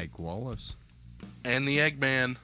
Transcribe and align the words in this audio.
Mike 0.00 0.18
Wallace. 0.18 0.76
And 1.44 1.68
the 1.68 1.76
Eggman. 1.76 2.38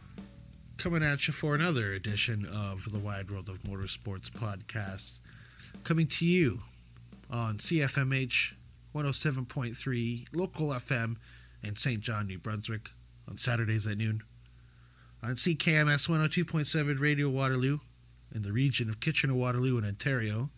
coming 0.77 1.03
at 1.03 1.27
you 1.27 1.33
for 1.33 1.55
another 1.55 1.91
edition 1.93 2.45
of 2.45 2.93
the 2.93 2.99
Wide 2.99 3.31
World 3.31 3.49
of 3.49 3.63
Motorsports 3.63 4.31
podcast. 4.31 5.21
Coming 5.83 6.07
to 6.07 6.27
you 6.27 6.61
on 7.31 7.57
CFMH 7.57 8.57
107.3 8.95 10.27
local 10.35 10.69
FM 10.69 11.17
in 11.63 11.77
St. 11.77 12.03
John, 12.03 12.27
New 12.27 12.39
Brunswick 12.39 12.91
on 13.27 13.39
Saturdays 13.39 13.87
at 13.87 13.97
noon. 13.97 14.23
On 15.23 15.31
CKMS 15.31 16.11
102.7 16.11 17.01
Radio 17.01 17.31
Waterloo 17.31 17.79
in 18.35 18.43
the 18.43 18.53
region 18.53 18.91
of 18.91 19.01
Kitchener 19.01 19.33
Waterloo 19.33 19.79
in 19.79 19.87
Ontario 19.87 20.51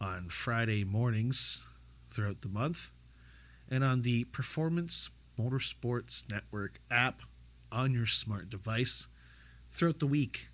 on 0.00 0.30
Friday 0.30 0.82
mornings 0.82 1.68
throughout 2.08 2.40
the 2.40 2.48
month. 2.48 2.90
And 3.70 3.84
on 3.84 4.00
the 4.00 4.24
Performance 4.24 5.10
Motorsports 5.42 6.30
Network 6.30 6.80
app 6.90 7.22
on 7.70 7.92
your 7.92 8.06
smart 8.06 8.48
device 8.50 9.08
throughout 9.70 9.98
the 9.98 10.06
week. 10.06 10.48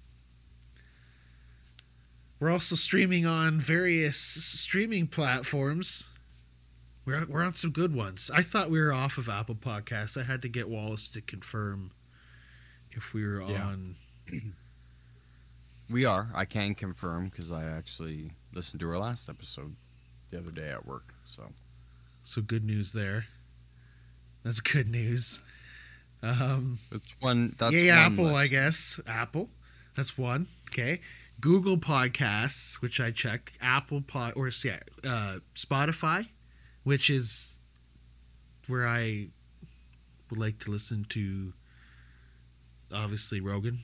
We're 2.41 2.50
also 2.50 2.77
streaming 2.77 3.27
on 3.27 3.59
various 3.61 4.16
streaming 4.16 5.09
platforms. 5.09 6.11
We're, 7.05 7.27
we're 7.27 7.42
on 7.44 7.55
some 7.55 7.70
good 7.72 7.94
ones. 7.94 8.31
I 8.33 8.42
thought 8.42 8.70
we 8.70 8.81
were 8.81 8.92
off 8.92 9.19
of 9.19 9.28
Apple 9.28 9.56
Podcasts. 9.56 10.16
I 10.20 10.25
had 10.25 10.42
to 10.42 10.48
get 10.48 10.69
Wallace 10.69 11.09
to 11.12 11.20
confirm 11.20 11.91
if 12.92 13.12
we 13.12 13.27
were 13.27 13.42
Yeah. 13.42 13.64
on. 13.64 13.97
We 15.91 16.05
are. 16.05 16.28
I 16.34 16.44
can 16.44 16.75
confirm 16.75 17.28
because 17.28 17.50
I 17.50 17.64
actually 17.64 18.33
listened 18.53 18.81
to 18.81 18.91
our 18.91 18.98
last 18.98 19.28
episode 19.28 19.75
the 20.31 20.39
other 20.39 20.50
day 20.50 20.69
at 20.70 20.86
work. 20.86 21.14
So 21.25 21.53
So 22.22 22.42
good 22.42 22.62
news 22.64 22.92
there. 22.92 23.27
That's 24.49 24.63
good 24.63 24.89
news. 24.89 25.43
Um, 26.23 26.79
it's 26.91 27.15
one. 27.21 27.53
That's 27.59 27.75
Yay, 27.75 27.91
one 27.91 27.99
Apple. 27.99 28.35
I 28.35 28.47
guess. 28.47 28.99
Apple. 29.07 29.51
That's 29.95 30.17
one. 30.17 30.47
Okay. 30.71 31.01
Google 31.39 31.77
Podcasts, 31.77 32.81
which 32.81 32.99
I 32.99 33.11
check. 33.11 33.53
Apple 33.61 34.01
Pod 34.01 34.33
or 34.37 34.51
yeah, 34.65 34.79
uh, 35.07 35.41
Spotify, 35.55 36.29
which 36.83 37.11
is 37.11 37.61
where 38.69 38.89
I 38.89 39.29
would 40.31 40.41
like 40.41 40.59
to 40.61 40.71
listen 40.71 41.05
to. 41.11 41.53
Obviously, 42.91 43.43
Rogan. 43.43 43.81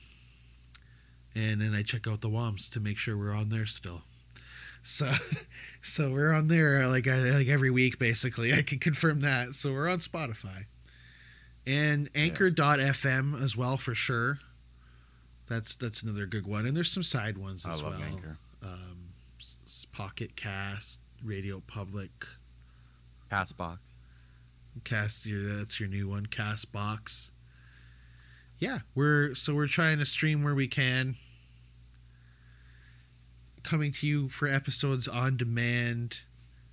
And 1.35 1.61
then 1.61 1.75
I 1.75 1.83
check 1.83 2.07
out 2.07 2.21
the 2.21 2.29
WOMs 2.29 2.73
to 2.73 2.79
make 2.79 2.97
sure 2.97 3.15
we're 3.15 3.35
on 3.35 3.49
there 3.49 3.67
still. 3.67 4.01
So, 4.85 5.11
so 5.81 6.11
we're 6.11 6.33
on 6.33 6.47
there 6.47 6.87
like 6.87 7.07
I, 7.07 7.17
like 7.17 7.47
every 7.47 7.71
week 7.71 7.99
basically. 7.99 8.53
I 8.53 8.61
can 8.61 8.79
confirm 8.79 9.21
that. 9.21 9.53
So 9.53 9.73
we're 9.73 9.89
on 9.89 9.99
Spotify 9.99 10.65
and 11.67 12.09
anchor.fm 12.15 13.41
as 13.41 13.57
well 13.57 13.77
for 13.77 13.95
sure 13.95 14.39
that's 15.47 15.75
that's 15.75 16.03
another 16.03 16.25
good 16.25 16.47
one 16.47 16.65
and 16.65 16.75
there's 16.75 16.91
some 16.91 17.03
side 17.03 17.37
ones 17.37 17.65
I 17.65 17.71
as 17.71 17.83
well 17.83 17.93
Anchor. 17.93 18.37
um, 18.63 19.09
pocket 19.91 20.35
cast 20.35 21.01
radio 21.23 21.61
public 21.65 22.25
Castbox. 23.31 23.77
cast 24.83 25.25
your 25.25 25.41
that's 25.57 25.79
your 25.79 25.89
new 25.89 26.07
one 26.07 26.25
cast 26.27 26.71
box 26.71 27.31
yeah 28.59 28.79
we're 28.93 29.33
so 29.33 29.55
we're 29.55 29.67
trying 29.67 29.97
to 29.97 30.05
stream 30.05 30.43
where 30.43 30.55
we 30.55 30.67
can 30.67 31.15
coming 33.65 33.91
to 33.91 34.07
you 34.07 34.29
for 34.29 34.47
episodes 34.47 35.07
on 35.07 35.35
demand 35.37 36.21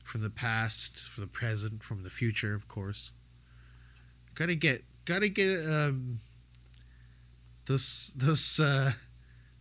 from 0.04 0.20
the 0.22 0.30
past 0.30 1.00
from 1.00 1.22
the 1.22 1.28
present 1.28 1.82
from 1.82 2.02
the 2.02 2.10
future 2.10 2.54
of 2.54 2.68
course. 2.68 3.10
Gotta 4.34 4.54
get 4.54 4.82
gotta 5.04 5.28
get 5.28 5.58
um 5.66 6.20
those 7.66 8.12
those 8.16 8.60
uh 8.60 8.92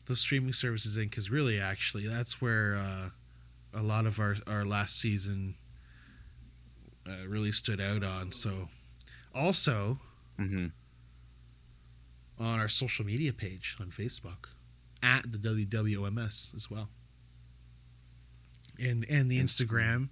those 0.06 0.20
streaming 0.20 0.54
services 0.54 0.98
in 0.98 1.06
because 1.06 1.30
really 1.32 1.60
actually 1.60 2.08
that's 2.08 2.42
where 2.42 2.76
uh 2.76 3.10
a 3.74 3.82
lot 3.82 4.06
of 4.06 4.20
our 4.20 4.36
our 4.48 4.66
last 4.66 5.00
season 5.00 5.56
uh, 7.08 7.28
really 7.28 7.52
stood 7.52 7.80
out 7.82 8.04
on. 8.04 8.32
So 8.32 8.68
also 9.34 10.00
Mm-hmm. 10.40 10.68
on 12.40 12.60
our 12.60 12.68
social 12.68 13.06
media 13.06 13.32
page 13.32 13.76
on 13.80 13.88
facebook 13.92 14.48
at 15.04 15.32
the 15.32 15.38
wwoms 15.38 16.56
as 16.56 16.72
well 16.72 16.90
and 18.82 19.06
and 19.10 19.30
the 19.30 19.40
instagram 19.40 20.10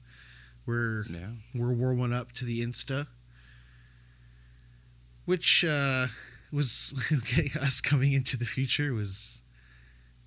we're 0.66 1.04
Yeah. 1.10 1.32
we're 1.56 1.74
warming 1.74 2.14
up 2.14 2.32
to 2.34 2.46
the 2.46 2.62
Insta, 2.62 3.08
which 5.26 5.66
uh, 5.66 6.08
was 6.52 6.94
us 7.60 7.82
coming 7.82 8.14
into 8.14 8.38
the 8.38 8.46
future 8.46 8.94
was 8.94 9.42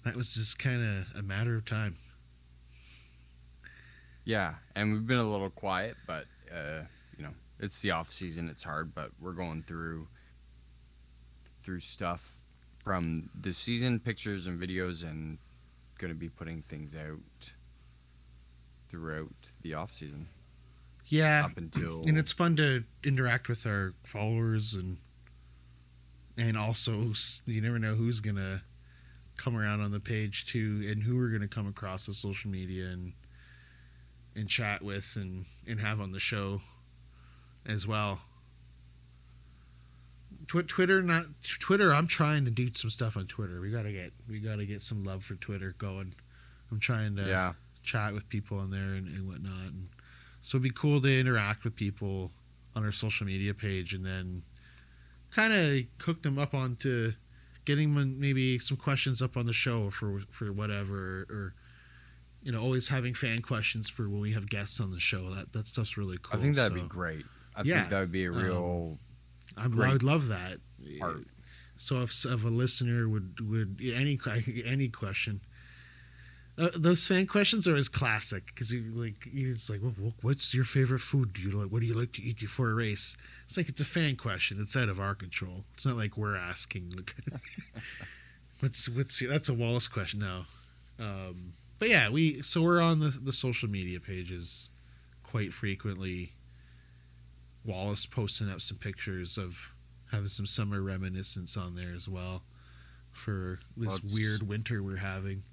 that 0.05 0.17
was 0.17 0.35
just 0.35 0.59
kind 0.59 0.83
of 0.83 1.13
a 1.17 1.23
matter 1.23 1.55
of 1.55 1.65
time. 1.65 1.95
Yeah, 4.25 4.55
and 4.75 4.93
we've 4.93 5.07
been 5.07 5.19
a 5.19 5.29
little 5.31 5.51
quiet, 5.51 5.97
but 6.07 6.27
uh, 6.53 6.83
you 7.17 7.25
know, 7.25 7.35
it's 7.61 7.81
the 7.81 7.91
off 7.93 8.11
season. 8.11 8.49
It's 8.49 8.65
hard, 8.65 8.95
but 8.95 9.11
we're 9.21 9.33
going 9.33 9.63
through 9.63 10.09
through 11.63 11.81
stuff 11.81 12.33
from 12.83 13.31
the 13.41 13.53
season, 13.53 14.01
pictures 14.01 14.47
and 14.47 14.61
videos, 14.61 15.05
and 15.05 15.39
going 15.99 16.13
to 16.13 16.19
be 16.19 16.29
putting 16.29 16.63
things 16.63 16.95
out 16.97 17.53
throughout 18.93 19.33
the 19.63 19.75
off 19.75 19.95
season. 19.95 20.29
Yeah, 21.07 21.47
up 21.47 21.57
until 21.57 22.05
and 22.07 22.17
it's 22.17 22.33
fun 22.33 22.55
to 22.57 22.85
interact 23.03 23.49
with 23.49 23.67
our 23.67 23.95
followers 24.05 24.75
and 24.75 24.99
and 26.37 26.57
also 26.57 27.13
you 27.47 27.61
never 27.61 27.79
know 27.79 27.95
who's 27.95 28.21
gonna 28.21 28.63
come 29.37 29.57
around 29.57 29.81
on 29.81 29.91
the 29.91 29.99
page 29.99 30.47
too 30.47 30.85
and 30.87 31.03
who 31.03 31.17
we're 31.17 31.31
gonna 31.31 31.49
come 31.49 31.67
across 31.67 32.09
on 32.09 32.15
social 32.15 32.51
media 32.51 32.87
and 32.87 33.15
and 34.37 34.49
chat 34.49 34.83
with 34.83 35.17
and 35.17 35.47
and 35.67 35.81
have 35.81 36.01
on 36.01 36.13
the 36.13 36.21
show 36.21 36.61
as 37.67 37.87
well. 37.87 38.21
Tw- 40.47 40.67
twitter 40.67 41.03
not 41.03 41.25
twitter 41.61 41.95
i'm 41.95 42.09
trying 42.09 42.45
to 42.45 42.51
do 42.51 42.69
some 42.75 42.91
stuff 42.91 43.17
on 43.17 43.27
twitter. 43.27 43.61
We 43.61 43.71
gotta 43.71 43.93
get 43.93 44.13
we 44.29 44.39
gotta 44.39 44.67
get 44.67 44.83
some 44.83 45.03
love 45.03 45.25
for 45.25 45.35
twitter 45.35 45.75
going. 45.79 46.15
I'm 46.71 46.81
trying 46.81 47.17
to 47.17 47.23
yeah, 47.23 47.53
chat 47.83 48.13
with 48.15 48.29
people 48.29 48.59
on 48.59 48.71
there 48.71 48.95
and, 48.95 49.07
and 49.09 49.27
whatnot. 49.27 49.69
And 49.73 49.89
so 50.41 50.57
it'd 50.57 50.63
be 50.63 50.71
cool 50.71 51.01
to 51.01 51.21
interact 51.21 51.65
with 51.65 51.75
people 51.77 52.31
on 52.75 52.85
our 52.85 52.93
social 52.93 53.27
media 53.27 53.55
page 53.55 53.93
and 53.93 54.05
then 54.05 54.43
kind 55.31 55.53
of 55.53 55.83
cook 55.99 56.23
them 56.23 56.39
up 56.39 56.55
onto 56.55 57.13
getting 57.65 57.95
them 57.95 58.19
maybe 58.21 58.59
some 58.59 58.77
questions 58.77 59.23
up 59.23 59.37
on 59.37 59.47
the 59.47 59.53
show 59.53 59.89
for 59.91 60.23
for 60.31 60.53
whatever 60.53 61.27
or 61.31 61.55
you 62.43 62.51
know 62.51 62.61
always 62.61 62.89
having 62.89 63.15
fan 63.15 63.39
questions 63.41 63.89
for 63.89 64.09
when 64.09 64.21
we 64.21 64.33
have 64.33 64.49
guests 64.49 64.81
on 64.81 64.91
the 64.91 64.99
show 65.01 65.31
that 65.31 65.53
that 65.53 65.67
stuff's 65.67 65.97
really 65.97 66.19
cool 66.23 66.39
I 66.39 66.43
think 66.43 66.57
that'd 66.57 66.77
So 66.77 66.83
be 66.83 66.89
great. 66.89 67.25
I 67.55 67.63
Yeah, 67.65 67.81
think 67.81 67.91
that 67.91 68.01
would 68.01 68.13
be 68.13 68.25
a 68.25 68.33
um, 68.33 68.43
real 68.43 68.99
I'm, 69.57 69.81
I 69.81 69.93
would 69.93 70.03
love 70.03 70.29
that 70.29 70.59
part. 70.99 71.25
so 71.77 72.03
if, 72.03 72.11
if 72.25 72.45
a 72.45 72.49
listener 72.49 73.09
would 73.09 73.39
would 73.49 73.81
any 73.85 74.19
any 74.65 74.89
question 74.89 75.41
uh, 76.59 76.69
those 76.77 77.07
fan 77.09 77.27
questions 77.27 77.67
are 77.67 77.77
as 77.77 77.89
classic 77.89 78.47
because 78.47 78.73
you 78.73 78.83
like 78.95 79.17
it's 79.33 79.71
like 79.71 79.81
"What- 79.81 79.99
what- 79.99 80.15
what's 80.23 80.53
your 80.55 80.65
favorite 80.65 81.01
food? 81.01 81.33
Do 81.33 81.43
you 81.43 81.51
like 81.51 81.71
what 81.73 81.81
do 81.81 81.87
you 81.87 81.95
like 81.95 82.13
to 82.13 82.23
eat 82.23 82.41
before 82.41 82.71
a 82.71 82.75
race? 82.75 83.17
It's 83.45 83.57
like 83.57 83.69
it's 83.69 83.81
a 83.81 83.85
fan 83.85 84.17
question 84.17 84.59
it's 84.61 84.77
out 84.77 84.89
of 84.89 85.01
our 85.01 85.15
control. 85.15 85.65
It's 85.75 85.87
not 85.87 85.97
like 85.97 86.17
we're 86.19 86.37
asking 86.37 86.93
what's 88.61 88.89
what's 88.89 89.21
your, 89.21 89.31
that's 89.31 89.49
a 89.49 89.55
wallace 89.55 89.89
question 89.89 90.21
now 90.21 90.45
um, 91.01 91.55
but 91.79 91.89
yeah 91.89 92.09
we 92.11 92.43
so 92.43 92.63
we're 92.63 92.81
on 92.81 93.01
the, 93.01 93.09
the 93.23 93.33
social 93.33 93.69
media 93.69 93.99
pages 94.01 94.71
quite 95.23 95.53
frequently. 95.53 96.33
Wallace 97.65 98.07
posting 98.07 98.51
up 98.51 98.61
some 98.61 98.77
pictures 98.77 99.39
of 99.39 99.73
having 100.11 100.27
some 100.27 100.47
summer 100.47 100.83
reminiscence 100.83 101.57
on 101.57 101.77
there 101.77 101.93
as 101.95 102.09
well 102.09 102.43
for 103.13 103.61
this 103.77 104.03
Well, 104.03 104.13
weird 104.15 104.43
winter 104.43 104.83
we're 104.83 104.97
having 104.97 105.45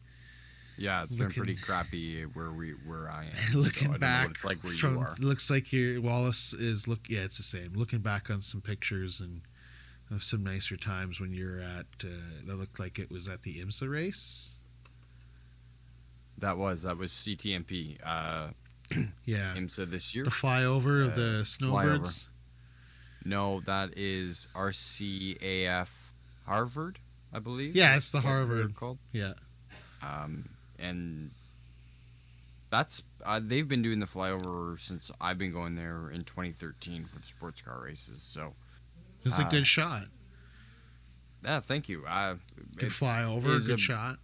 yeah. 0.79 1.03
It's 1.03 1.11
looking- 1.11 1.27
been 1.27 1.33
pretty 1.35 1.55
crappy 1.55 2.23
where 2.23 2.51
we 2.51 2.71
where 2.71 3.09
I 3.09 3.25
am. 3.25 3.53
looking 3.59 3.89
so 3.89 3.93
I 3.95 3.97
back 3.97 4.43
like 4.43 4.63
where 4.63 4.73
from 4.73 4.95
you 4.95 5.01
are. 5.01 5.15
looks 5.19 5.49
like 5.51 5.71
your 5.73 6.01
Wallace 6.01 6.53
is 6.53 6.87
look 6.87 7.01
yeah 7.09 7.21
it's 7.21 7.37
the 7.37 7.43
same 7.43 7.73
looking 7.73 7.99
back 7.99 8.29
on 8.29 8.41
some 8.41 8.61
pictures 8.61 9.19
and 9.21 9.41
of 10.11 10.23
some 10.23 10.43
nicer 10.43 10.75
times 10.77 11.19
when 11.21 11.33
you're 11.33 11.59
at 11.59 11.85
uh, 12.03 12.07
that 12.47 12.55
looked 12.55 12.79
like 12.79 12.97
it 12.97 13.11
was 13.11 13.27
at 13.27 13.43
the 13.43 13.59
IMSA 13.61 13.87
race 13.91 14.57
That 16.39 16.57
was 16.57 16.81
that 16.83 16.97
was 16.97 17.11
CTMP. 17.11 17.97
Uh, 18.03 18.47
yeah 19.25 19.53
IMSA 19.55 19.89
this 19.91 20.15
year. 20.15 20.23
the 20.23 20.31
flyover 20.31 21.05
of 21.05 21.11
Uh, 21.11 21.15
the 21.15 21.45
snowbirds 21.45 22.29
No, 23.25 23.59
that 23.65 23.97
is 23.97 24.47
RCAF 24.55 25.89
Harvard, 26.47 26.97
I 27.31 27.37
believe. 27.39 27.75
Yeah, 27.75 27.95
it's 27.95 28.09
the 28.09 28.21
Harvard. 28.21 28.75
called. 28.75 28.97
yeah 29.11 29.33
Um, 30.01 30.49
and 30.79 31.31
That's 32.69 33.01
uh, 33.25 33.39
they've 33.43 33.67
been 33.67 33.81
doing 33.81 33.99
the 33.99 34.05
flyover 34.05 34.79
since 34.79 35.11
I've 35.19 35.37
been 35.39 35.51
going 35.51 35.75
there 35.75 36.09
in 36.11 36.23
2013 36.23 37.05
for 37.05 37.19
the 37.19 37.25
sports 37.25 37.61
car 37.61 37.81
races. 37.83 38.21
So 38.21 38.53
it's 39.17 39.25
was 39.25 39.39
a 39.39 39.45
Uh, 39.45 39.49
good 39.49 39.65
shot. 39.67 40.03
yeah, 41.43 41.59
thank 41.61 41.89
you. 41.89 42.05
Uh, 42.05 42.35
Good 42.75 42.83
it's- 42.87 42.97
fly 42.99 43.23
over, 43.23 43.59
good 43.59 43.71
a- 43.71 43.77
shot. 43.77 44.19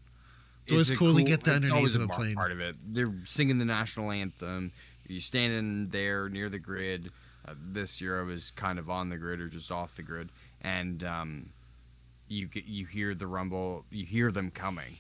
It's 0.64 0.72
always 0.72 0.90
a 0.90 0.96
cool 0.98 1.14
to 1.16 1.24
get 1.24 1.44
the 1.44 1.52
underneath 1.54 1.94
of 1.96 2.02
a 2.02 2.08
plane. 2.08 2.34
Part 2.36 2.52
of 2.52 2.60
it, 2.60 2.76
they're 2.88 3.14
singing 3.26 3.60
the 3.60 3.66
national 3.66 4.10
anthem. 4.12 4.72
You're 5.08 5.22
standing 5.22 5.90
there 5.90 6.28
near 6.30 6.50
the 6.50 6.58
grid. 6.58 7.12
Uh, 7.48 7.54
this 7.60 8.02
year, 8.02 8.20
I 8.20 8.24
was 8.24 8.50
kind 8.50 8.80
of 8.80 8.90
on 8.90 9.10
the 9.10 9.18
grid 9.18 9.40
or 9.40 9.48
just 9.48 9.72
off 9.72 9.96
the 9.96 10.02
grid, 10.02 10.30
and 10.62 11.04
um, 11.04 11.50
you 12.28 12.48
get 12.48 12.66
you 12.66 12.88
hear 12.88 13.14
the 13.14 13.28
rumble. 13.28 13.86
You 13.92 14.06
hear 14.08 14.32
them 14.32 14.50
coming, 14.50 14.98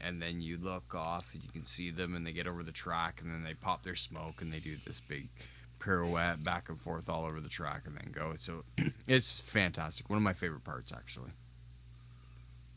and 0.00 0.20
then 0.20 0.40
you 0.40 0.58
look 0.58 0.94
off 0.94 1.32
and 1.32 1.42
you 1.42 1.50
can 1.50 1.64
see 1.64 1.90
them, 1.90 2.14
and 2.14 2.26
they 2.26 2.32
get 2.32 2.46
over 2.46 2.62
the 2.62 2.72
track, 2.72 3.20
and 3.22 3.30
then 3.32 3.42
they 3.42 3.54
pop 3.54 3.82
their 3.82 3.94
smoke, 3.94 4.40
and 4.42 4.52
they 4.52 4.58
do 4.58 4.76
this 4.86 5.00
big 5.00 5.28
pirouette 5.78 6.42
back 6.44 6.68
and 6.68 6.78
forth 6.80 7.08
all 7.08 7.24
over 7.24 7.40
the 7.40 7.48
track, 7.48 7.82
and 7.86 7.96
then 7.96 8.10
go. 8.12 8.34
So 8.38 8.64
it's 9.06 9.40
fantastic. 9.40 10.08
One 10.10 10.16
of 10.16 10.22
my 10.22 10.32
favorite 10.34 10.64
parts, 10.64 10.92
actually. 10.92 11.30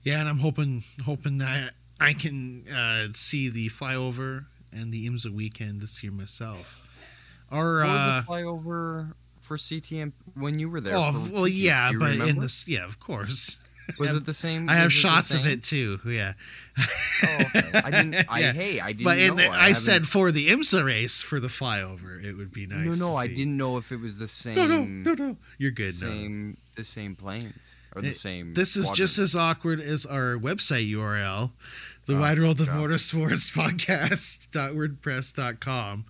Yeah, 0.04 0.20
and 0.20 0.28
I'm 0.30 0.40
hoping 0.40 0.84
hoping 1.06 1.38
that 1.38 1.74
I 2.00 2.14
can 2.14 2.66
uh, 2.68 3.08
see 3.14 3.50
the 3.50 3.70
flyover 3.70 4.46
and 4.72 4.92
the 4.92 5.08
IMSA 5.08 5.30
weekend 5.30 5.80
this 5.82 6.04
year 6.04 6.12
myself. 6.12 6.80
Or 7.52 7.80
What 7.80 7.88
uh, 7.88 7.88
was 7.88 8.26
the 8.26 8.32
flyover 8.32 9.14
for 9.40 9.58
CTM 9.58 10.12
when 10.36 10.60
you 10.60 10.70
were 10.70 10.82
there? 10.82 10.96
oh 10.96 11.30
well, 11.32 11.48
yeah, 11.48 11.92
but 11.98 12.14
in 12.14 12.20
remember? 12.20 12.42
this, 12.42 12.68
yeah, 12.68 12.84
of 12.86 13.00
course, 13.00 13.58
was 14.00 14.08
have- 14.10 14.18
it 14.18 14.26
the 14.26 14.34
same? 14.34 14.70
I 14.70 14.76
have 14.76 14.86
was 14.86 14.94
it 14.94 14.96
the 14.96 15.02
shots 15.02 15.34
of 15.34 15.46
it 15.46 15.64
too. 15.64 16.00
Yeah, 16.06 16.34
Oh, 16.78 17.44
okay. 17.56 17.80
I 17.84 17.92
didn't. 17.92 18.16
I 18.30 18.40
Yeah. 18.44 18.54
hey, 18.54 18.80
I 18.80 18.92
didn't 18.94 19.04
but 19.04 19.18
in 19.20 19.28
know. 19.30 19.36
the, 19.36 19.48
I, 19.50 19.58
haven't- 19.62 19.76
said 19.76 20.08
for 20.08 20.32
the 20.32 20.48
IMSA 20.50 20.84
race 20.86 21.22
for 21.22 21.40
the 21.40 21.48
flyover, 21.48 22.24
it 22.24 22.34
would 22.34 22.52
be 22.52 22.66
nice. 22.66 23.00
no, 23.00 23.10
no, 23.10 23.16
I 23.16 23.28
see. 23.28 23.36
didn't 23.36 23.58
know 23.58 23.78
if 23.78 23.92
it 23.92 24.00
was 24.00 24.20
the 24.20 24.28
same. 24.28 24.56
No, 24.56 24.68
no, 24.68 24.84
no, 24.84 25.14
no. 25.14 25.38
You're 25.58 25.72
good. 25.72 25.94
No. 26.02 26.08
Same, 26.10 26.58
the 26.76 26.84
same 26.84 27.16
planes 27.16 27.76
or 27.96 28.02
the 28.02 28.10
It- 28.10 28.16
same. 28.16 28.54
This 28.54 28.76
is 28.76 28.90
just 28.90 29.18
as 29.20 29.36
awkward 29.36 29.80
as 29.80 30.06
our 30.06 30.36
website 30.38 30.90
URL, 30.92 31.52
the 32.06 32.18
Oh, 32.18 32.20
Wide 32.20 32.40
World 32.40 32.60
of. 32.62 32.68
Motorsports 32.70 33.52
Podcast.wordpress.com. 33.54 36.06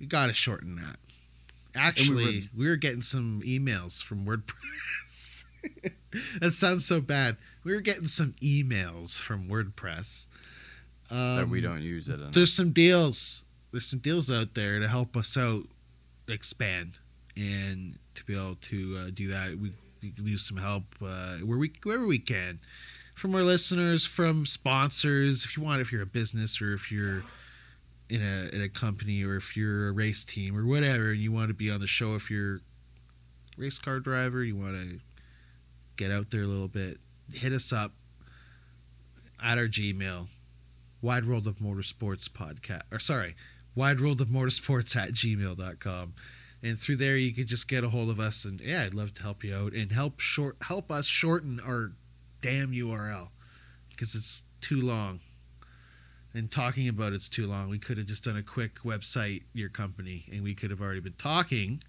We 0.00 0.06
got 0.06 0.26
to 0.26 0.32
shorten 0.32 0.76
that. 0.76 0.96
Actually, 1.74 2.48
we 2.56 2.66
were 2.68 2.76
getting 2.76 3.02
some 3.02 3.42
emails 3.44 4.02
from 4.02 4.24
WordPress. 4.24 5.44
that 6.40 6.52
sounds 6.52 6.86
so 6.86 7.00
bad. 7.00 7.36
We 7.64 7.74
were 7.74 7.80
getting 7.80 8.06
some 8.06 8.32
emails 8.42 9.20
from 9.20 9.48
WordPress. 9.48 10.28
Um, 11.10 11.36
that 11.36 11.48
we 11.48 11.60
don't 11.60 11.82
use 11.82 12.08
it. 12.08 12.20
Enough. 12.20 12.32
There's 12.32 12.52
some 12.52 12.70
deals. 12.70 13.44
There's 13.72 13.86
some 13.86 13.98
deals 13.98 14.30
out 14.30 14.54
there 14.54 14.80
to 14.80 14.88
help 14.88 15.16
us 15.16 15.36
out 15.36 15.64
expand 16.28 17.00
and 17.36 17.98
to 18.14 18.24
be 18.24 18.34
able 18.34 18.56
to 18.56 18.98
uh, 18.98 19.10
do 19.12 19.28
that. 19.28 19.58
We, 19.58 19.72
we 20.02 20.30
use 20.30 20.46
some 20.46 20.56
help 20.56 20.84
uh, 21.02 21.38
where 21.38 21.58
we 21.58 21.72
wherever 21.82 22.06
we 22.06 22.18
can 22.18 22.60
from 23.14 23.34
our 23.34 23.42
listeners, 23.42 24.06
from 24.06 24.46
sponsors. 24.46 25.44
If 25.44 25.56
you 25.56 25.62
want, 25.62 25.80
if 25.80 25.92
you're 25.92 26.02
a 26.02 26.06
business 26.06 26.60
or 26.60 26.74
if 26.74 26.92
you're 26.92 27.24
in 28.08 28.22
a 28.22 28.54
in 28.54 28.62
a 28.62 28.68
company 28.68 29.24
or 29.24 29.36
if 29.36 29.56
you're 29.56 29.88
a 29.88 29.92
race 29.92 30.24
team 30.24 30.56
or 30.56 30.64
whatever, 30.66 31.10
and 31.10 31.20
you 31.20 31.32
want 31.32 31.48
to 31.48 31.54
be 31.54 31.70
on 31.70 31.80
the 31.80 31.86
show. 31.86 32.14
If 32.14 32.30
you're 32.30 32.56
a 32.56 32.60
race 33.56 33.78
car 33.78 34.00
driver, 34.00 34.44
you 34.44 34.56
want 34.56 34.74
to 34.74 35.00
get 35.96 36.10
out 36.10 36.30
there 36.30 36.42
a 36.42 36.46
little 36.46 36.68
bit. 36.68 36.98
Hit 37.32 37.52
us 37.52 37.72
up 37.72 37.92
at 39.42 39.58
our 39.58 39.66
Gmail 39.66 40.28
wide 41.02 41.26
world 41.26 41.46
of 41.46 41.58
motorsports 41.58 42.28
podcast 42.28 42.82
or 42.90 42.98
sorry 42.98 43.36
wide 43.74 44.00
world 44.00 44.20
of 44.20 44.28
motorsports 44.28 44.96
at 44.96 45.10
gmail.com 45.10 46.14
and 46.62 46.78
through 46.78 46.96
there 46.96 47.16
you 47.16 47.32
could 47.32 47.46
just 47.46 47.68
get 47.68 47.84
a 47.84 47.90
hold 47.90 48.08
of 48.08 48.18
us 48.18 48.44
and 48.44 48.60
yeah 48.60 48.82
i'd 48.82 48.94
love 48.94 49.12
to 49.12 49.22
help 49.22 49.44
you 49.44 49.54
out 49.54 49.72
and 49.72 49.92
help 49.92 50.18
short 50.18 50.56
help 50.62 50.90
us 50.90 51.06
shorten 51.06 51.60
our 51.64 51.92
damn 52.40 52.72
url 52.72 53.28
because 53.90 54.14
it's 54.14 54.44
too 54.60 54.80
long 54.80 55.20
and 56.34 56.50
talking 56.50 56.88
about 56.88 57.12
it's 57.12 57.28
too 57.28 57.46
long 57.46 57.68
we 57.68 57.78
could 57.78 57.98
have 57.98 58.06
just 58.06 58.24
done 58.24 58.36
a 58.36 58.42
quick 58.42 58.76
website 58.80 59.42
your 59.52 59.68
company 59.68 60.24
and 60.32 60.42
we 60.42 60.54
could 60.54 60.70
have 60.70 60.80
already 60.80 61.00
been 61.00 61.12
talking 61.12 61.80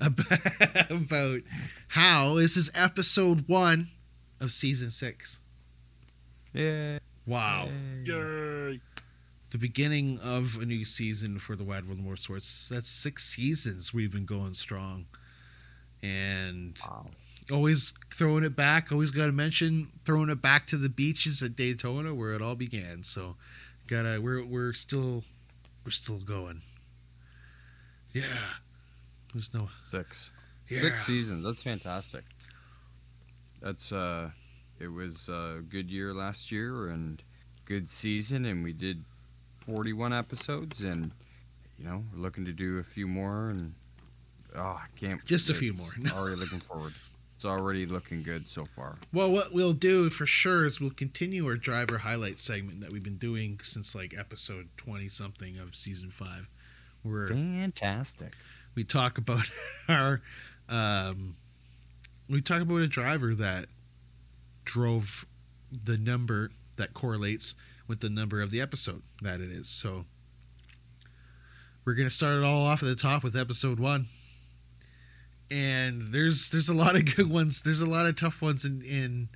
about, 0.00 0.90
about 0.90 1.40
how 1.88 2.34
this 2.34 2.56
is 2.56 2.70
episode 2.74 3.48
one 3.48 3.88
of 4.40 4.50
season 4.50 4.90
six 4.90 5.40
yeah. 6.52 6.98
wow 7.26 7.68
Yay. 8.04 8.80
the 9.50 9.58
beginning 9.58 10.18
of 10.20 10.58
a 10.60 10.66
new 10.66 10.84
season 10.84 11.38
for 11.38 11.56
the 11.56 11.64
Wide 11.64 11.86
World 11.86 11.98
of 12.00 12.04
Motorsports. 12.04 12.68
That's 12.68 12.90
six 12.90 13.24
seasons 13.24 13.92
we've 13.94 14.12
been 14.12 14.26
going 14.26 14.54
strong, 14.54 15.06
and 16.02 16.76
Wow. 16.86 17.10
always 17.52 17.92
throwing 18.12 18.44
it 18.44 18.56
back. 18.56 18.90
Always 18.92 19.10
got 19.10 19.26
to 19.26 19.32
mention 19.32 19.88
throwing 20.04 20.30
it 20.30 20.42
back 20.42 20.66
to 20.68 20.76
the 20.76 20.88
beaches 20.88 21.42
at 21.42 21.54
Daytona 21.56 22.14
where 22.14 22.32
it 22.32 22.42
all 22.42 22.54
began. 22.56 23.02
So, 23.02 23.36
gotta 23.86 24.20
we're 24.20 24.44
we're 24.44 24.72
still 24.72 25.24
we're 25.84 25.90
still 25.92 26.18
going. 26.18 26.60
Yeah, 28.12 28.22
there's 29.34 29.52
no 29.54 29.68
Six. 29.84 30.30
yeah. 30.68 30.78
Six 30.80 31.06
seasons. 31.06 31.44
That's 31.44 31.62
fantastic. 31.62 32.24
That's 33.60 33.92
uh, 33.92 34.30
it 34.78 34.88
was 34.88 35.28
a 35.28 35.62
good 35.68 35.90
year 35.90 36.12
last 36.14 36.52
year 36.52 36.88
and 36.88 37.22
good 37.64 37.90
season, 37.90 38.44
and 38.44 38.62
we 38.62 38.72
did 38.72 39.04
41 39.66 40.12
episodes, 40.12 40.82
and 40.82 41.10
you 41.78 41.84
know 41.84 42.04
we're 42.12 42.20
looking 42.20 42.44
to 42.44 42.52
do 42.52 42.78
a 42.78 42.84
few 42.84 43.06
more, 43.06 43.48
and 43.48 43.74
oh, 44.54 44.60
I 44.60 44.86
can't. 44.96 45.24
Just 45.24 45.50
a 45.50 45.54
few 45.54 45.72
more. 45.72 45.90
Already 46.12 46.36
looking 46.36 46.60
forward. 46.60 46.92
It's 47.34 47.44
already 47.44 47.84
looking 47.84 48.22
good 48.22 48.48
so 48.48 48.64
far. 48.64 48.96
Well, 49.12 49.30
what 49.30 49.52
we'll 49.52 49.74
do 49.74 50.08
for 50.08 50.24
sure 50.24 50.64
is 50.64 50.80
we'll 50.80 50.88
continue 50.88 51.46
our 51.46 51.56
driver 51.56 51.98
highlight 51.98 52.40
segment 52.40 52.80
that 52.80 52.94
we've 52.94 53.02
been 53.04 53.18
doing 53.18 53.58
since 53.62 53.94
like 53.94 54.14
episode 54.18 54.68
twenty 54.78 55.08
something 55.08 55.58
of 55.58 55.74
season 55.74 56.08
five, 56.10 56.48
We're 57.04 57.28
Fantastic. 57.28 58.32
We 58.76 58.84
talk 58.84 59.18
about 59.18 59.50
our 59.88 60.22
um, 60.68 61.34
we 62.28 62.40
talk 62.40 62.60
about 62.60 62.76
a 62.76 62.86
driver 62.86 63.34
that 63.34 63.66
drove 64.64 65.26
the 65.72 65.96
number 65.96 66.50
that 66.76 66.94
correlates 66.94 67.54
with 67.88 68.00
the 68.00 68.10
number 68.10 68.42
of 68.42 68.50
the 68.50 68.60
episode 68.60 69.02
that 69.22 69.40
it 69.40 69.50
is. 69.50 69.68
So 69.68 70.04
we're 71.84 71.94
gonna 71.94 72.10
start 72.10 72.36
it 72.36 72.44
all 72.44 72.66
off 72.66 72.82
at 72.82 72.88
the 72.88 72.94
top 72.94 73.24
with 73.24 73.34
episode 73.34 73.80
one. 73.80 74.06
And 75.50 76.02
there's 76.12 76.50
there's 76.50 76.68
a 76.68 76.74
lot 76.74 76.96
of 76.96 77.16
good 77.16 77.30
ones. 77.30 77.62
There's 77.62 77.80
a 77.80 77.86
lot 77.86 78.06
of 78.06 78.16
tough 78.16 78.42
ones 78.42 78.64
in 78.64 78.82
in 78.82 79.28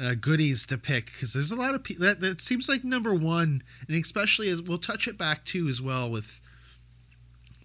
uh, 0.00 0.14
goodies 0.14 0.66
to 0.66 0.76
pick 0.76 1.06
because 1.06 1.32
there's 1.34 1.52
a 1.52 1.56
lot 1.56 1.74
of 1.74 1.84
people 1.84 2.04
that 2.04 2.20
that 2.20 2.40
seems 2.40 2.68
like 2.68 2.82
number 2.82 3.14
one, 3.14 3.62
and 3.86 3.96
especially 3.96 4.48
as 4.48 4.60
we'll 4.60 4.78
touch 4.78 5.06
it 5.06 5.16
back 5.16 5.44
too 5.44 5.68
as 5.68 5.80
well 5.80 6.10
with 6.10 6.40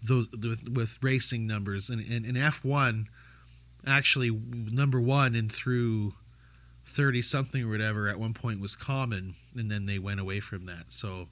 those 0.08 0.30
with, 0.32 0.70
with 0.70 0.98
racing 1.02 1.46
numbers 1.48 1.90
and 1.90 2.02
in 2.02 2.38
F 2.38 2.64
one, 2.64 3.08
actually 3.86 4.32
number 4.32 5.00
one 5.02 5.36
and 5.36 5.52
through 5.52 6.14
thirty 6.84 7.22
something 7.22 7.64
or 7.64 7.70
whatever 7.70 8.08
at 8.08 8.20
one 8.20 8.34
point 8.34 8.60
was 8.60 8.76
common, 8.76 9.36
and 9.56 9.70
then 9.70 9.86
they 9.86 10.00
went 10.00 10.20
away 10.20 10.40
from 10.40 10.66
that. 10.68 10.86
So 10.92 11.28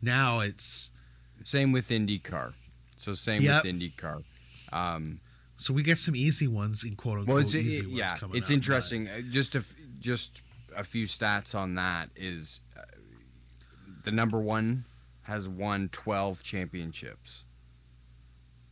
now 0.00 0.40
it's 0.40 0.90
Same 1.44 1.72
with 1.72 1.88
IndyCar. 1.88 2.52
So 2.96 3.14
same 3.14 3.42
Yep. 3.42 3.64
with 3.64 3.74
IndyCar. 3.74 4.22
Um, 4.72 5.20
so 5.56 5.72
we 5.74 5.82
get 5.82 5.98
some 5.98 6.14
easy 6.16 6.46
ones 6.48 6.84
in 6.84 6.94
quote 6.96 7.18
unquote 7.20 7.34
well, 7.34 7.42
it's 7.44 7.54
easy 7.54 7.82
it- 7.82 7.86
ones 7.86 7.98
yeah, 7.98 8.16
coming 8.16 8.36
it's 8.36 8.46
up, 8.46 8.48
but- 8.48 8.54
interesting. 8.54 9.08
Uh, 9.08 9.20
Just 9.30 9.54
a 9.54 9.64
just 9.98 10.42
a 10.76 10.84
few 10.84 11.06
stats 11.06 11.54
on 11.56 11.74
that 11.74 12.10
is 12.14 12.60
uh, 12.76 12.82
the 14.04 14.12
number 14.12 14.38
one 14.38 14.84
has 15.22 15.48
won 15.48 15.88
12 15.90 16.42
championships. 16.44 17.42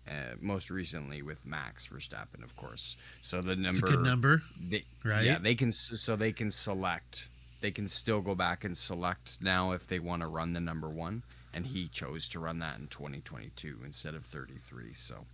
Uh, 0.08 0.36
most 0.40 0.70
recently 0.70 1.20
with 1.20 1.44
Max 1.44 1.88
Verstappen, 1.88 2.44
of 2.44 2.56
course. 2.56 2.96
So 3.22 3.42
the 3.42 3.56
number, 3.56 3.70
It's 3.70 3.78
a 3.80 3.82
good 3.82 4.04
number, 4.04 4.42
They, 4.68 4.84
right? 5.04 5.24
Yeah, 5.24 5.38
they 5.38 5.56
can. 5.56 5.72
So 5.72 6.14
they 6.14 6.32
can 6.32 6.50
select. 6.52 7.28
They 7.60 7.72
can 7.72 7.88
still 7.88 8.20
go 8.20 8.36
back 8.36 8.62
and 8.62 8.76
select 8.76 9.38
now 9.40 9.72
if 9.72 9.88
they 9.88 9.98
want 9.98 10.22
to 10.22 10.28
run 10.28 10.52
the 10.52 10.60
number 10.60 10.88
one. 10.88 11.24
And 11.52 11.66
he 11.66 11.88
chose 11.88 12.28
to 12.28 12.38
run 12.38 12.58
that 12.60 12.78
in 12.78 12.86
2022 12.86 13.78
instead 13.84 14.14
of 14.14 14.24
33. 14.26 14.92
So, 14.94 15.24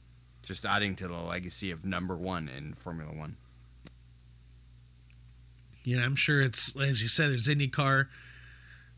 just 0.43 0.65
adding 0.65 0.95
to 0.97 1.09
the 1.09 1.17
legacy 1.17 1.71
of 1.71 1.85
number 1.85 2.17
one 2.17 2.49
in 2.49 2.75
Formula 2.75 3.13
One. 3.13 3.37
You 5.85 5.99
know, 5.99 6.05
I'm 6.05 6.15
sure 6.15 6.41
it's 6.41 6.81
as 6.81 7.03
you 7.03 7.09
said. 7.09 7.31
There's 7.31 7.49
IndyCar. 7.49 8.07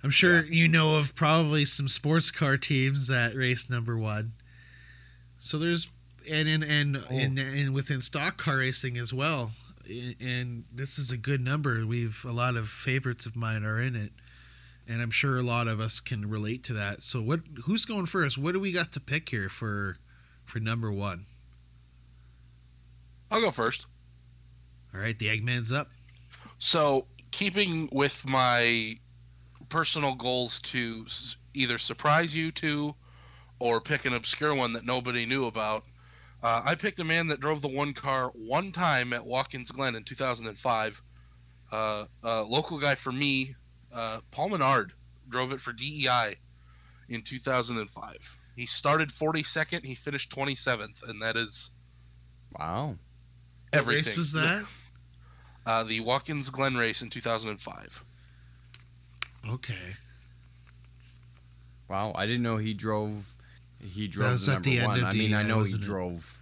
I'm 0.03 0.11
sure 0.11 0.45
you 0.45 0.69
know 0.69 0.97
of 0.97 1.17
probably 1.17 1.65
some 1.65 1.89
sports 1.89 2.31
car 2.31 2.59
teams 2.59 3.09
that 3.09 3.35
race 3.35 3.71
number 3.71 3.97
one. 3.97 4.33
So 5.45 5.59
there's 5.59 5.91
and 6.31 6.49
and 6.49 6.65
and 6.65 6.97
Oh. 6.97 7.05
and, 7.11 7.39
and 7.39 7.75
within 7.75 8.01
stock 8.01 8.39
car 8.39 8.59
racing 8.59 8.97
as 8.97 9.13
well. 9.13 9.53
And 10.19 10.65
this 10.73 10.99
is 10.99 11.13
a 11.13 11.19
good 11.19 11.43
number. 11.43 11.85
We've 11.87 12.25
a 12.25 12.33
lot 12.33 12.57
of 12.57 12.71
favorites 12.71 13.27
of 13.27 13.37
mine 13.37 13.63
are 13.65 13.79
in 13.79 13.95
it, 13.95 14.13
and 14.89 15.03
I'm 15.03 15.11
sure 15.11 15.39
a 15.39 15.43
lot 15.43 15.69
of 15.69 15.81
us 15.81 16.01
can 16.01 16.31
relate 16.31 16.65
to 16.65 16.73
that. 16.73 17.03
So, 17.03 17.21
what? 17.21 17.41
Who's 17.65 17.85
going 17.85 18.07
first? 18.07 18.39
What 18.39 18.53
do 18.53 18.61
we 18.61 18.73
got 18.73 18.93
to 18.93 19.01
pick 19.01 19.29
here 19.29 19.51
for 19.51 19.99
for 20.47 20.61
number 20.61 20.91
one? 20.91 21.27
I'll 23.31 23.41
go 23.43 23.51
first. 23.51 23.87
All 24.95 25.01
right, 25.01 25.19
the 25.19 25.27
Eggman's 25.27 25.73
up. 25.73 25.89
So, 26.59 27.07
keeping 27.33 27.91
with 27.93 28.27
my 28.27 28.97
personal 29.69 30.15
goals 30.15 30.61
to 30.63 31.05
either 31.53 31.77
surprise 31.77 32.35
you 32.35 32.51
to 32.53 32.95
or 33.59 33.81
pick 33.81 34.05
an 34.05 34.15
obscure 34.15 34.55
one 34.55 34.73
that 34.75 34.85
nobody 34.85 35.27
knew 35.27 35.47
about, 35.47 35.85
uh, 36.43 36.63
I 36.65 36.75
picked 36.75 36.99
a 36.99 37.05
man 37.05 37.29
that 37.29 37.41
drove 37.41 37.63
the 37.63 37.69
one 37.69 37.93
car 37.93 38.31
one 38.35 38.73
time 38.73 39.13
at 39.13 39.25
Watkins 39.25 39.71
Glen 39.71 39.95
in 39.95 40.05
2005. 40.05 41.03
Uh, 41.73 42.05
a 42.23 42.43
local 42.43 42.79
guy 42.79 42.95
for 42.95 43.11
me, 43.13 43.55
uh, 43.93 44.21
Paul 44.31 44.51
Menard, 44.51 44.93
drove 45.29 45.53
it 45.53 45.61
for 45.61 45.73
DEI 45.73 46.37
in 47.09 47.23
2005. 47.23 48.39
He 48.57 48.67
started 48.67 49.09
42nd, 49.09 49.85
he 49.85 49.95
finished 49.95 50.31
27th, 50.31 51.03
and 51.09 51.21
that 51.23 51.37
is 51.37 51.71
Wow. 52.59 52.97
Everything. 53.73 53.73
What 53.73 53.79
everything. 53.79 54.05
race 54.11 54.17
was 54.17 54.33
that? 54.33 54.65
Uh, 55.67 55.83
the 55.83 55.99
Watkins 56.01 56.51
Glen 56.51 56.75
race 56.77 57.01
in 57.01 57.09
2005. 57.09 58.05
Okay, 59.51 59.75
Wow. 61.89 62.13
I 62.15 62.27
didn't 62.27 62.43
know 62.43 62.59
he 62.59 62.75
drove. 62.75 63.34
He 63.85 64.09
drove 64.09 64.33
was 64.33 64.47
the 64.47 64.53
at 64.53 64.55
number 64.57 64.71
the 64.71 64.79
end 64.79 64.87
one. 64.89 64.99
of 65.01 65.05
I 65.07 65.13
mean, 65.13 65.35
I 65.35 65.43
know 65.43 65.55
he 65.57 65.61
wasn't 65.61 65.83
it? 65.83 65.87
drove 65.87 66.41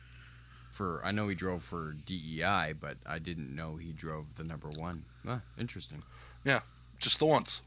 for. 0.70 1.00
I 1.04 1.10
know 1.10 1.28
he 1.28 1.34
drove 1.34 1.62
for 1.64 1.94
DEI, 2.06 2.74
but 2.80 2.96
I 3.04 3.18
didn't 3.18 3.54
know 3.54 3.76
he 3.76 3.92
drove 3.92 4.36
the 4.36 4.44
number 4.44 4.68
one. 4.68 5.04
Ah, 5.26 5.40
interesting. 5.58 6.02
Yeah, 6.44 6.60
just 6.98 7.18
the 7.18 7.26
once. 7.26 7.62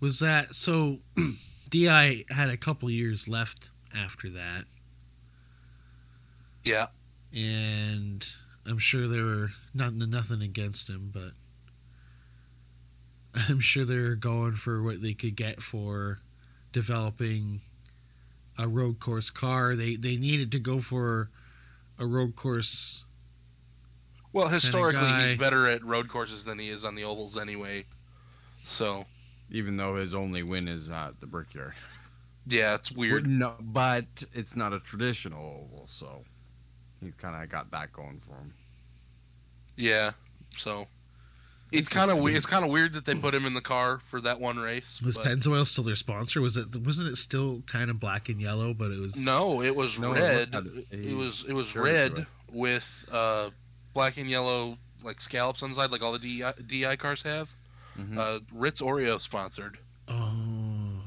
was 0.00 0.18
that 0.20 0.54
so? 0.54 0.98
Di 1.70 2.24
had 2.30 2.48
a 2.50 2.56
couple 2.56 2.90
years 2.90 3.26
left 3.28 3.70
after 3.94 4.28
that, 4.30 4.64
Yeah. 6.64 6.88
and 7.34 8.26
I'm 8.66 8.78
sure 8.78 9.08
there 9.08 9.24
were 9.24 9.50
not 9.74 9.94
nothing 9.94 10.42
against 10.42 10.88
him, 10.90 11.10
but 11.12 11.32
I'm 13.48 13.60
sure 13.60 13.84
they 13.84 13.98
were 13.98 14.16
going 14.16 14.54
for 14.54 14.82
what 14.82 15.00
they 15.02 15.14
could 15.14 15.34
get 15.36 15.62
for 15.62 16.20
developing 16.72 17.60
a 18.58 18.68
road 18.68 19.00
course 19.00 19.30
car. 19.30 19.74
They 19.76 19.96
they 19.96 20.16
needed 20.16 20.52
to 20.52 20.58
go 20.58 20.80
for 20.80 21.30
a 21.98 22.06
road 22.06 22.36
course. 22.36 23.04
Well, 24.32 24.48
historically, 24.48 25.00
guy. 25.00 25.28
he's 25.28 25.38
better 25.38 25.66
at 25.66 25.84
road 25.84 26.08
courses 26.08 26.44
than 26.44 26.58
he 26.58 26.68
is 26.70 26.84
on 26.84 26.94
the 26.94 27.04
ovals 27.04 27.36
anyway. 27.36 27.84
So, 28.64 29.04
Even 29.50 29.76
though 29.76 29.96
his 29.96 30.14
only 30.14 30.42
win 30.42 30.68
is 30.68 30.90
at 30.90 31.20
the 31.20 31.26
Brickyard. 31.26 31.74
yeah, 32.46 32.74
it's 32.74 32.90
weird. 32.90 33.26
No, 33.26 33.54
but 33.60 34.06
it's 34.32 34.56
not 34.56 34.72
a 34.72 34.80
traditional 34.80 35.66
oval, 35.70 35.86
so 35.86 36.24
he 37.02 37.10
kind 37.18 37.42
of 37.42 37.50
got 37.50 37.70
that 37.72 37.92
going 37.92 38.20
for 38.20 38.34
him. 38.36 38.54
Yeah. 39.76 40.12
So, 40.56 40.86
it's 41.72 41.88
kind 41.88 42.10
of 42.10 42.18
weird. 42.18 42.36
It's 42.36 42.46
kind 42.46 42.64
of 42.64 42.70
weird 42.70 42.92
that 42.94 43.04
they 43.04 43.14
put 43.14 43.34
him 43.34 43.44
in 43.46 43.54
the 43.54 43.60
car 43.60 43.98
for 43.98 44.20
that 44.20 44.38
one 44.40 44.58
race. 44.58 45.00
Was 45.02 45.16
but- 45.16 45.26
Pennzoil 45.26 45.66
still 45.66 45.84
their 45.84 45.96
sponsor? 45.96 46.40
Was 46.40 46.56
it 46.56 46.76
wasn't 46.76 47.08
it 47.08 47.16
still 47.16 47.62
kind 47.66 47.90
of 47.90 47.98
black 47.98 48.28
and 48.28 48.40
yellow, 48.40 48.74
but 48.74 48.90
it 48.90 49.00
was 49.00 49.24
No, 49.24 49.62
it 49.62 49.74
was 49.74 49.98
No, 49.98 50.12
red. 50.12 50.54
It, 50.54 50.98
it. 51.10 51.16
Was 51.16 51.44
it 51.48 51.52
was 51.52 51.68
showed 51.68 51.86
it 51.86 52.08
to 52.08 52.14
red 52.14 52.26
with 52.52 53.06
uh, 53.10 53.50
black 53.94 54.16
and 54.18 54.28
yellow 54.28 54.76
like 55.02 55.20
scallops 55.20 55.62
on 55.62 55.70
the 55.70 55.74
side, 55.74 55.90
like 55.90 56.02
all 56.02 56.12
the 56.16 56.40
DI, 56.40 56.52
DI 56.66 56.96
cars 56.96 57.22
have. 57.22 57.54
Mhm. 57.98 58.16
Uh, 58.16 58.40
Ritz 58.52 58.80
Oreo 58.80 59.20
sponsored. 59.20 59.78
Oh, 60.08 61.02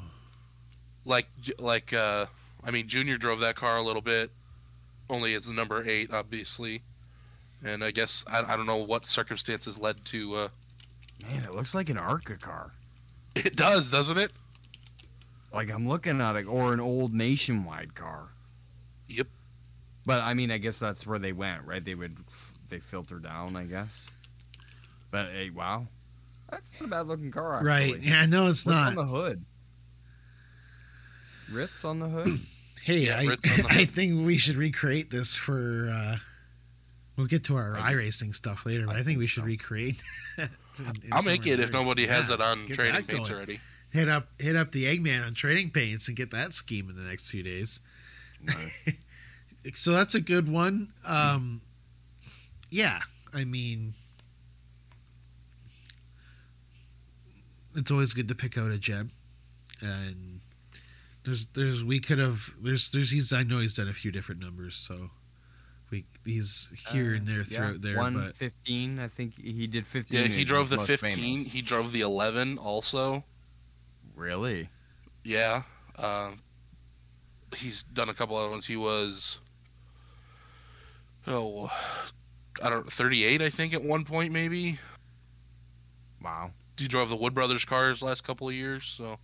Like 1.05 1.27
like 1.59 1.93
uh, 1.93 2.25
I 2.63 2.71
mean, 2.71 2.87
Junior 2.87 3.17
drove 3.17 3.39
that 3.41 3.55
car 3.55 3.77
a 3.77 3.81
little 3.83 4.01
bit. 4.01 4.31
Only 5.09 5.35
as 5.35 5.43
the 5.43 5.53
number 5.53 5.83
eight, 5.87 6.11
obviously. 6.11 6.81
And 7.65 7.83
I 7.83 7.89
guess 7.91 8.23
I, 8.27 8.53
I 8.53 8.55
don't 8.55 8.67
know 8.67 8.77
what 8.77 9.05
circumstances 9.05 9.77
led 9.79 10.05
to. 10.05 10.35
Uh, 10.35 10.47
Man, 11.21 11.43
it 11.43 11.53
looks 11.55 11.73
like 11.73 11.89
an 11.89 11.97
Arca 11.97 12.37
car. 12.37 12.71
it 13.35 13.55
does, 13.55 13.89
doesn't 13.89 14.17
it? 14.17 14.31
Like 15.51 15.69
I'm 15.71 15.87
looking 15.89 16.21
at 16.21 16.35
it, 16.35 16.45
or 16.45 16.73
an 16.73 16.79
old 16.79 17.13
nationwide 17.13 17.95
car. 17.95 18.29
Yep. 19.07 19.27
But 20.05 20.21
I 20.21 20.33
mean, 20.35 20.51
I 20.51 20.57
guess 20.59 20.77
that's 20.77 21.07
where 21.07 21.17
they 21.17 21.31
went, 21.31 21.63
right? 21.65 21.83
They 21.83 21.95
would 21.95 22.17
they 22.69 22.79
filter 22.79 23.17
down, 23.19 23.55
I 23.55 23.63
guess. 23.63 24.11
But 25.09 25.27
hey, 25.31 25.49
wow, 25.49 25.87
that's 26.51 26.71
not 26.79 26.85
a 26.85 26.89
bad 26.89 27.07
looking 27.07 27.31
car. 27.31 27.55
Actually. 27.55 27.69
right. 27.69 28.01
Yeah, 28.03 28.25
no, 28.27 28.47
it's 28.47 28.65
Look 28.67 28.75
not. 28.75 28.87
on 28.89 28.95
the 28.95 29.05
hood. 29.05 29.45
Ritz 31.51 31.83
on 31.85 31.99
the 31.99 32.09
hood. 32.09 32.39
Hey, 32.83 33.07
Yeah, 33.07 33.19
I, 33.19 33.23
Ritz 33.25 33.59
on 33.59 33.63
the 33.63 33.67
I 33.81 33.85
think 33.85 34.25
we 34.25 34.37
should 34.37 34.55
recreate 34.57 35.09
this 35.09 35.35
for. 35.35 35.89
Uh, 35.91 36.17
we'll 37.17 37.27
get 37.27 37.43
to 37.45 37.55
our 37.55 37.77
I 37.77 37.93
iRacing 37.93 38.33
stuff 38.35 38.65
later, 38.65 38.85
but 38.85 38.95
I, 38.95 38.99
I 38.99 39.03
think, 39.03 39.19
we 39.19 39.27
should 39.27 39.43
so. 39.43 39.47
recreate. 39.47 40.01
in- 40.37 40.45
in 40.77 41.13
I'll 41.13 41.23
make 41.23 41.45
it 41.47 41.59
if 41.59 41.71
nobody 41.71 42.05
has 42.07 42.27
Yeah, 42.29 42.35
it 42.35 42.41
on 42.41 42.65
that 42.67 42.77
paints 42.77 43.07
going. 43.07 43.31
already. 43.31 43.59
Hit 43.91 44.09
up, 44.09 44.27
hit 44.39 44.55
up 44.57 44.71
the 44.73 44.85
Eggman 44.85 45.25
on 45.25 45.33
trading 45.33 45.69
paints 45.71 46.07
and 46.09 46.17
get 46.17 46.31
that 46.31 46.53
scheme 46.53 46.89
in 46.89 46.95
the 46.97 47.03
next 47.03 47.29
few 47.29 47.43
days. 47.43 47.79
Nice. 48.43 48.89
So 49.73 49.93
that's 49.93 50.13
a 50.13 50.21
good 50.21 50.47
one. 50.47 50.89
Um, 51.07 51.59
yeah, 52.69 52.99
I 53.33 53.45
mean, 53.45 53.93
it's 57.75 57.89
always 57.91 58.13
good 58.13 58.27
to 58.27 58.35
pick 58.35 58.57
out 58.57 58.69
a 58.71 58.77
gem, 58.77 59.09
and 59.81 60.41
there's 61.23 61.47
there's 61.47 61.83
we 61.83 61.99
could 61.99 62.19
have 62.19 62.51
there's 62.61 62.91
there's 62.91 63.11
he's 63.11 63.33
I 63.33 63.41
know 63.43 63.59
he's 63.59 63.73
done 63.73 63.87
a 63.87 63.93
few 63.93 64.11
different 64.11 64.39
numbers, 64.41 64.75
so 64.75 65.09
we 65.91 66.05
he's 66.25 66.69
here 66.91 67.13
and 67.13 67.25
there 67.27 67.43
throughout 67.43 67.81
there, 67.81 67.97
one 67.97 68.13
but 68.15 68.35
fifteen. 68.35 68.99
I 68.99 69.07
think 69.07 69.33
he 69.39 69.67
did 69.67 69.85
fifteen. 69.85 70.21
Yeah, 70.21 70.27
he 70.27 70.43
drove 70.43 70.69
the 70.69 70.77
15. 70.79 71.11
famous. 71.11 71.51
He 71.51 71.61
drove 71.61 71.91
the 71.91 72.01
11 72.01 72.57
also. 72.57 73.23
Really? 74.15 74.69
Yeah. 75.23 75.63
Uh, 75.97 76.31
he's 77.55 77.83
done 77.83 78.09
a 78.09 78.13
couple 78.13 78.35
other 78.37 78.49
ones. 78.49 78.65
He 78.65 78.75
was, 78.77 79.39
oh, 81.27 81.69
I 82.63 82.69
don't 82.69 82.91
38, 82.91 83.41
I 83.41 83.49
think, 83.49 83.73
at 83.73 83.83
one 83.83 84.03
point, 84.05 84.31
maybe. 84.33 84.79
Wow. 86.21 86.51
He 86.77 86.87
drove 86.87 87.09
the 87.09 87.15
Wood 87.15 87.33
Brothers 87.33 87.65
cars 87.65 88.01
last 88.01 88.21
couple 88.23 88.47
of 88.49 88.53
years, 88.53 88.85
so 88.85 89.17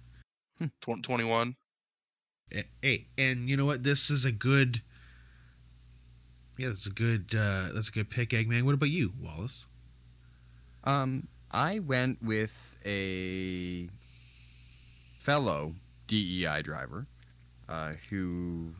Hmm. 0.59 0.67
tw- 0.81 1.03
21. 1.03 1.55
eh, 2.51 2.63
hey, 2.81 3.07
and 3.17 3.49
you 3.49 3.57
know 3.57 3.65
what? 3.65 3.83
This 3.83 4.09
is 4.09 4.25
a 4.25 4.31
good. 4.31 4.81
Yeah, 6.61 6.67
that's 6.67 6.85
a 6.85 6.91
good. 6.91 7.33
Uh, 7.35 7.69
that's 7.73 7.89
a 7.89 7.91
good 7.91 8.11
pick, 8.11 8.29
Eggman. 8.29 8.61
What 8.61 8.75
about 8.75 8.91
you, 8.91 9.13
Wallace? 9.19 9.65
Um, 10.83 11.27
I 11.49 11.79
went 11.79 12.21
with 12.21 12.77
a 12.85 13.89
fellow 15.17 15.73
DEI 16.05 16.61
driver 16.61 17.07
uh, 17.67 17.93
who 18.11 18.75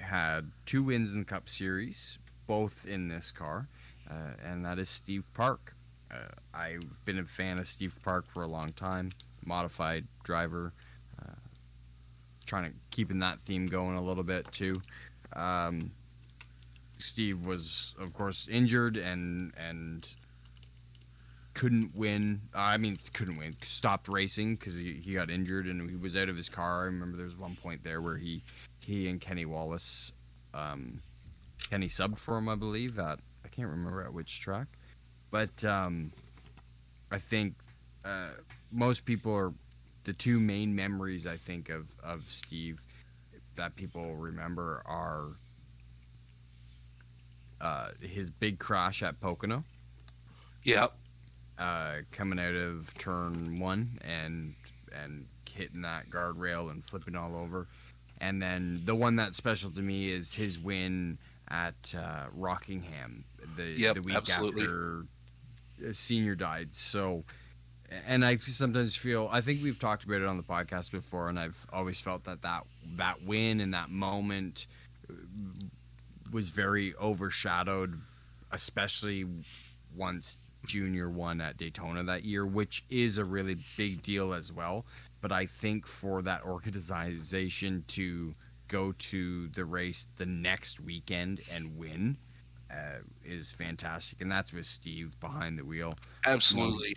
had 0.00 0.50
two 0.66 0.82
wins 0.82 1.12
in 1.12 1.20
the 1.20 1.24
Cup 1.24 1.48
Series, 1.48 2.18
both 2.48 2.84
in 2.84 3.06
this 3.06 3.30
car, 3.30 3.68
uh, 4.10 4.34
and 4.44 4.64
that 4.64 4.80
is 4.80 4.88
Steve 4.88 5.28
Park. 5.32 5.76
Uh, 6.10 6.16
I've 6.52 7.04
been 7.04 7.20
a 7.20 7.24
fan 7.24 7.60
of 7.60 7.68
Steve 7.68 8.00
Park 8.02 8.24
for 8.28 8.42
a 8.42 8.48
long 8.48 8.72
time, 8.72 9.12
modified 9.46 10.08
driver, 10.24 10.72
uh, 11.24 11.34
trying 12.46 12.64
to 12.64 12.76
keeping 12.90 13.20
that 13.20 13.38
theme 13.38 13.66
going 13.66 13.96
a 13.96 14.02
little 14.02 14.24
bit 14.24 14.50
too. 14.50 14.82
Um, 15.34 15.92
Steve 16.98 17.44
was, 17.44 17.94
of 17.98 18.12
course, 18.12 18.48
injured 18.48 18.96
and 18.96 19.52
and 19.56 20.08
couldn't 21.54 21.94
win. 21.94 22.42
Uh, 22.54 22.60
I 22.60 22.76
mean, 22.76 22.98
couldn't 23.12 23.36
win. 23.36 23.56
Stopped 23.62 24.08
racing 24.08 24.56
because 24.56 24.74
he, 24.74 24.94
he 25.04 25.12
got 25.12 25.30
injured 25.30 25.66
and 25.66 25.88
he 25.90 25.96
was 25.96 26.16
out 26.16 26.28
of 26.28 26.36
his 26.36 26.48
car. 26.48 26.82
I 26.82 26.84
remember 26.84 27.16
there 27.16 27.26
was 27.26 27.36
one 27.36 27.54
point 27.56 27.84
there 27.84 28.00
where 28.00 28.16
he 28.16 28.42
he 28.80 29.08
and 29.08 29.20
Kenny 29.20 29.44
Wallace, 29.44 30.12
um, 30.54 31.00
Kenny 31.70 31.88
subbed 31.88 32.18
for 32.18 32.38
him, 32.38 32.48
I 32.48 32.54
believe. 32.54 32.98
At 32.98 33.18
I 33.44 33.48
can't 33.48 33.68
remember 33.68 34.02
at 34.02 34.12
which 34.12 34.40
track, 34.40 34.68
but 35.30 35.64
um, 35.64 36.12
I 37.10 37.18
think 37.18 37.54
uh, 38.04 38.30
most 38.70 39.04
people 39.04 39.34
are 39.34 39.52
the 40.04 40.12
two 40.12 40.40
main 40.40 40.74
memories 40.74 41.26
I 41.26 41.36
think 41.36 41.68
of 41.68 41.88
of 42.02 42.24
Steve 42.28 42.82
that 43.56 43.76
people 43.76 44.14
remember 44.16 44.82
are 44.86 45.28
uh, 47.60 47.88
his 48.00 48.30
big 48.30 48.58
crash 48.58 49.02
at 49.02 49.20
Pocono 49.20 49.64
Yep. 50.64 50.92
uh, 51.58 51.94
coming 52.10 52.38
out 52.38 52.54
of 52.54 52.92
turn 52.98 53.58
one 53.58 53.98
and 54.02 54.54
and 54.92 55.26
hitting 55.48 55.82
that 55.82 56.10
guardrail 56.10 56.70
and 56.70 56.84
flipping 56.84 57.14
all 57.16 57.36
over. 57.36 57.68
And 58.20 58.40
then 58.40 58.80
the 58.84 58.94
one 58.94 59.16
that's 59.16 59.36
special 59.36 59.70
to 59.72 59.80
me 59.80 60.10
is 60.10 60.32
his 60.32 60.58
win 60.58 61.18
at 61.48 61.94
uh, 61.96 62.26
Rockingham 62.34 63.24
the, 63.56 63.64
Yep, 63.76 63.94
the 63.96 64.02
week 64.02 64.14
absolutely. 64.16 64.62
after 64.62 65.04
senior 65.92 66.34
died. 66.34 66.72
So 66.74 67.24
and 68.06 68.24
I 68.24 68.36
sometimes 68.36 68.96
feel 68.96 69.28
I 69.30 69.40
think 69.40 69.62
we've 69.62 69.78
talked 69.78 70.04
about 70.04 70.20
it 70.20 70.26
on 70.26 70.36
the 70.36 70.42
podcast 70.42 70.90
before, 70.90 71.28
and 71.28 71.38
I've 71.38 71.66
always 71.72 72.00
felt 72.00 72.24
that 72.24 72.42
that 72.42 72.64
that 72.96 73.22
win 73.22 73.60
and 73.60 73.74
that 73.74 73.90
moment 73.90 74.66
was 76.32 76.50
very 76.50 76.94
overshadowed, 76.96 77.98
especially 78.50 79.26
once 79.96 80.38
Junior 80.66 81.10
won 81.10 81.40
at 81.40 81.56
Daytona 81.56 82.02
that 82.04 82.24
year, 82.24 82.46
which 82.46 82.84
is 82.88 83.18
a 83.18 83.24
really 83.24 83.56
big 83.76 84.02
deal 84.02 84.32
as 84.32 84.52
well. 84.52 84.86
But 85.20 85.32
I 85.32 85.46
think 85.46 85.86
for 85.86 86.22
that 86.22 86.42
organization 86.42 87.84
to 87.88 88.34
go 88.68 88.92
to 88.92 89.48
the 89.48 89.64
race 89.64 90.06
the 90.16 90.26
next 90.26 90.80
weekend 90.80 91.40
and 91.52 91.76
win 91.76 92.16
uh, 92.70 93.00
is 93.24 93.50
fantastic, 93.50 94.20
and 94.20 94.32
that's 94.32 94.52
with 94.52 94.66
Steve 94.66 95.18
behind 95.20 95.58
the 95.58 95.64
wheel. 95.64 95.94
Absolutely. 96.26 96.96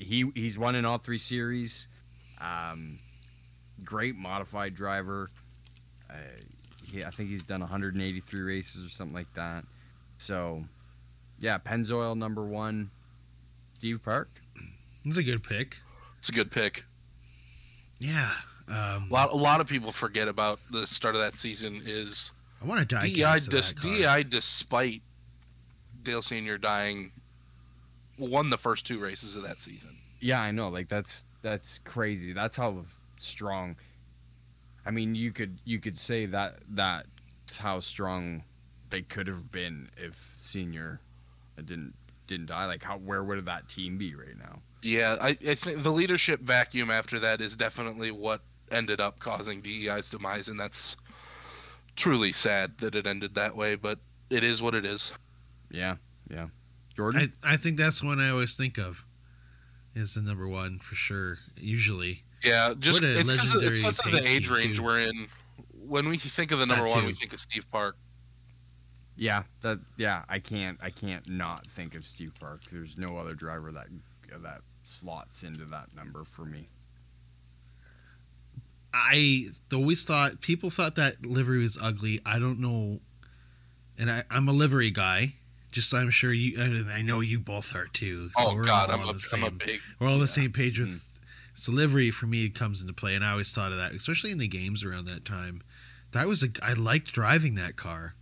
He 0.00 0.30
he's 0.34 0.58
won 0.58 0.74
in 0.74 0.84
all 0.84 0.98
three 0.98 1.18
series. 1.18 1.86
Um, 2.40 2.98
great 3.84 4.16
modified 4.16 4.74
driver. 4.74 5.28
Uh, 6.08 6.14
he, 6.90 7.04
I 7.04 7.10
think 7.10 7.28
he's 7.28 7.44
done 7.44 7.60
183 7.60 8.40
races 8.40 8.84
or 8.84 8.88
something 8.88 9.14
like 9.14 9.32
that. 9.34 9.64
So, 10.18 10.64
yeah, 11.38 11.58
Pennzoil 11.58 12.16
number 12.16 12.42
one. 12.44 12.90
Steve 13.74 14.02
Park. 14.02 14.28
It's 15.04 15.16
a 15.18 15.22
good 15.22 15.42
pick. 15.42 15.78
It's 16.18 16.28
a 16.28 16.32
good 16.32 16.50
pick. 16.50 16.84
Yeah. 17.98 18.32
Um, 18.68 19.06
A 19.10 19.12
lot, 19.12 19.32
a 19.32 19.36
lot 19.36 19.60
of 19.60 19.66
people 19.68 19.92
forget 19.92 20.28
about 20.28 20.60
the 20.70 20.86
start 20.86 21.14
of 21.14 21.20
that 21.20 21.36
season 21.36 21.82
is 21.84 22.30
I 22.62 22.66
want 22.66 22.80
to 22.80 22.94
die. 22.94 23.08
DI, 23.08 23.38
dis, 23.50 23.74
DEI, 23.74 24.22
despite 24.24 25.02
Dale 26.02 26.22
Senior 26.22 26.58
dying, 26.58 27.12
won 28.20 28.50
the 28.50 28.58
first 28.58 28.86
two 28.86 28.98
races 28.98 29.36
of 29.36 29.42
that 29.42 29.58
season. 29.58 29.96
Yeah, 30.20 30.40
I 30.40 30.50
know. 30.50 30.68
Like 30.68 30.88
that's 30.88 31.24
that's 31.42 31.78
crazy. 31.78 32.32
That's 32.32 32.56
how 32.56 32.84
strong. 33.18 33.76
I 34.84 34.90
mean, 34.90 35.14
you 35.14 35.32
could 35.32 35.58
you 35.64 35.78
could 35.78 35.98
say 35.98 36.26
that 36.26 36.58
that's 36.68 37.56
how 37.58 37.80
strong 37.80 38.44
they 38.90 39.02
could 39.02 39.26
have 39.26 39.50
been 39.50 39.86
if 39.96 40.34
Senior 40.36 41.00
didn't 41.56 41.94
didn't 42.26 42.46
die. 42.46 42.66
Like 42.66 42.82
how 42.82 42.98
where 42.98 43.24
would 43.24 43.44
that 43.46 43.68
team 43.68 43.98
be 43.98 44.14
right 44.14 44.38
now? 44.38 44.60
Yeah, 44.82 45.16
I, 45.20 45.36
I 45.46 45.54
think 45.54 45.82
the 45.82 45.92
leadership 45.92 46.40
vacuum 46.40 46.90
after 46.90 47.18
that 47.18 47.40
is 47.40 47.54
definitely 47.56 48.10
what 48.10 48.42
ended 48.70 49.00
up 49.00 49.18
causing 49.18 49.60
DEI's 49.60 50.08
demise, 50.08 50.48
and 50.48 50.58
that's 50.58 50.96
truly 51.96 52.32
sad 52.32 52.78
that 52.78 52.94
it 52.94 53.06
ended 53.06 53.34
that 53.34 53.56
way. 53.56 53.74
But 53.74 53.98
it 54.30 54.42
is 54.44 54.62
what 54.62 54.74
it 54.74 54.84
is. 54.84 55.12
Yeah, 55.70 55.96
yeah. 56.30 56.46
Jordan. 56.94 57.32
I, 57.44 57.54
I 57.54 57.56
think 57.56 57.76
that's 57.78 58.02
one 58.02 58.20
I 58.20 58.30
always 58.30 58.54
think 58.56 58.78
of. 58.78 59.04
Is 59.94 60.14
the 60.14 60.22
number 60.22 60.46
one 60.46 60.78
for 60.78 60.94
sure. 60.94 61.38
Usually, 61.56 62.22
Yeah, 62.44 62.74
just 62.78 63.02
it's 63.02 63.30
because 63.30 63.54
of, 63.54 63.62
it's 63.62 63.78
legendary 63.78 63.82
'cause 63.82 63.98
of 64.06 64.12
the 64.12 64.30
age 64.32 64.48
range 64.48 64.76
too. 64.76 64.82
we're 64.84 65.00
in. 65.00 65.26
When 65.74 66.08
we 66.08 66.16
think 66.18 66.52
of 66.52 66.60
the 66.60 66.66
number 66.66 66.84
That 66.84 66.90
one, 66.90 67.00
too. 67.00 67.06
we 67.08 67.12
think 67.14 67.32
of 67.32 67.40
Steve 67.40 67.66
Park. 67.70 67.96
Yeah, 69.16 69.42
that 69.62 69.80
yeah, 69.98 70.24
I 70.28 70.38
can't 70.38 70.78
I 70.80 70.90
can't 70.90 71.28
not 71.28 71.66
think 71.66 71.94
of 71.96 72.06
Steve 72.06 72.32
Park. 72.38 72.60
There's 72.70 72.96
no 72.96 73.16
other 73.18 73.34
driver 73.34 73.72
that 73.72 73.88
that 74.42 74.60
slots 74.84 75.42
into 75.42 75.64
that 75.66 75.94
number 75.94 76.24
for 76.24 76.44
me. 76.44 76.68
I 78.92 79.46
always 79.72 80.04
thought 80.04 80.40
people 80.40 80.70
thought 80.70 80.94
that 80.96 81.24
livery 81.24 81.58
was 81.62 81.78
ugly. 81.80 82.20
I 82.26 82.38
don't 82.38 82.58
know, 82.60 83.00
and 83.98 84.10
I, 84.10 84.24
I'm 84.30 84.48
a 84.48 84.52
livery 84.52 84.90
guy. 84.90 85.34
Just 85.70 85.94
I'm 85.94 86.10
sure 86.10 86.32
you. 86.32 86.60
I, 86.90 86.96
I 86.98 87.02
know 87.02 87.20
you 87.20 87.38
both 87.38 87.74
are 87.76 87.86
too. 87.86 88.30
So 88.38 88.50
oh 88.50 88.54
we're 88.54 88.64
God, 88.64 88.90
I'm 88.90 89.00
on 89.00 89.04
a, 89.04 89.06
the 89.06 89.12
I'm 89.12 89.18
same. 89.18 89.44
a 89.44 89.50
big. 89.50 89.80
we're 89.98 90.08
all 90.08 90.14
on 90.14 90.20
the 90.20 90.26
same 90.28 90.52
page 90.52 90.78
with. 90.80 91.06
So 91.54 91.72
livery 91.72 92.10
for 92.10 92.26
me 92.26 92.44
it 92.46 92.54
comes 92.54 92.80
into 92.80 92.92
play, 92.92 93.14
and 93.14 93.24
I 93.24 93.32
always 93.32 93.52
thought 93.54 93.70
of 93.72 93.78
that, 93.78 93.92
especially 93.92 94.30
in 94.32 94.38
the 94.38 94.48
games 94.48 94.82
around 94.84 95.04
that 95.06 95.24
time. 95.24 95.62
That 96.12 96.26
was 96.26 96.42
a. 96.42 96.48
I 96.62 96.72
liked 96.72 97.12
driving 97.12 97.54
that 97.54 97.76
car, 97.76 98.14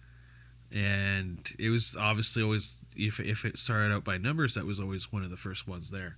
and 0.72 1.38
it 1.58 1.70
was 1.70 1.96
obviously 1.98 2.42
always 2.42 2.82
if 2.96 3.20
if 3.20 3.44
it 3.44 3.58
started 3.58 3.92
out 3.94 4.04
by 4.04 4.18
numbers, 4.18 4.54
that 4.54 4.66
was 4.66 4.80
always 4.80 5.12
one 5.12 5.22
of 5.22 5.30
the 5.30 5.36
first 5.36 5.66
ones 5.66 5.90
there. 5.90 6.16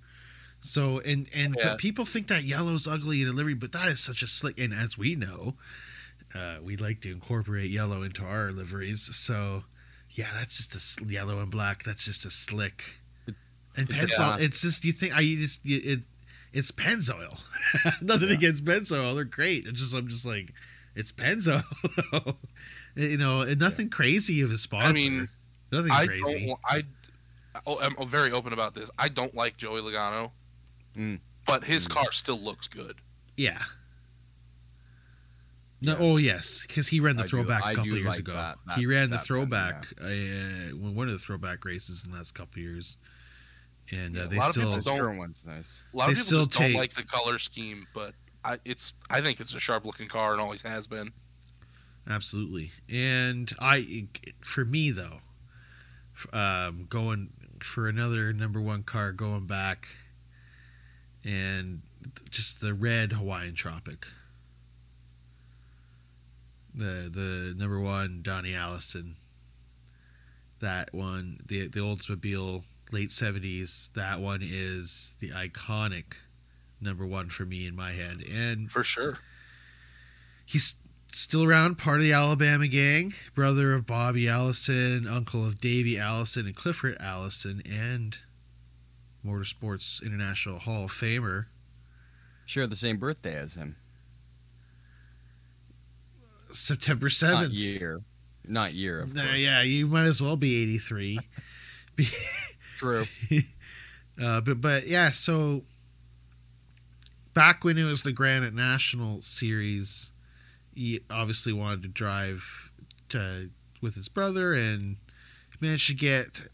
So 0.58 1.00
and 1.00 1.28
and 1.34 1.56
Yeah. 1.58 1.76
people 1.78 2.04
think 2.04 2.26
that 2.28 2.44
yellow's 2.44 2.88
ugly 2.88 3.22
in 3.22 3.28
a 3.28 3.32
livery, 3.32 3.54
but 3.54 3.72
that 3.72 3.88
is 3.88 4.02
such 4.02 4.22
a 4.22 4.26
slick. 4.26 4.58
And 4.58 4.74
as 4.74 4.98
we 4.98 5.14
know, 5.14 5.54
uh, 6.34 6.56
we 6.62 6.76
like 6.76 7.00
to 7.02 7.10
incorporate 7.10 7.70
yellow 7.70 8.02
into 8.02 8.24
our 8.24 8.50
liveries. 8.52 9.02
So 9.14 9.64
yeah, 10.10 10.28
that's 10.38 10.56
just 10.56 10.74
a 10.74 10.78
s- 10.78 11.10
yellow 11.10 11.38
and 11.40 11.50
black. 11.50 11.82
That's 11.84 12.04
just 12.04 12.24
a 12.24 12.30
slick. 12.30 12.98
And 13.76 13.88
It's 13.88 14.18
a 14.18 14.22
Pennzoil, 14.22 14.40
it's 14.40 14.62
just 14.62 14.84
you 14.84 14.92
think 14.92 15.16
I 15.16 15.20
you 15.20 15.38
just 15.40 15.64
you, 15.64 15.80
it 15.82 16.00
it's 16.52 16.72
Pennzoil. 16.72 17.32
Nothing 18.02 18.28
Yeah. 18.28 18.34
against 18.34 18.64
Pennzoil, 18.64 19.14
they're 19.14 19.24
great. 19.24 19.66
It's 19.66 19.80
just 19.80 19.94
I'm 19.94 20.08
just 20.08 20.26
like 20.26 20.52
it's 20.96 21.12
Pennzoil. 21.12 21.62
you 22.96 23.16
know, 23.16 23.42
and 23.42 23.60
nothing 23.60 23.88
crazy 23.90 24.40
of 24.42 24.50
a 24.50 24.58
sponsor. 24.58 24.92
mean, 24.94 25.28
nothing 25.70 25.92
I 25.92 26.06
crazy. 26.06 26.54
I 26.68 26.82
oh, 27.66 27.78
I'm 27.80 28.06
very 28.08 28.32
open 28.32 28.52
about 28.52 28.74
this. 28.74 28.90
I 28.98 29.08
don't 29.08 29.34
like 29.34 29.56
Joey 29.56 29.80
Logano, 29.80 30.32
Mm. 30.96 31.20
but 31.46 31.64
his 31.64 31.86
Mm. 31.86 31.90
car 31.92 32.10
still 32.12 32.38
looks 32.40 32.66
good. 32.66 32.96
Yeah. 33.36 33.62
No, 35.82 35.92
Yeah. 35.92 35.98
oh 35.98 36.16
yes, 36.18 36.66
because 36.66 36.88
he 36.88 37.00
ran 37.00 37.16
the 37.16 37.22
I 37.22 37.26
do- 37.26 37.30
throwback 37.30 37.62
I 37.62 37.72
a 37.72 37.74
couple 37.74 37.94
years 37.96 38.06
like 38.06 38.18
ago. 38.18 38.32
that- 38.34 38.78
he 38.78 38.84
ran 38.86 39.08
the 39.10 39.16
that 39.16 39.24
throwback, 39.26 39.86
uh, 40.00 40.76
one 40.76 41.06
of 41.08 41.12
the 41.12 41.18
throwback 41.18 41.64
races 41.64 42.04
in 42.04 42.12
the 42.12 42.18
last 42.18 42.34
couple 42.34 42.60
years, 42.60 42.98
and 43.90 44.14
Yeah, 44.14 44.22
uh, 44.22 44.24
a 44.26 44.28
they 44.28 44.36
lot 44.36 44.52
still 44.52 44.62
people 44.76 44.82
don't- 44.82 44.98
Current 45.00 45.18
one's 45.18 45.46
nice. 45.46 45.80
A 45.92 45.96
lot 45.96 46.06
They 46.06 46.12
of 46.12 46.16
people 46.18 46.26
still 46.26 46.44
just 46.46 46.52
take- 46.58 46.72
don't 46.72 46.80
like 46.80 46.94
the 46.94 47.02
color 47.02 47.38
scheme, 47.38 47.86
but 47.94 48.14
I, 48.44 48.58
it's. 48.64 48.92
I 49.08 49.20
think 49.20 49.40
it's 49.40 49.54
a 49.54 49.58
sharp 49.60 49.84
looking 49.86 50.08
car 50.08 50.32
and 50.32 50.40
always 50.40 50.62
has 50.62 50.86
been. 50.86 51.12
Absolutely. 52.08 52.72
And 52.88 53.52
I, 53.60 54.06
for 54.40 54.64
me 54.64 54.90
though, 54.90 55.20
um, 56.32 56.86
going 56.88 57.30
for 57.60 57.88
another 57.88 58.32
number 58.32 58.60
one 58.60 58.82
car, 58.82 59.12
going 59.12 59.46
back, 59.46 59.88
and 61.24 61.82
just 62.30 62.60
the 62.60 62.72
red 62.74 63.12
Hawaiian 63.12 63.54
Tropic. 63.54 64.06
The 66.74 67.08
the 67.10 67.54
number 67.56 67.80
one 67.80 68.20
Donnie 68.22 68.54
Allison. 68.54 69.16
That 70.60 70.92
one, 70.92 71.38
the 71.46 71.68
the 71.68 71.80
Oldsmobile 71.80 72.62
late 72.92 73.10
seventies. 73.12 73.90
That 73.94 74.20
one 74.20 74.40
is 74.42 75.16
the 75.20 75.30
iconic 75.30 76.16
number 76.80 77.06
one 77.06 77.28
for 77.28 77.44
me 77.44 77.66
in 77.66 77.74
my 77.76 77.92
head, 77.92 78.22
and 78.30 78.70
For 78.70 78.82
sure. 78.84 79.18
he's 80.46 80.76
still 81.12 81.44
around, 81.44 81.76
part 81.76 81.98
of 81.98 82.04
the 82.04 82.12
Alabama 82.12 82.68
gang, 82.68 83.12
brother 83.34 83.74
of 83.74 83.84
Bobby 83.86 84.28
Allison, 84.28 85.06
uncle 85.06 85.44
of 85.46 85.58
Davy 85.58 85.98
Allison 85.98 86.46
and 86.46 86.54
Clifford 86.54 86.96
Allison, 87.00 87.62
and 87.68 88.18
Motorsports 89.26 90.02
International 90.02 90.58
Hall 90.60 90.84
of 90.84 90.92
Famer. 90.92 91.46
Share 92.46 92.66
the 92.66 92.76
same 92.76 92.96
birthday 92.96 93.34
as 93.36 93.54
him. 93.54 93.76
September 96.52 97.08
7th. 97.08 97.32
Not 97.32 97.42
7th. 97.44 97.58
year. 97.58 98.00
Not 98.46 98.72
year, 98.74 99.00
of 99.00 99.16
yeah, 99.16 99.62
you 99.62 99.86
might 99.86 100.04
as 100.04 100.20
well 100.22 100.36
be 100.36 100.62
83. 100.62 101.18
True. 102.78 103.04
uh, 104.22 104.40
but 104.40 104.60
but 104.60 104.86
yeah, 104.86 105.10
so 105.10 105.62
back 107.34 107.64
when 107.64 107.78
it 107.78 107.84
was 107.84 108.02
the 108.02 108.12
Grand 108.12 108.54
National 108.54 109.22
Series, 109.22 110.12
he 110.74 111.00
obviously 111.10 111.52
wanted 111.52 111.82
to 111.82 111.88
drive 111.88 112.72
to, 113.10 113.50
with 113.80 113.94
his 113.94 114.08
brother 114.08 114.54
and 114.54 114.96
managed 115.60 115.88
to 115.88 115.94
get 115.94 116.48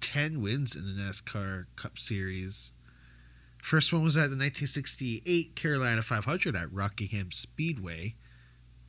ten 0.00 0.40
wins 0.40 0.76
in 0.76 0.84
the 0.84 1.02
NASCAR 1.02 1.66
Cup 1.76 1.98
Series. 1.98 2.72
First 3.62 3.92
one 3.92 4.02
was 4.02 4.16
at 4.16 4.30
the 4.30 4.36
1968 4.36 5.54
Carolina 5.54 6.00
500 6.00 6.56
at 6.56 6.72
Rockingham 6.72 7.30
Speedway, 7.30 8.14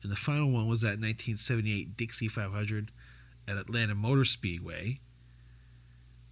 and 0.02 0.10
the 0.10 0.16
final 0.16 0.50
one 0.50 0.66
was 0.66 0.80
that 0.80 0.98
1978 0.98 1.96
Dixie 1.96 2.28
500 2.28 2.90
at 3.46 3.56
Atlanta 3.56 3.94
Motor 3.94 4.24
Speedway. 4.24 5.00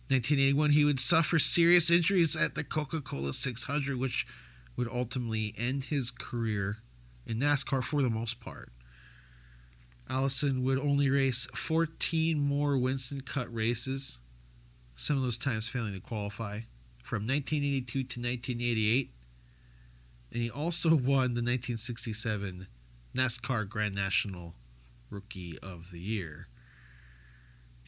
1981, 0.09 0.71
he 0.71 0.85
would 0.85 0.99
suffer 0.99 1.39
serious 1.39 1.91
injuries 1.91 2.35
at 2.35 2.57
the 2.57 2.65
Coca 2.65 3.01
Cola 3.01 3.33
600, 3.33 3.97
which 3.97 4.27
would 4.77 4.89
ultimately 4.89 5.55
end 5.57 5.85
his 5.85 6.11
career 6.11 6.79
in 7.27 7.39
NASCAR 7.39 7.83
for 7.83 8.03
the 8.03 8.11
most 8.11 8.41
part. 8.41 8.73
Allison 10.09 10.65
would 10.65 10.79
only 10.79 11.09
race 11.09 11.47
14 11.55 12.41
more 12.41 12.77
Winston 12.77 13.21
Cup 13.21 13.47
races, 13.51 14.21
some 14.95 15.17
of 15.17 15.23
those 15.23 15.39
times 15.39 15.69
failing 15.69 15.95
to 15.95 16.01
qualify, 16.01 16.61
from 17.05 17.23
1982 17.23 17.87
to 17.93 18.21
1988. 18.21 19.13
And 20.33 20.43
he 20.43 20.51
also 20.51 20.91
won 20.91 21.35
the 21.35 21.43
1967 21.43 22.67
NASCAR 23.15 23.69
Grand 23.69 23.95
National 23.95 24.55
Rookie 25.11 25.59
of 25.63 25.91
the 25.91 26.01
Year. 26.01 26.49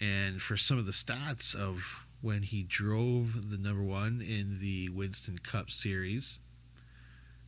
And 0.01 0.43
for 0.43 0.57
some 0.57 0.79
of 0.79 0.87
the 0.87 0.93
stats 0.93 1.55
of 1.55 2.07
when 2.21 2.43
he 2.43 2.63
drove 2.63 3.51
the 3.51 3.59
number 3.59 3.83
one 3.83 4.21
in 4.21 4.59
the 4.61 4.89
Winston 4.89 5.39
Cup 5.39 5.71
Series 5.71 6.41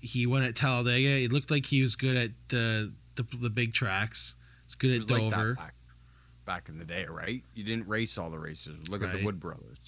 He 0.00 0.26
won 0.26 0.42
at 0.42 0.54
Talladega. 0.56 1.24
It 1.24 1.32
looked 1.32 1.50
like 1.50 1.66
he 1.66 1.80
was 1.82 1.96
good 1.96 2.16
at 2.16 2.30
uh, 2.56 2.92
the 3.14 3.26
the 3.40 3.50
big 3.50 3.72
tracks. 3.72 4.36
He's 4.66 4.74
good 4.74 4.90
It 4.90 4.94
at 4.94 5.00
was 5.02 5.10
like 5.10 5.22
that 5.22 5.30
Dover. 5.36 5.54
back, 5.54 5.74
back 6.44 6.68
in 6.68 6.78
the 6.78 6.84
day, 6.84 7.06
right? 7.06 7.42
You 7.54 7.64
didn't 7.64 7.88
race 7.88 8.18
all 8.18 8.30
the 8.30 8.38
races. 8.38 8.88
Look 8.88 9.02
at 9.02 9.12
the 9.16 9.24
Wood 9.24 9.40
brothers. 9.40 9.78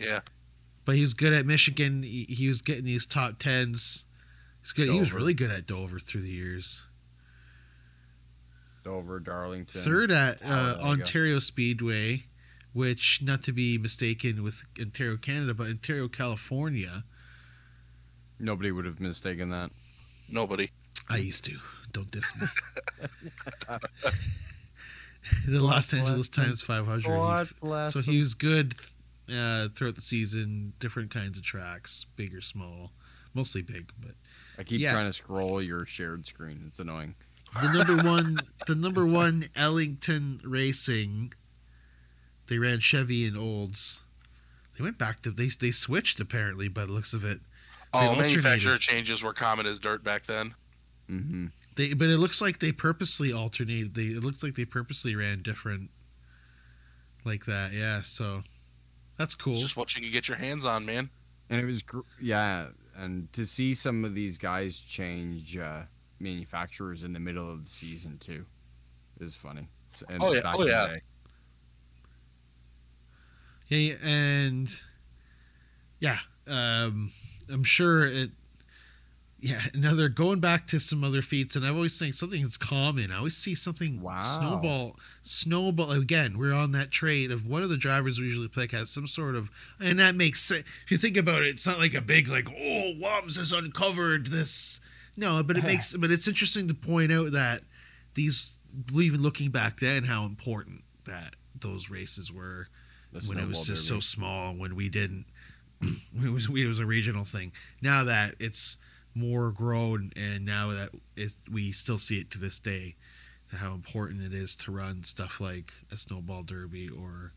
Yeah. 0.00 0.20
but 0.84 0.96
he 0.96 1.00
was 1.00 1.14
good 1.14 1.32
at 1.32 1.46
Michigan. 1.46 2.02
He, 2.02 2.24
he 2.28 2.48
was 2.48 2.60
getting 2.62 2.84
these 2.84 3.06
top 3.06 3.38
tens. 3.38 4.04
He's 4.60 4.72
good. 4.72 4.88
He 4.88 4.98
was 4.98 5.12
really 5.12 5.34
good 5.34 5.50
at 5.52 5.66
Dover 5.66 5.98
through 6.00 6.22
the 6.22 6.30
years. 6.30 6.86
Dover, 8.82 9.20
Darlington. 9.20 9.80
Third 9.80 10.10
at 10.10 10.44
uh, 10.44 10.76
Ontario 10.82 11.38
Speedway, 11.38 12.24
which 12.74 13.22
not 13.22 13.42
to 13.44 13.52
be 13.52 13.78
mistaken 13.78 14.42
with 14.42 14.66
Ontario, 14.78 15.16
Canada, 15.16 15.54
but 15.54 15.68
Ontario, 15.68 16.08
California. 16.08 17.04
Nobody 18.38 18.70
would 18.70 18.84
have 18.84 19.00
mistaken 19.00 19.48
that. 19.50 19.70
Nobody. 20.28 20.70
I 21.08 21.18
used 21.18 21.44
to. 21.44 21.58
Don't 21.92 22.10
diss 22.10 22.34
me. 22.36 22.48
the 25.46 25.60
Los 25.60 25.94
Angeles 25.94 26.28
him. 26.36 26.44
Times 26.44 26.62
500. 26.62 27.04
God 27.04 27.48
bless 27.60 27.92
so 27.94 28.00
he 28.00 28.18
was 28.18 28.34
good 28.34 28.74
uh, 29.32 29.68
throughout 29.68 29.94
the 29.94 30.00
season, 30.00 30.72
different 30.80 31.12
kinds 31.12 31.38
of 31.38 31.44
tracks, 31.44 32.06
big 32.16 32.34
or 32.34 32.40
small, 32.40 32.90
mostly 33.32 33.62
big, 33.62 33.92
but 34.00 34.16
I 34.58 34.64
keep 34.64 34.80
yeah. 34.80 34.90
trying 34.92 35.06
to 35.06 35.12
scroll 35.12 35.62
your 35.62 35.86
shared 35.86 36.26
screen. 36.26 36.64
It's 36.66 36.80
annoying. 36.80 37.14
the 37.62 37.72
number 37.72 37.96
one 38.08 38.38
the 38.66 38.74
number 38.74 39.06
one 39.06 39.44
Ellington 39.54 40.40
Racing 40.44 41.32
they 42.48 42.58
ran 42.58 42.78
Chevy 42.80 43.26
and 43.26 43.36
Olds. 43.36 44.02
They 44.76 44.82
went 44.84 44.98
back 44.98 45.20
to 45.20 45.30
they 45.30 45.46
they 45.48 45.70
switched 45.70 46.20
apparently 46.20 46.68
by 46.68 46.86
the 46.86 46.92
looks 46.92 47.12
of 47.14 47.24
it. 47.24 47.40
They 47.92 48.00
Oh, 48.08 48.16
manufacturer 48.16 48.76
changes 48.76 49.22
were 49.22 49.32
common 49.32 49.66
as 49.66 49.78
dirt 49.78 50.02
back 50.02 50.24
then. 50.24 50.54
hmm 51.08 51.46
They 51.76 51.94
but 51.94 52.08
it 52.08 52.18
looks 52.18 52.40
like 52.40 52.58
they 52.58 52.72
purposely 52.72 53.32
alternated. 53.32 53.94
They 53.94 54.06
it 54.06 54.24
looks 54.24 54.42
like 54.42 54.54
they 54.54 54.64
purposely 54.64 55.14
ran 55.14 55.42
different 55.42 55.90
like 57.24 57.44
that. 57.46 57.72
Yeah, 57.72 58.00
so 58.02 58.42
that's 59.16 59.34
cool. 59.34 59.54
It's 59.54 59.62
just 59.62 59.76
what 59.76 59.94
you 59.94 60.02
can 60.02 60.10
get 60.10 60.28
your 60.28 60.36
hands 60.36 60.64
on, 60.64 60.84
man. 60.84 61.08
And 61.50 61.60
it 61.60 61.64
was, 61.66 61.82
gr- 61.82 62.00
yeah. 62.20 62.68
And 62.96 63.32
to 63.32 63.44
see 63.46 63.74
some 63.74 64.04
of 64.04 64.14
these 64.14 64.38
guys 64.38 64.78
change 64.78 65.56
uh, 65.56 65.82
manufacturers 66.20 67.04
in 67.04 67.12
the 67.12 67.20
middle 67.20 67.50
of 67.50 67.64
the 67.64 67.70
season 67.70 68.18
too 68.18 68.44
is 69.20 69.34
funny. 69.34 69.68
And 70.08 70.22
Oh, 70.22 70.32
yeah. 70.34 70.40
back 70.40 70.56
Oh, 70.58 70.66
yeah. 70.66 70.86
day. 70.94 71.00
Yeah, 73.68 73.78
yeah, 73.78 73.94
and 74.02 74.68
yeah, 76.00 76.18
um, 76.46 77.10
I'm 77.50 77.64
sure 77.64 78.06
it. 78.06 78.30
Yeah, 79.40 79.60
another 79.74 80.08
going 80.08 80.40
back 80.40 80.66
to 80.68 80.80
some 80.80 81.04
other 81.04 81.20
feats, 81.20 81.54
and 81.54 81.66
I 81.66 81.68
always 81.68 81.98
think 81.98 82.14
something 82.14 82.40
is 82.40 82.56
common. 82.56 83.12
I 83.12 83.18
always 83.18 83.36
see 83.36 83.54
something 83.54 84.00
Wow. 84.00 84.22
snowball, 84.24 84.96
snowball. 85.22 85.90
Again, 85.92 86.38
we're 86.38 86.54
on 86.54 86.72
that 86.72 86.90
trade 86.90 87.30
of 87.30 87.46
one 87.46 87.62
of 87.62 87.68
the 87.68 87.76
drivers 87.76 88.18
we 88.18 88.24
usually 88.26 88.48
pick 88.48 88.72
has 88.72 88.88
some 88.90 89.06
sort 89.06 89.34
of, 89.34 89.50
and 89.80 89.98
that 89.98 90.14
makes 90.14 90.40
sense. 90.42 90.64
If 90.84 90.90
you 90.90 90.96
think 90.96 91.16
about 91.18 91.42
it, 91.42 91.48
it's 91.48 91.66
not 91.66 91.78
like 91.78 91.92
a 91.94 92.00
big 92.00 92.28
like, 92.28 92.48
oh, 92.50 92.92
Woms 92.98 93.36
has 93.36 93.52
uncovered 93.52 94.28
this. 94.28 94.80
No, 95.16 95.42
but 95.42 95.58
it 95.58 95.64
makes, 95.66 95.94
but 95.94 96.10
it's 96.10 96.26
interesting 96.26 96.66
to 96.68 96.74
point 96.74 97.12
out 97.12 97.32
that 97.32 97.62
these, 98.14 98.58
even 98.94 99.20
looking 99.20 99.50
back 99.50 99.78
then, 99.80 100.04
how 100.04 100.24
important 100.24 100.84
that 101.04 101.36
those 101.58 101.90
races 101.90 102.32
were 102.32 102.68
When 103.26 103.38
it 103.38 103.46
was 103.46 103.66
just 103.66 103.86
so 103.86 104.00
small 104.00 104.52
when 104.54 104.74
we 104.74 104.88
didn't 104.88 105.26
when 105.80 105.96
it 106.26 106.30
was 106.30 106.48
it 106.48 106.66
was 106.66 106.80
a 106.80 106.86
regional 106.86 107.24
thing. 107.24 107.52
Now 107.80 108.04
that 108.04 108.34
it's 108.40 108.78
more 109.14 109.52
grown 109.52 110.10
and 110.16 110.44
now 110.44 110.70
that 110.72 110.90
it, 111.16 111.34
we 111.50 111.70
still 111.70 111.98
see 111.98 112.18
it 112.20 112.30
to 112.32 112.38
this 112.38 112.58
day 112.58 112.96
to 113.50 113.56
how 113.56 113.72
important 113.72 114.20
it 114.22 114.34
is 114.34 114.56
to 114.56 114.72
run 114.72 115.04
stuff 115.04 115.40
like 115.40 115.72
a 115.92 115.96
snowball 115.96 116.42
derby 116.42 116.88
or 116.88 117.32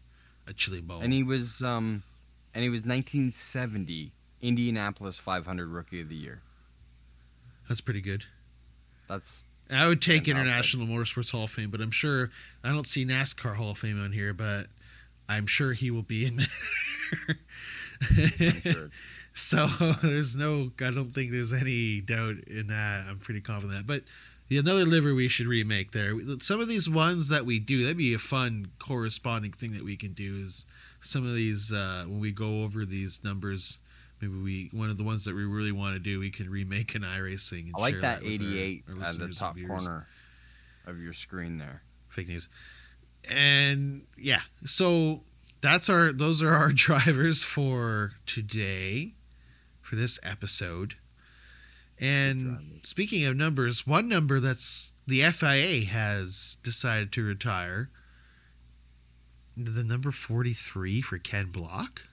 a 0.48 0.54
chili 0.54 0.82
bowl 0.82 1.02
And 1.02 1.13
he 1.13 1.22
was, 1.22 1.62
um, 1.62 2.02
and 2.56 2.63
he 2.63 2.70
was 2.70 2.80
1970 2.82 4.12
Indianapolis 4.42 5.20
500 5.20 5.70
Rookie 5.70 6.02
of 6.02 6.10
the 6.10 6.16
Year. 6.16 6.42
that's 7.68 7.82
pretty 7.82 8.02
good. 8.02 8.26
That's 9.08 9.44
i 9.70 9.86
would 9.86 10.02
take 10.02 10.28
international 10.30 10.88
motorsports 10.88 11.32
hall 11.32 11.44
of 11.44 11.50
fame 11.52 11.70
but 11.70 11.82
i'm 11.82 11.92
sure 11.92 12.30
i 12.63 12.70
don't 12.72 12.88
see 12.88 13.06
nascar 13.06 13.56
hall 13.58 13.72
of 13.72 13.78
fame 13.78 14.02
on 14.02 14.13
here 14.13 14.34
but 14.34 14.68
i'm 15.30 15.46
sure 15.48 15.74
he 15.74 15.90
will 15.92 16.04
be 16.04 16.26
in 16.26 16.38
there 16.38 16.48
sure. 18.62 18.90
So 19.34 19.68
there's 20.02 20.36
no, 20.36 20.72
I 20.82 20.90
don't 20.90 21.13
think 21.13 21.30
there's 21.32 21.54
any 21.54 22.02
doubt 22.02 22.38
in 22.48 22.66
that. 22.68 23.06
I'm 23.08 23.20
pretty 23.20 23.40
confident. 23.40 23.86
But 23.86 24.12
the 24.48 24.58
another 24.58 24.84
liver 24.84 25.13
we 25.13 25.28
should 25.28 25.46
remake 25.46 25.92
there. 25.92 26.16
Some 26.40 26.60
of 26.60 26.68
these 26.68 26.90
ones 26.90 27.30
that 27.30 27.46
we 27.46 27.60
do, 27.60 27.84
that'd 27.84 28.00
be 28.00 28.16
a 28.16 28.18
fun 28.18 28.70
corresponding 28.80 29.52
thing 29.52 29.74
that 29.74 29.84
we 29.84 29.96
can 29.96 30.13
do. 30.13 30.42
Is 30.44 30.66
some 31.02 31.24
of 31.24 31.36
these 31.36 31.72
uh, 31.72 32.06
when 32.08 32.20
we 32.20 32.32
go 32.32 32.63
over 32.63 32.84
these 32.84 33.24
numbers, 33.24 33.80
maybe 34.22 34.34
we 34.42 34.70
one 34.74 34.90
of 34.90 34.98
the 34.98 35.04
ones 35.04 35.24
that 35.26 35.36
we 35.36 35.46
really 35.46 35.72
want 35.72 35.94
to 35.94 36.00
do, 36.00 36.20
we 36.20 36.32
can 36.32 36.50
remake 36.50 36.96
an 36.96 37.04
iRacing. 37.04 37.66
And 37.68 37.74
I 37.78 37.80
like 37.80 38.02
that 38.02 38.24
our- 38.24 38.28
88 38.28 38.86
our 38.90 39.04
at 39.04 39.20
the 39.20 39.28
top 39.28 39.54
viewers. 39.54 39.70
corner 39.70 40.08
of 40.88 41.00
your 41.00 41.13
screen 41.13 41.60
there. 41.60 41.84
Fake 42.10 42.30
news. 42.30 42.50
And 43.30 44.04
yeah, 44.18 44.42
so 44.66 45.22
that's 45.62 45.90
our 45.90 46.12
those 46.12 46.42
are 46.42 46.54
our 46.54 46.72
drivers 46.74 47.44
for 47.44 48.13
today 48.26 49.13
for 49.82 49.96
this 49.96 50.20
episode. 50.24 50.96
And 52.00 52.80
speaking 52.84 53.26
of 53.26 53.36
numbers, 53.36 53.88
one 53.88 54.08
number 54.08 54.40
that's 54.40 54.94
the 55.08 55.24
FIA 55.24 55.86
has 55.86 56.58
decided 56.62 57.12
to 57.13 57.24
retire 57.24 57.90
the 59.56 59.84
number 59.84 60.12
43 60.12 61.02
for 61.02 61.18
Ken 61.18 61.48
Block. 61.48 62.04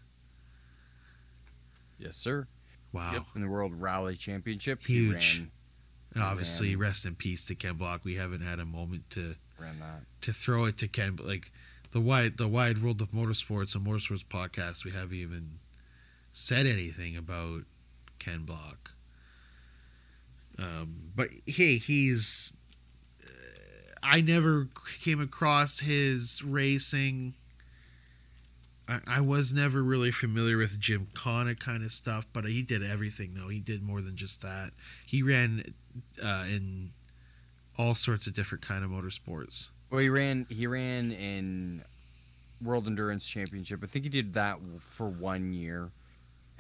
Yes, 1.99 2.17
sir. 2.17 2.47
Wow. 2.93 3.13
Yep. 3.13 3.23
In 3.35 3.41
the 3.43 3.49
World 3.49 3.79
Rally 3.79 4.17
Championship, 4.17 4.83
Huge. 4.83 5.33
He 5.33 5.41
ran, 5.41 5.51
And 6.15 6.23
obviously 6.23 6.71
Man. 6.71 6.79
rest 6.79 7.05
in 7.05 7.15
peace 7.15 7.45
to 7.47 7.55
Ken 7.55 7.75
Block. 7.75 8.05
We 8.05 8.15
haven't 8.15 8.41
had 8.41 8.61
a 8.61 8.65
moment 8.65 9.11
to 9.11 9.35
ran 9.59 9.81
that. 9.81 10.03
to 10.23 10.33
throw 10.33 10.65
it 10.65 10.79
to 10.79 10.89
Ken, 10.89 11.15
but 11.15 11.27
like 11.27 11.51
the 11.93 12.01
wide 12.01 12.39
the 12.39 12.49
wide 12.49 12.83
world 12.83 13.01
of 13.01 13.11
motorsports 13.11 13.75
and 13.75 13.87
motorsports 13.87 14.25
podcast, 14.25 14.85
we 14.85 14.91
haven't 14.91 15.17
even 15.17 15.59
said 16.33 16.67
anything 16.67 17.17
about 17.17 17.63
Ken 18.19 18.45
Block. 18.45 18.93
Um, 20.59 21.11
but 21.15 21.29
hey, 21.47 21.77
he's. 21.77 22.53
Uh, 23.23 23.27
I 24.03 24.21
never 24.21 24.69
came 25.01 25.21
across 25.21 25.81
his 25.81 26.43
racing. 26.45 27.35
I, 28.89 28.99
I 29.07 29.21
was 29.21 29.53
never 29.53 29.83
really 29.83 30.11
familiar 30.11 30.59
with 30.59 30.79
Gymkhana 30.79 31.55
kind 31.55 31.83
of 31.83 31.91
stuff, 31.91 32.27
but 32.33 32.45
he 32.45 32.63
did 32.63 32.83
everything 32.83 33.35
though. 33.35 33.49
He 33.49 33.61
did 33.61 33.83
more 33.83 34.03
than 34.03 34.17
just 34.17 34.43
that. 34.43 34.73
He 35.07 35.23
ran 35.23 35.63
uh, 36.23 36.45
in 36.49 36.91
all 37.79 37.95
sorts 37.95 38.27
of 38.27 38.35
different 38.35 38.63
kind 38.63 38.85
of 38.85 38.91
motorsports. 38.91 39.71
Well, 39.91 40.01
he 40.01 40.09
ran. 40.09 40.47
He 40.49 40.67
ran 40.67 41.13
in 41.13 41.83
World 42.63 42.87
Endurance 42.87 43.27
Championship. 43.29 43.81
I 43.83 43.87
think 43.87 44.05
he 44.05 44.09
did 44.09 44.35
that 44.35 44.59
for 44.81 45.09
one 45.09 45.53
year, 45.53 45.91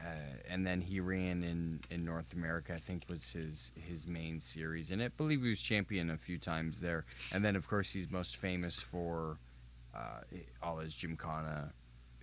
uh, 0.00 0.08
and 0.48 0.66
then 0.66 0.80
he 0.80 1.00
ran 1.00 1.42
in, 1.42 1.80
in 1.90 2.04
North 2.04 2.32
America. 2.32 2.74
I 2.74 2.78
think 2.78 3.04
was 3.08 3.32
his 3.32 3.72
his 3.74 4.06
main 4.06 4.40
series, 4.40 4.90
and 4.90 5.02
I 5.02 5.08
believe 5.08 5.42
he 5.42 5.48
was 5.48 5.60
champion 5.60 6.10
a 6.10 6.16
few 6.16 6.38
times 6.38 6.80
there. 6.80 7.04
And 7.34 7.44
then, 7.44 7.56
of 7.56 7.68
course, 7.68 7.92
he's 7.92 8.10
most 8.10 8.36
famous 8.36 8.80
for 8.80 9.38
uh, 9.94 10.20
all 10.62 10.78
his 10.78 10.94
Gymkhana, 10.94 11.72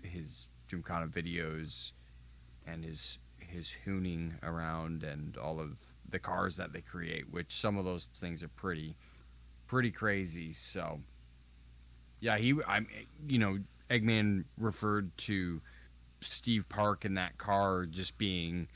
his 0.04 0.48
Gymkhana 0.70 1.08
videos, 1.08 1.92
and 2.66 2.86
his 2.86 3.18
his 3.38 3.76
hooning 3.86 4.36
around, 4.44 5.04
and 5.04 5.36
all 5.36 5.60
of 5.60 5.78
the 6.12 6.20
cars 6.20 6.58
that 6.58 6.74
they 6.74 6.82
create. 6.82 7.32
Which 7.32 7.54
some 7.54 7.78
of 7.78 7.86
those 7.86 8.06
things 8.06 8.44
are 8.44 8.50
pretty 8.50 8.96
pretty 9.68 9.92
crazy. 9.92 10.52
So, 10.52 11.00
yeah, 12.20 12.38
he, 12.38 12.56
I'm, 12.68 12.88
you 13.26 13.40
know, 13.40 13.60
Eggman 13.90 14.44
referred 14.58 15.18
to 15.20 15.62
Steve 16.20 16.68
Park 16.68 17.06
in 17.06 17.14
that 17.16 17.38
car 17.38 17.86
just 17.86 18.18
being 18.18 18.68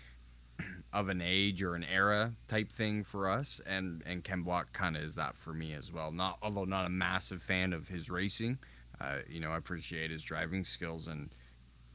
of 0.93 1.09
an 1.09 1.21
age 1.21 1.61
or 1.61 1.75
an 1.75 1.83
era 1.83 2.33
type 2.47 2.71
thing 2.71 3.03
for 3.03 3.29
us, 3.29 3.61
and 3.65 4.03
and 4.05 4.23
Ken 4.23 4.41
Block 4.41 4.73
kind 4.73 4.95
of 4.95 5.03
is 5.03 5.15
that 5.15 5.35
for 5.35 5.53
me 5.53 5.73
as 5.73 5.91
well. 5.91 6.11
Not 6.11 6.37
although 6.41 6.65
not 6.65 6.85
a 6.85 6.89
massive 6.89 7.41
fan 7.41 7.73
of 7.73 7.89
his 7.89 8.09
racing, 8.09 8.57
uh, 8.99 9.17
you 9.29 9.39
know, 9.39 9.51
I 9.51 9.57
appreciate 9.57 10.11
his 10.11 10.23
driving 10.23 10.63
skills 10.63 11.07
and 11.07 11.29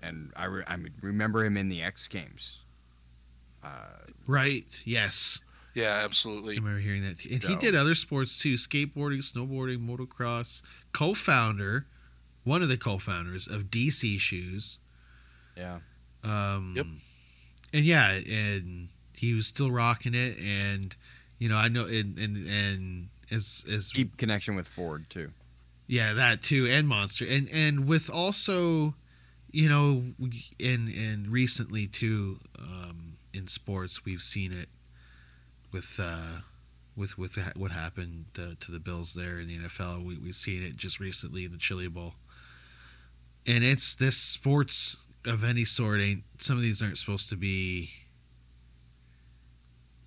and 0.02 0.32
I, 0.34 0.44
re- 0.44 0.64
I 0.66 0.76
remember 1.02 1.44
him 1.44 1.56
in 1.56 1.68
the 1.68 1.82
X 1.82 2.08
Games. 2.08 2.60
Uh, 3.62 3.68
Right. 4.26 4.80
Yes. 4.84 5.42
Yeah, 5.74 6.02
absolutely. 6.04 6.54
I 6.54 6.58
remember 6.58 6.80
hearing 6.80 7.02
that. 7.02 7.24
And 7.24 7.42
he 7.42 7.56
did 7.56 7.74
other 7.76 7.94
sports 7.94 8.38
too: 8.38 8.54
skateboarding, 8.54 9.18
snowboarding, 9.22 9.78
motocross. 9.86 10.62
Co-founder, 10.92 11.86
one 12.44 12.60
of 12.62 12.68
the 12.68 12.76
co-founders 12.76 13.46
of 13.46 13.70
DC 13.70 14.18
Shoes. 14.18 14.78
yeah, 15.56 15.78
Um, 16.24 16.74
Yep. 16.76 16.86
And 17.72 17.84
yeah, 17.84 18.10
and 18.12 18.88
he 19.14 19.32
was 19.34 19.46
still 19.46 19.70
rocking 19.70 20.14
it, 20.14 20.38
and 20.38 20.94
you 21.38 21.48
know, 21.48 21.56
I 21.56 21.68
know, 21.68 21.86
and 21.86 22.18
and 22.18 22.48
and 22.48 23.08
as 23.30 23.64
as 23.70 23.90
deep 23.90 24.16
connection 24.16 24.56
with 24.56 24.66
Ford 24.66 25.06
too. 25.08 25.30
yeah, 25.86 26.12
that 26.14 26.42
too, 26.42 26.66
and 26.66 26.88
Monster, 26.88 27.26
and 27.28 27.48
and 27.52 27.86
with 27.86 28.10
also, 28.10 28.96
you 29.52 29.68
know, 29.68 30.04
in 30.58 30.92
and 30.96 31.28
recently 31.28 31.86
too, 31.86 32.40
um, 32.58 33.09
in 33.32 33.46
sports, 33.46 34.04
we've 34.04 34.20
seen 34.20 34.52
it 34.52 34.68
with 35.72 35.98
uh, 36.02 36.40
with 36.96 37.18
with 37.18 37.38
what 37.56 37.72
happened 37.72 38.26
uh, 38.38 38.54
to 38.60 38.72
the 38.72 38.80
Bills 38.80 39.14
there 39.14 39.38
in 39.38 39.48
the 39.48 39.58
NFL. 39.58 40.04
We 40.04 40.18
we've 40.18 40.34
seen 40.34 40.62
it 40.62 40.76
just 40.76 41.00
recently 41.00 41.44
in 41.44 41.52
the 41.52 41.58
Chili 41.58 41.88
Bowl, 41.88 42.14
and 43.46 43.64
it's 43.64 43.94
this 43.94 44.16
sports 44.16 45.04
of 45.24 45.44
any 45.44 45.64
sort 45.64 46.00
ain't. 46.00 46.24
Some 46.38 46.56
of 46.56 46.62
these 46.62 46.82
aren't 46.82 46.98
supposed 46.98 47.28
to 47.30 47.36
be. 47.36 47.90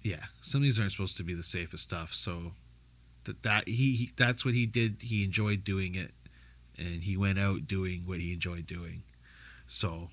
Yeah, 0.02 0.26
some 0.42 0.60
of 0.60 0.64
these 0.64 0.80
aren't 0.80 0.92
supposed 0.92 1.18
to 1.18 1.24
be 1.24 1.34
the 1.34 1.44
safest 1.44 1.84
stuff. 1.84 2.14
So 2.14 2.52
that 3.26 3.44
that 3.44 3.68
he, 3.68 3.96
he 3.96 4.12
that's 4.16 4.46
what 4.46 4.54
he 4.54 4.66
did. 4.66 4.98
He 5.02 5.24
enjoyed 5.24 5.64
doing 5.64 5.96
it, 5.96 6.12
and 6.78 7.04
he 7.04 7.18
went 7.18 7.40
out 7.40 7.68
doing 7.68 8.04
what 8.06 8.20
he 8.20 8.34
enjoyed 8.34 8.66
doing. 8.66 9.04
So, 9.66 10.10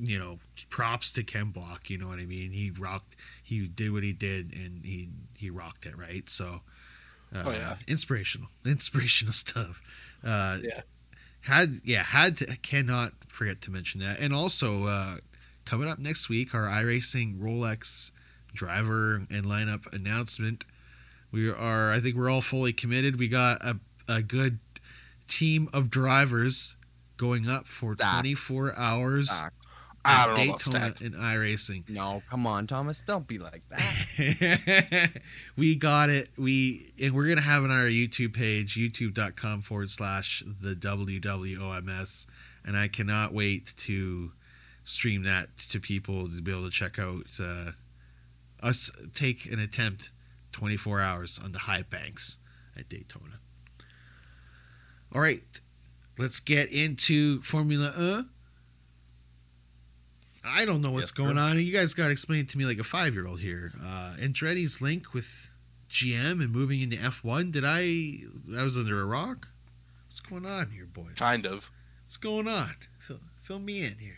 you 0.00 0.18
know, 0.18 0.38
props 0.70 1.12
to 1.14 1.22
Ken 1.22 1.50
Block. 1.50 1.90
You 1.90 1.98
know 1.98 2.08
what 2.08 2.18
I 2.18 2.24
mean? 2.26 2.52
He 2.52 2.70
rocked. 2.70 3.16
He 3.42 3.66
did 3.68 3.92
what 3.92 4.02
he 4.02 4.12
did, 4.12 4.52
and 4.54 4.84
he 4.84 5.08
he 5.36 5.50
rocked 5.50 5.86
it. 5.86 5.96
Right. 5.96 6.28
So, 6.28 6.62
uh, 7.34 7.42
Oh, 7.46 7.50
yeah. 7.50 7.76
inspirational, 7.86 8.48
inspirational 8.64 9.32
stuff. 9.32 9.80
Uh, 10.24 10.58
Yeah. 10.62 10.80
Had 11.42 11.80
yeah 11.84 12.02
had 12.02 12.36
to 12.38 12.56
cannot 12.58 13.12
forget 13.28 13.62
to 13.62 13.70
mention 13.70 14.00
that, 14.02 14.20
and 14.20 14.34
also 14.34 14.84
uh, 14.84 15.16
coming 15.64 15.88
up 15.88 15.98
next 15.98 16.28
week, 16.28 16.54
our 16.54 16.66
iRacing 16.66 17.38
Rolex 17.38 18.12
driver 18.52 19.22
and 19.30 19.46
lineup 19.46 19.90
announcement. 19.94 20.64
We 21.32 21.48
are, 21.48 21.92
I 21.92 22.00
think, 22.00 22.16
we're 22.16 22.28
all 22.28 22.42
fully 22.42 22.72
committed. 22.74 23.18
We 23.18 23.28
got 23.28 23.62
a 23.64 23.78
a 24.06 24.20
good 24.20 24.58
team 25.28 25.68
of 25.72 25.88
drivers 25.88 26.76
going 27.16 27.48
up 27.48 27.66
for 27.66 27.94
Stacked. 27.94 28.12
24 28.12 28.76
hours. 28.78 29.42
I 30.04 30.26
don't 30.26 30.36
Daytona 30.36 30.94
in 31.00 31.12
iRacing. 31.12 31.88
No, 31.88 32.22
come 32.30 32.46
on, 32.46 32.66
Thomas, 32.66 33.02
don't 33.06 33.26
be 33.26 33.38
like 33.38 33.62
that. 33.68 35.20
we 35.56 35.74
got 35.74 36.08
it. 36.08 36.28
We 36.38 36.92
and 37.00 37.14
we're 37.14 37.28
gonna 37.28 37.42
have 37.42 37.64
it 37.64 37.70
on 37.70 37.78
our 37.78 37.86
YouTube 37.86 38.34
page, 38.34 38.76
youtube.com 38.76 39.60
forward 39.60 39.90
slash 39.90 40.42
the 40.46 40.74
WWOMS. 40.74 42.26
And 42.64 42.76
I 42.76 42.88
cannot 42.88 43.32
wait 43.32 43.74
to 43.78 44.32
stream 44.84 45.22
that 45.24 45.56
to 45.56 45.80
people 45.80 46.28
to 46.28 46.42
be 46.42 46.50
able 46.50 46.64
to 46.64 46.70
check 46.70 46.98
out 46.98 47.26
uh, 47.40 47.72
us 48.62 48.90
take 49.14 49.50
an 49.50 49.58
attempt 49.58 50.10
24 50.52 51.00
hours 51.00 51.40
on 51.42 51.52
the 51.52 51.60
high 51.60 51.82
banks 51.82 52.38
at 52.76 52.88
Daytona. 52.88 53.40
All 55.14 55.20
right, 55.20 55.42
let's 56.18 56.40
get 56.40 56.72
into 56.72 57.40
Formula 57.42 57.92
E. 57.98 58.22
I 60.44 60.64
don't 60.64 60.80
know 60.80 60.90
what's 60.90 61.10
Yes, 61.10 61.10
going 61.12 61.38
on. 61.38 61.58
You 61.58 61.72
guys 61.72 61.92
got 61.94 62.06
to 62.06 62.12
explain 62.12 62.40
it 62.40 62.48
to 62.50 62.58
me 62.58 62.64
like 62.64 62.78
a 62.78 62.84
five 62.84 63.14
year 63.14 63.26
old 63.26 63.40
here. 63.40 63.72
Uh, 63.80 64.14
Andretti's 64.18 64.80
link 64.80 65.12
with 65.12 65.52
GM 65.90 66.40
and 66.42 66.50
moving 66.50 66.80
into 66.80 66.96
F1. 66.96 67.52
Did 67.52 67.64
I? 67.66 68.16
I 68.58 68.62
was 68.62 68.76
under 68.76 69.00
a 69.00 69.04
rock. 69.04 69.48
What's 70.08 70.20
going 70.20 70.46
on 70.46 70.70
here, 70.70 70.86
boys? 70.86 71.14
Kind 71.16 71.46
of. 71.46 71.70
What's 72.04 72.16
going 72.16 72.48
on? 72.48 72.74
Fill, 72.98 73.20
fill 73.42 73.58
me 73.58 73.82
in 73.84 73.98
here. 73.98 74.14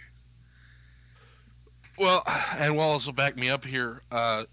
Well, 1.98 2.22
and 2.58 2.76
Wallace 2.76 3.06
will 3.06 3.12
back 3.12 3.36
me 3.36 3.50
up 3.50 3.64
here. 3.64 4.02
Uh, 4.10 4.44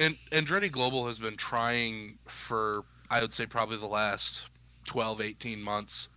and 0.00 0.14
Andretti 0.30 0.70
Global 0.70 1.06
has 1.06 1.18
been 1.18 1.36
trying 1.36 2.18
for, 2.26 2.84
I 3.10 3.20
would 3.20 3.34
say, 3.34 3.46
probably 3.46 3.76
the 3.76 3.86
last 3.86 4.46
12, 4.86 5.20
18 5.20 5.62
months 5.62 6.08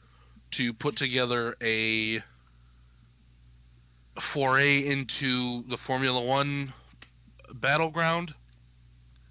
to 0.51 0.71
put 0.73 0.95
together 0.95 1.55
a 1.61 2.21
foray 4.19 4.85
into 4.85 5.63
the 5.67 5.77
Formula 5.77 6.21
One 6.23 6.73
battleground. 7.53 8.33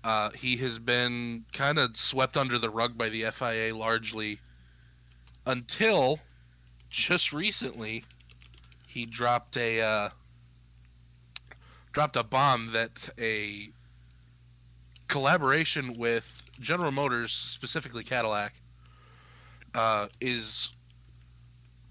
Uh, 0.02 0.30
he 0.30 0.56
has 0.58 0.78
been 0.78 1.44
kind 1.52 1.78
of 1.78 1.96
swept 1.96 2.36
under 2.36 2.58
the 2.58 2.70
rug 2.70 2.96
by 2.96 3.08
the 3.08 3.24
FIA 3.30 3.74
largely 3.74 4.40
until 5.46 6.20
just 6.88 7.32
recently 7.32 8.04
he 8.86 9.04
dropped 9.04 9.56
a 9.56 9.80
uh, 9.80 10.08
dropped 11.92 12.16
a 12.16 12.22
bomb 12.22 12.72
that 12.72 13.10
a 13.18 13.68
collaboration 15.08 15.98
with 15.98 16.46
General 16.60 16.92
Motors, 16.92 17.32
specifically 17.32 18.04
Cadillac, 18.04 18.54
uh, 19.74 20.06
is 20.20 20.72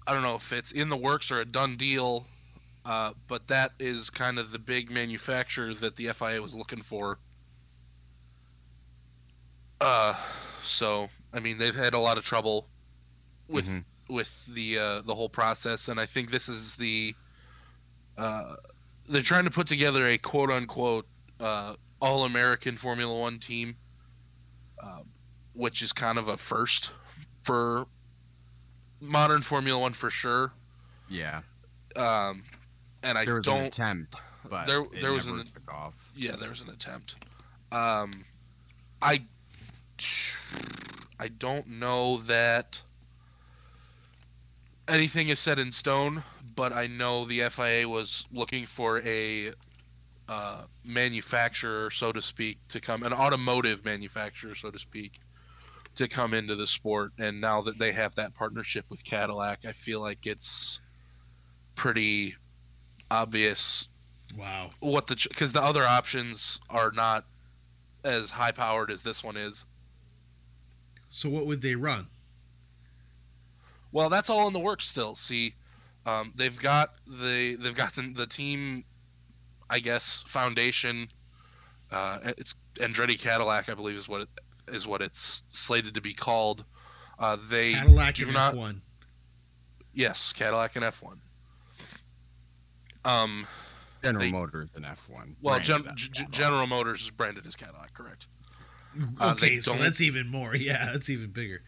I 0.06 0.12
don't 0.14 0.22
know 0.22 0.34
if 0.34 0.52
it's 0.52 0.72
in 0.72 0.88
the 0.88 0.96
works 0.96 1.30
or 1.30 1.40
a 1.40 1.44
done 1.44 1.76
deal, 1.76 2.26
uh, 2.84 3.12
but 3.26 3.48
that 3.48 3.72
is 3.78 4.10
kind 4.10 4.38
of 4.38 4.50
the 4.52 4.58
big 4.58 4.90
manufacturer 4.90 5.74
that 5.74 5.96
the 5.96 6.08
FIA 6.12 6.40
was 6.42 6.54
looking 6.54 6.82
for. 6.82 7.18
Uh, 9.80 10.14
so 10.62 11.08
I 11.32 11.40
mean 11.40 11.58
they've 11.58 11.74
had 11.74 11.94
a 11.94 11.98
lot 11.98 12.18
of 12.18 12.24
trouble 12.24 12.68
with 13.48 13.66
Mhm. 13.66 13.84
with 14.08 14.46
the 14.46 14.78
uh, 14.78 15.00
the 15.02 15.14
whole 15.14 15.28
process, 15.28 15.88
and 15.88 15.98
I 15.98 16.06
think 16.06 16.30
this 16.30 16.48
is 16.48 16.76
the 16.76 17.14
uh, 18.18 18.56
they're 19.08 19.22
trying 19.22 19.44
to 19.44 19.50
put 19.50 19.66
together 19.66 20.06
a 20.06 20.18
quote 20.18 20.50
unquote 20.50 21.06
uh, 21.38 21.76
all 22.00 22.24
American 22.24 22.76
Formula 22.76 23.18
One 23.18 23.38
team, 23.38 23.76
uh, 24.82 25.00
which 25.54 25.80
is 25.82 25.92
kind 25.92 26.18
of 26.18 26.28
a 26.28 26.36
first 26.36 26.90
for 27.42 27.86
modern 29.00 29.40
Formula 29.40 29.80
One 29.80 29.94
for 29.94 30.10
sure. 30.10 30.52
Yeah, 31.08 31.40
Um, 31.96 32.44
and 33.02 33.16
I 33.18 33.24
there 33.24 33.34
was 33.34 33.46
an 33.46 33.54
don't. 33.54 33.66
attempt, 33.66 34.20
but 34.48 34.66
there- 34.66 34.82
it 34.82 35.00
there 35.00 35.12
was 35.12 35.26
an-. 35.26 35.44
Yeah, 36.14 36.36
there 36.36 36.48
was 36.50 36.60
an 36.60 36.70
attempt. 36.70 37.16
Um, 37.72 38.24
I 39.02 39.24
I 41.18 41.28
don't 41.28 41.66
know 41.66 42.16
that 42.18 42.82
anything 44.88 45.28
is 45.28 45.38
set 45.38 45.58
in 45.58 45.72
stone, 45.72 46.24
but 46.56 46.72
I 46.72 46.86
know 46.86 47.24
the 47.24 47.42
FIA 47.50 47.88
was 47.88 48.24
looking 48.32 48.66
for 48.66 49.00
a 49.02 49.52
uh, 50.28 50.64
manufacturer, 50.84 51.90
so 51.90 52.12
to 52.12 52.22
speak, 52.22 52.58
to 52.68 52.80
come 52.80 53.02
an 53.02 53.12
automotive 53.12 53.84
manufacturer, 53.84 54.54
so 54.54 54.70
to 54.70 54.78
speak, 54.78 55.20
to 55.96 56.08
come 56.08 56.32
into 56.34 56.54
the 56.54 56.66
sport. 56.66 57.12
And 57.18 57.40
now 57.40 57.60
that 57.62 57.78
they 57.78 57.92
have 57.92 58.14
that 58.14 58.34
partnership 58.34 58.86
with 58.88 59.04
Cadillac, 59.04 59.64
I 59.66 59.72
feel 59.72 60.00
like 60.00 60.26
it's 60.26 60.80
pretty 61.74 62.36
obvious 63.10 63.88
Wow. 64.36 64.70
what 64.80 65.06
the 65.08 65.16
because 65.28 65.52
the 65.52 65.62
other 65.62 65.84
options 65.84 66.60
are 66.70 66.92
not 66.92 67.26
as 68.04 68.30
high 68.32 68.52
powered 68.52 68.90
as 68.90 69.02
this 69.02 69.22
one 69.24 69.36
is. 69.36 69.66
So 71.10 71.28
what 71.28 71.46
would 71.46 71.60
they 71.62 71.74
run? 71.74 72.06
Well, 73.92 74.08
that's 74.08 74.30
all 74.30 74.46
in 74.46 74.52
the 74.52 74.60
works 74.60 74.86
still. 74.88 75.14
See, 75.16 75.54
um, 76.06 76.32
they've 76.36 76.58
got 76.58 76.94
the 77.06 77.56
they've 77.56 77.74
got 77.74 77.94
the, 77.94 78.12
the 78.14 78.26
team, 78.26 78.84
I 79.68 79.80
guess, 79.80 80.22
foundation. 80.26 81.08
Uh, 81.90 82.18
it's 82.38 82.54
Andretti 82.76 83.18
Cadillac, 83.20 83.68
I 83.68 83.74
believe, 83.74 83.96
is 83.96 84.08
what 84.08 84.20
it 84.22 84.28
is 84.72 84.86
what 84.86 85.02
it's 85.02 85.42
slated 85.52 85.94
to 85.94 86.00
be 86.00 86.14
called. 86.14 86.64
Uh, 87.18 87.36
they 87.48 87.72
Cadillac 87.72 88.14
do 88.14 88.24
and 88.26 88.34
not- 88.34 88.54
F1. 88.54 88.80
yes, 89.92 90.32
Cadillac 90.32 90.76
and 90.76 90.84
F 90.84 91.02
one. 91.02 91.20
Um, 93.04 93.46
General 94.02 94.24
They- 94.24 94.30
Motors 94.32 94.70
and 94.74 94.84
F1. 94.84 95.36
well, 95.42 95.58
Gen- 95.60 95.82
G- 95.94 96.08
Cadillac. 96.08 96.30
General 96.30 96.66
Motors 96.66 97.02
is 97.02 97.10
branded 97.10 97.46
as 97.46 97.54
Cadillac, 97.56 97.92
correct? 97.94 98.26
Uh, 99.20 99.32
Okay, 99.32 99.60
so 99.60 99.72
that's 99.74 100.00
even 100.00 100.28
more. 100.28 100.54
Yeah, 100.56 100.90
that's 100.92 101.08
even 101.10 101.30
bigger. 101.30 101.62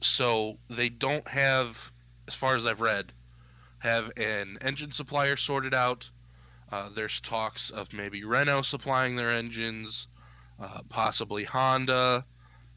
so 0.00 0.58
they 0.70 0.88
don't 0.88 1.26
have 1.28 1.90
as 2.28 2.34
far 2.34 2.54
as 2.56 2.64
i've 2.64 2.80
read 2.80 3.12
have 3.80 4.12
an 4.16 4.56
engine 4.60 4.90
supplier 4.92 5.36
sorted 5.36 5.74
out 5.74 6.10
Uh, 6.70 6.88
there's 6.90 7.20
talks 7.20 7.70
of 7.70 7.92
maybe 7.94 8.22
Renault 8.24 8.62
supplying 8.62 9.16
their 9.16 9.30
engines, 9.30 10.06
uh, 10.60 10.82
possibly 10.90 11.44
Honda. 11.44 12.26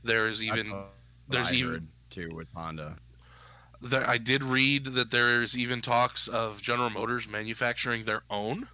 There's 0.02 0.42
even 0.42 0.70
That's 0.70 0.72
what 0.72 0.92
there's 1.28 1.48
I 1.50 1.54
even 1.56 1.72
heard, 1.74 1.88
too 2.10 2.30
with 2.34 2.48
Honda. 2.56 2.96
There, 3.82 4.08
I 4.08 4.18
did 4.18 4.44
read 4.44 4.86
that 4.86 5.12
there's 5.12 5.58
even 5.58 5.82
talks 5.82 6.28
of 6.28 6.62
General 6.62 6.90
Motors 6.90 7.30
manufacturing 7.30 8.06
their 8.06 8.24
own, 8.30 8.68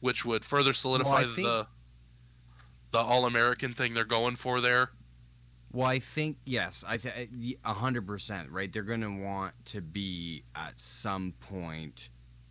which 0.00 0.24
would 0.24 0.44
further 0.44 0.72
solidify 0.72 1.24
think- 1.24 1.36
the 1.36 1.66
the 2.92 2.98
all 2.98 3.24
American 3.24 3.72
thing 3.72 3.94
they're 3.94 4.04
going 4.04 4.36
for 4.36 4.60
there. 4.60 4.90
Well, 5.72 5.86
I 5.86 6.00
think 6.00 6.38
yes, 6.44 6.84
I 6.86 6.98
think 6.98 7.56
hundred 7.64 8.06
percent 8.06 8.50
right. 8.50 8.72
They're 8.72 8.82
going 8.82 9.02
to 9.02 9.24
want 9.24 9.54
to 9.66 9.80
be 9.80 10.42
at 10.54 10.80
some 10.80 11.34
point 11.38 12.08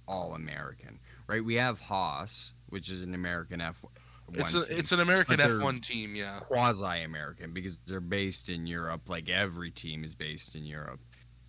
all 0.08 0.34
American, 0.34 1.00
right? 1.28 1.44
We 1.44 1.56
have 1.56 1.82
Haas, 1.82 2.54
which 2.68 2.90
is 2.90 3.02
an 3.02 3.14
American 3.14 3.60
F. 3.60 3.84
It's 4.34 4.54
a 4.54 4.62
it's 4.62 4.92
an 4.92 5.02
American 5.02 5.42
F 5.42 5.60
one 5.62 5.80
team, 5.80 6.16
yeah. 6.16 6.40
quasi 6.40 7.04
American 7.04 7.52
because 7.52 7.78
they're 7.86 8.00
based 8.00 8.48
in 8.48 8.68
Europe. 8.68 9.10
Like 9.10 9.28
every 9.28 9.72
team 9.72 10.06
is 10.06 10.16
based 10.16 10.56
in 10.56 10.66
Europe. 10.66 11.02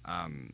Um, 0.05 0.53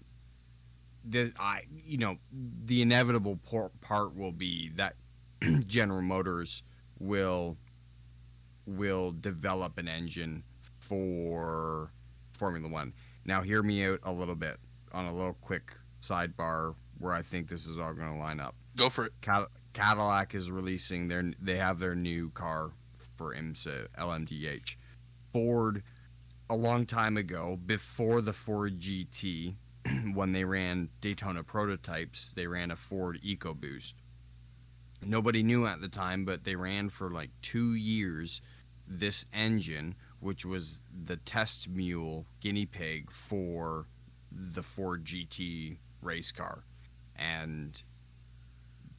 the 1.05 1.33
I 1.39 1.63
you 1.85 1.99
know 1.99 2.17
the 2.33 2.83
inevitable 2.83 3.39
por- 3.45 3.71
part 3.81 4.17
will 4.17 4.33
be 4.33 4.71
that 4.77 4.97
General 5.67 6.03
Motors 6.03 6.63
will 6.99 7.57
will 8.67 9.13
develop 9.13 9.79
an 9.79 9.89
engine 9.89 10.43
for 10.81 11.93
Formula 12.33 12.69
One. 12.69 12.93
Now, 13.25 13.43
hear 13.43 13.63
me 13.63 13.85
out 13.85 14.01
a 14.03 14.13
little 14.13 14.35
bit 14.35 14.59
on 14.93 15.07
a 15.07 15.13
little 15.13 15.37
quick 15.41 15.73
sidebar 16.01 16.75
where 16.99 17.13
I 17.13 17.23
think 17.23 17.49
this 17.49 17.67
is 17.67 17.79
all 17.79 17.93
going 17.93 18.13
to 18.13 18.19
line 18.19 18.41
up. 18.41 18.55
Go 18.77 18.89
for 18.89 19.07
it. 19.07 19.13
Cad- 19.21 19.47
Cadillac 19.73 20.35
is 20.35 20.51
releasing 20.51 21.09
their 21.09 21.33
they 21.41 21.57
have 21.57 21.79
their 21.79 21.95
new 21.95 22.31
car 22.31 22.71
for 23.17 23.35
IMSA 23.35 23.89
LMDH. 23.99 24.77
Ford 25.33 25.83
a 26.49 26.57
long 26.57 26.87
time 26.87 27.17
ago 27.17 27.59
before 27.65 28.21
the 28.21 28.33
Ford 28.33 28.79
GT 28.81 29.57
when 30.15 30.33
they 30.33 30.45
ran 30.45 30.89
Daytona 31.01 31.43
prototypes, 31.43 32.33
they 32.35 32.47
ran 32.47 32.71
a 32.71 32.77
Ford 32.77 33.21
EcoBoost. 33.25 33.95
Nobody 35.05 35.43
knew 35.43 35.67
at 35.67 35.81
the 35.81 35.89
time, 35.89 36.25
but 36.25 36.45
they 36.45 36.57
ran 36.57 36.89
for 36.89 37.11
like 37.11 37.31
2 37.43 37.75
years 37.75 38.41
this 38.89 39.27
engine 39.33 39.97
which 40.21 40.45
was 40.45 40.81
the 41.05 41.17
test 41.17 41.69
mule 41.69 42.27
guinea 42.41 42.67
pig 42.67 43.11
for 43.11 43.87
the 44.33 44.63
Ford 44.63 45.05
GT 45.05 45.77
race 46.03 46.33
car. 46.33 46.65
And 47.15 47.83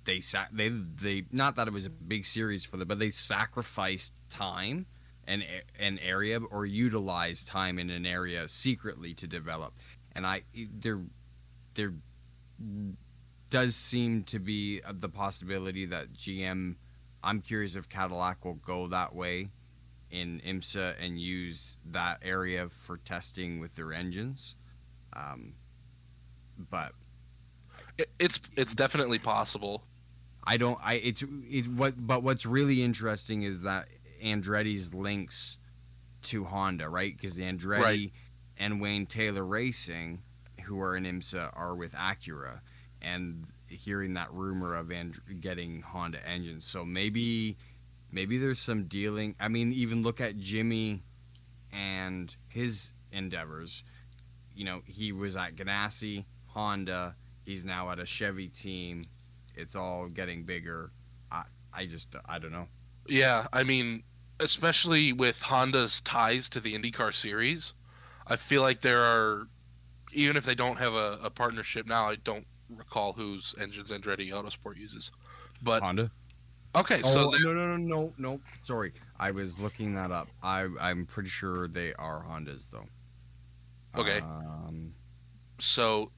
they 0.06 0.20
sa- 0.20 0.48
they 0.52 0.70
they 0.70 1.26
not 1.32 1.56
that 1.56 1.68
it 1.68 1.74
was 1.74 1.86
a 1.86 1.90
big 1.90 2.26
series 2.26 2.66
for 2.66 2.78
them, 2.78 2.88
but 2.88 3.00
they 3.00 3.10
sacrificed 3.10 4.14
time 4.30 4.86
and 5.28 5.44
an 5.80 6.00
area 6.00 6.40
or 6.40 6.66
utilize 6.66 7.44
time 7.44 7.80
in 7.80 7.90
an 7.90 8.06
area 8.06 8.48
secretly 8.48 9.14
to 9.16 9.28
develop. 9.28 9.74
And 10.14 10.26
I 10.26 10.44
there 10.80 11.02
there 11.76 11.94
does 13.50 13.76
seem 13.76 14.24
to 14.26 14.40
be 14.40 14.82
the 14.92 15.10
possibility 15.10 15.86
that 15.86 16.14
GM. 16.14 16.76
I'm 17.24 17.42
curious 17.42 17.76
if 17.76 17.90
Cadillac 17.90 18.46
will 18.46 18.56
go 18.56 18.88
that 18.88 19.16
way 19.16 19.50
in 20.12 20.42
IMSA 20.46 20.96
and 21.00 21.20
use 21.20 21.78
that 21.86 22.20
area 22.24 22.70
for 22.70 22.98
testing 22.98 23.60
with 23.60 23.76
their 23.76 23.94
engines. 23.94 24.56
Um, 25.14 25.56
but 26.58 26.94
It, 27.98 28.10
it's 28.20 28.42
it's 28.56 28.76
definitely 28.76 29.20
possible. 29.20 29.86
I 30.46 30.58
don't. 30.58 30.80
I 30.84 30.96
it's 30.96 31.24
it, 31.50 31.68
what. 31.68 31.96
But 32.08 32.24
what's 32.24 32.46
really 32.46 32.84
interesting 32.84 33.44
is 33.44 33.64
that 33.64 33.88
Andretti's 34.22 34.94
links 34.94 35.60
to 36.24 36.46
Honda, 36.46 36.90
right? 36.90 37.16
Because 37.16 37.38
Andretti 37.38 37.82
Right. 37.82 38.14
and 38.58 38.82
Wayne 38.82 39.06
Taylor 39.06 39.46
Racing, 39.46 40.22
who 40.66 40.80
are 40.82 40.96
in 40.98 41.04
IMSA, 41.06 41.52
are 41.56 41.76
with 41.76 41.94
Acura, 41.94 42.62
and 43.02 43.48
hearing 43.70 44.14
that 44.14 44.32
rumor 44.34 44.76
of 44.76 44.92
and- 44.92 45.20
getting 45.42 45.82
Honda 45.82 46.26
engines. 46.28 46.66
So 46.66 46.86
maybe, 46.86 47.58
maybe 48.12 48.38
there's 48.38 48.60
some 48.60 48.86
dealing. 48.86 49.36
I 49.40 49.48
mean, 49.48 49.72
even 49.74 50.02
look 50.02 50.20
at 50.22 50.38
Jimmy 50.38 51.04
and 51.72 52.36
his 52.48 52.94
endeavors. 53.12 53.84
You 54.56 54.66
know, 54.66 54.82
he 54.86 55.12
was 55.12 55.36
at 55.36 55.56
Ganassi, 55.56 56.26
Honda. 56.48 57.16
He's 57.46 57.64
now 57.64 57.92
at 57.92 58.00
a 58.00 58.06
Chevy 58.06 58.48
team. 58.48 59.04
It's 59.56 59.76
all 59.76 60.08
getting 60.08 60.44
bigger. 60.44 60.92
I, 61.32 61.44
I 61.74 61.86
just, 61.86 62.16
I 62.26 62.40
don't 62.40 62.52
know. 62.52 62.68
Yeah, 63.08 63.48
I 63.54 63.64
mean, 63.64 64.04
especially 64.40 65.14
with 65.14 65.42
Honda's 65.42 66.02
ties 66.02 66.50
to 66.50 66.60
the 66.60 66.74
IndyCar 66.78 67.14
series, 67.14 67.74
I 68.28 68.36
feel 68.36 68.62
like 68.62 68.82
there 68.82 69.02
are, 69.02 69.48
even 70.14 70.36
if 70.36 70.46
they 70.46 70.56
don't 70.56 70.78
have 70.78 70.94
a, 70.94 71.20
a 71.24 71.30
partnership 71.30 71.86
now, 71.88 72.10
I 72.10 72.16
don't 72.16 72.46
recall 72.70 73.14
whose 73.14 73.56
engines 73.60 73.92
Andretti 73.92 74.30
Autosport 74.32 74.78
uses. 74.78 75.12
But 75.64 75.82
Honda. 75.82 76.12
okay, 76.76 77.02
Oh, 77.04 77.10
so 77.14 77.32
that- 77.32 77.42
no, 77.44 77.54
no, 77.54 77.78
no, 77.78 77.78
no, 77.78 78.14
no. 78.18 78.40
Sorry, 78.64 78.92
I 79.20 79.32
was 79.32 79.60
looking 79.60 79.96
that 79.96 80.12
up. 80.12 80.28
I, 80.44 80.68
I'm 80.80 81.06
pretty 81.06 81.30
sure 81.30 81.68
they 81.68 81.94
are 81.94 82.24
Hondas 82.30 82.70
though. 82.72 82.88
Okay. 83.96 84.20
Um, 84.20 84.94
so 85.60 86.12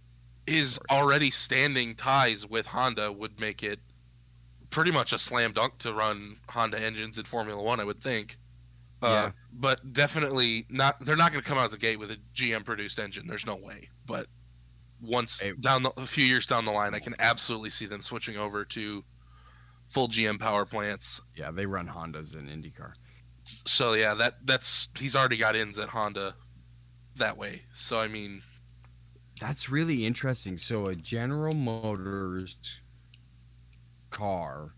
his 0.45 0.80
already 0.91 1.32
standing 1.32 1.95
ties 1.95 2.45
with 2.47 2.65
Honda 2.65 3.12
would 3.12 3.39
make 3.39 3.62
it 3.63 3.80
pretty 4.69 4.91
much 4.91 5.13
a 5.13 5.17
slam 5.17 5.51
dunk 5.53 5.77
to 5.79 5.93
run 5.93 6.38
Honda 6.49 6.79
engines 6.79 7.17
in 7.17 7.25
Formula 7.25 7.62
One, 7.62 7.79
I 7.79 7.84
would 7.84 8.01
think. 8.01 8.38
Uh, 9.01 9.08
Yeah. 9.08 9.32
But 9.53 9.93
definitely 9.93 10.65
not. 10.69 10.99
They're 10.99 11.15
not 11.15 11.32
going 11.32 11.41
to 11.43 11.47
come 11.47 11.58
out 11.58 11.65
of 11.65 11.71
the 11.71 11.77
gate 11.77 11.99
with 11.99 12.12
a 12.12 12.17
GM 12.36 12.63
produced 12.65 12.99
engine. 12.99 13.27
There's 13.27 13.45
no 13.45 13.55
way. 13.55 13.89
But 14.05 14.27
once 15.01 15.39
Hey. 15.39 15.53
down 15.60 15.84
the, 15.84 15.91
a 15.97 16.05
few 16.05 16.25
years 16.25 16.45
down 16.45 16.65
the 16.65 16.71
line, 16.71 16.93
I 16.93 16.99
can 16.99 17.15
absolutely 17.19 17.69
see 17.69 17.86
them 17.86 18.01
switching 18.01 18.38
over 18.38 18.65
to 18.65 19.03
full 19.86 20.08
GM 20.08 20.39
power 20.39 20.65
plants. 20.65 21.21
yeah, 21.36 21.51
they 21.51 21.65
run 21.65 21.88
Hondas 21.88 22.36
in 22.36 22.47
IndyCar. 22.47 22.93
So 23.65 23.93
yeah, 23.93 24.13
that 24.15 24.45
that's 24.45 24.89
he's 24.99 25.15
already 25.15 25.38
got 25.38 25.55
ins 25.55 25.79
at 25.79 25.89
Honda 25.89 26.36
that 27.15 27.38
way. 27.38 27.63
So 27.73 27.97
I 27.99 28.08
mean, 28.08 28.43
That's 29.41 29.69
really 29.69 30.05
interesting. 30.05 30.58
So 30.60 30.86
a 30.88 30.95
General 30.95 31.55
Motors 31.55 32.78
car 34.09 34.73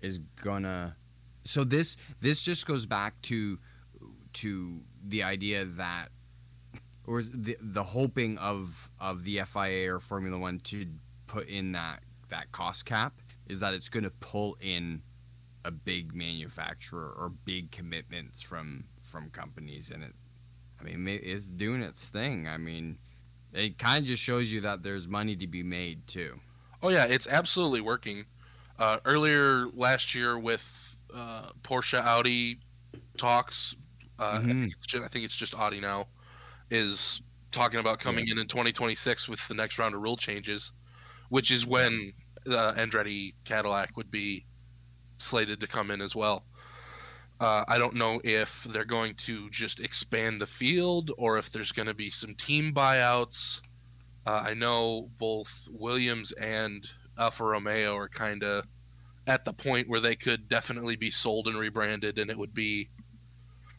is 0.00 0.18
gonna 0.42 0.96
so 1.44 1.64
this 1.64 1.96
this 2.20 2.42
just 2.42 2.66
goes 2.66 2.86
back 2.86 3.20
to 3.22 3.58
to 4.34 4.80
the 5.04 5.22
idea 5.22 5.64
that 5.64 6.08
or 7.06 7.22
the 7.22 7.56
the 7.60 7.82
hoping 7.82 8.38
of 8.38 8.90
of 9.00 9.24
the 9.24 9.40
FIA 9.46 9.94
or 9.94 10.00
Formula 10.00 10.38
1 10.38 10.60
to 10.60 10.86
put 11.26 11.48
in 11.48 11.72
that 11.72 12.02
that 12.28 12.52
cost 12.52 12.84
cap 12.84 13.14
is 13.46 13.60
that 13.60 13.74
it's 13.74 13.88
going 13.88 14.04
to 14.04 14.10
pull 14.10 14.56
in 14.60 15.02
a 15.64 15.70
big 15.70 16.14
manufacturer 16.14 17.12
or 17.16 17.28
big 17.28 17.70
commitments 17.70 18.40
from 18.40 18.84
from 19.02 19.30
companies 19.30 19.90
and 19.90 20.02
it 20.02 20.14
I 20.80 20.84
mean 20.84 21.06
it's 21.08 21.48
doing 21.48 21.82
its 21.82 22.08
thing. 22.08 22.46
I 22.46 22.56
mean 22.56 22.98
it 23.52 23.78
kind 23.78 23.98
of 23.98 24.06
just 24.06 24.22
shows 24.22 24.50
you 24.50 24.60
that 24.62 24.82
there's 24.82 25.08
money 25.08 25.36
to 25.36 25.46
be 25.46 25.62
made 25.62 26.06
too. 26.06 26.40
Oh 26.82 26.88
yeah, 26.88 27.04
it's 27.04 27.26
absolutely 27.26 27.80
working. 27.80 28.26
Uh, 28.78 28.98
earlier 29.04 29.66
last 29.68 30.14
year 30.14 30.38
with 30.38 30.98
uh, 31.14 31.50
Porsche 31.62 32.00
Audi 32.00 32.60
talks, 33.16 33.76
uh, 34.18 34.32
I, 34.34 34.38
Mhm. 34.38 34.60
think 34.62 34.72
it's 34.74 34.86
just, 34.86 35.04
I 35.04 35.08
think 35.08 35.24
it's 35.24 35.36
just 35.36 35.54
Audi 35.54 35.80
now, 35.80 36.08
is 36.70 37.22
talking 37.50 37.80
about 37.80 37.98
coming 38.00 38.26
in 38.28 38.38
in 38.38 38.46
2026 38.48 39.28
with 39.28 39.46
the 39.48 39.54
next 39.54 39.78
round 39.78 39.94
of 39.94 40.00
rule 40.00 40.16
changes, 40.16 40.72
which 41.28 41.50
is 41.50 41.66
when 41.66 42.12
uh, 42.46 42.72
Andretti 42.74 43.34
Cadillac 43.44 43.96
would 43.96 44.10
be 44.10 44.46
slated 45.18 45.60
to 45.60 45.66
come 45.66 45.90
in 45.90 46.00
as 46.00 46.16
well. 46.16 46.44
Uh, 47.40 47.64
I 47.68 47.78
don't 47.78 47.94
know 47.94 48.20
if 48.24 48.64
they're 48.64 48.84
going 48.84 49.14
to 49.16 49.50
just 49.50 49.80
expand 49.80 50.40
the 50.40 50.46
field 50.46 51.10
or 51.18 51.38
if 51.38 51.50
there's 51.50 51.72
going 51.72 51.86
to 51.88 51.94
be 51.94 52.08
some 52.10 52.34
team 52.34 52.72
buyouts. 52.72 53.60
Uh, 54.26 54.42
I 54.46 54.54
know 54.54 55.10
both 55.18 55.68
Williams 55.72 56.32
and 56.32 56.88
Alfa 57.18 57.44
Romeo 57.44 57.94
are 57.96 58.08
kind 58.08 58.42
of 58.42 58.66
at 59.26 59.44
the 59.44 59.52
point 59.52 59.88
where 59.88 60.00
they 60.00 60.16
could 60.16 60.48
definitely 60.48 60.96
be 60.96 61.10
sold 61.10 61.46
and 61.46 61.56
rebranded, 61.56 62.18
and 62.18 62.30
it 62.30 62.38
would 62.38 62.54
be 62.54 62.88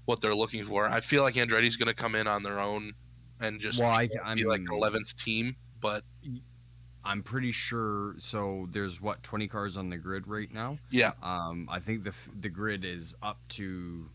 what 0.05 0.21
they're 0.21 0.35
looking 0.35 0.63
for. 0.63 0.87
I 0.87 0.99
feel 0.99 1.23
like 1.23 1.35
Andretti's 1.35 1.77
going 1.77 1.87
to 1.87 1.93
come 1.93 2.15
in 2.15 2.27
on 2.27 2.43
their 2.43 2.59
own 2.59 2.93
and 3.39 3.59
just 3.59 3.79
Well, 3.79 3.89
I, 3.89 4.07
be 4.07 4.13
I'm 4.23 4.37
like 4.39 4.61
eleventh 4.71 5.15
team. 5.15 5.55
But 5.81 6.03
I'm 7.03 7.23
pretty 7.23 7.51
sure. 7.51 8.15
So 8.19 8.67
there's 8.71 9.01
what 9.01 9.21
20 9.23 9.47
cars 9.47 9.75
on 9.75 9.89
the 9.89 9.97
grid 9.97 10.27
right 10.27 10.51
now. 10.53 10.77
yeah, 10.89 11.11
Um, 11.21 11.67
I 11.69 11.79
think 11.79 12.03
the 12.03 12.13
the 12.39 12.49
grid 12.49 12.85
is 12.85 13.13
up 13.21 13.39
to 13.49 14.09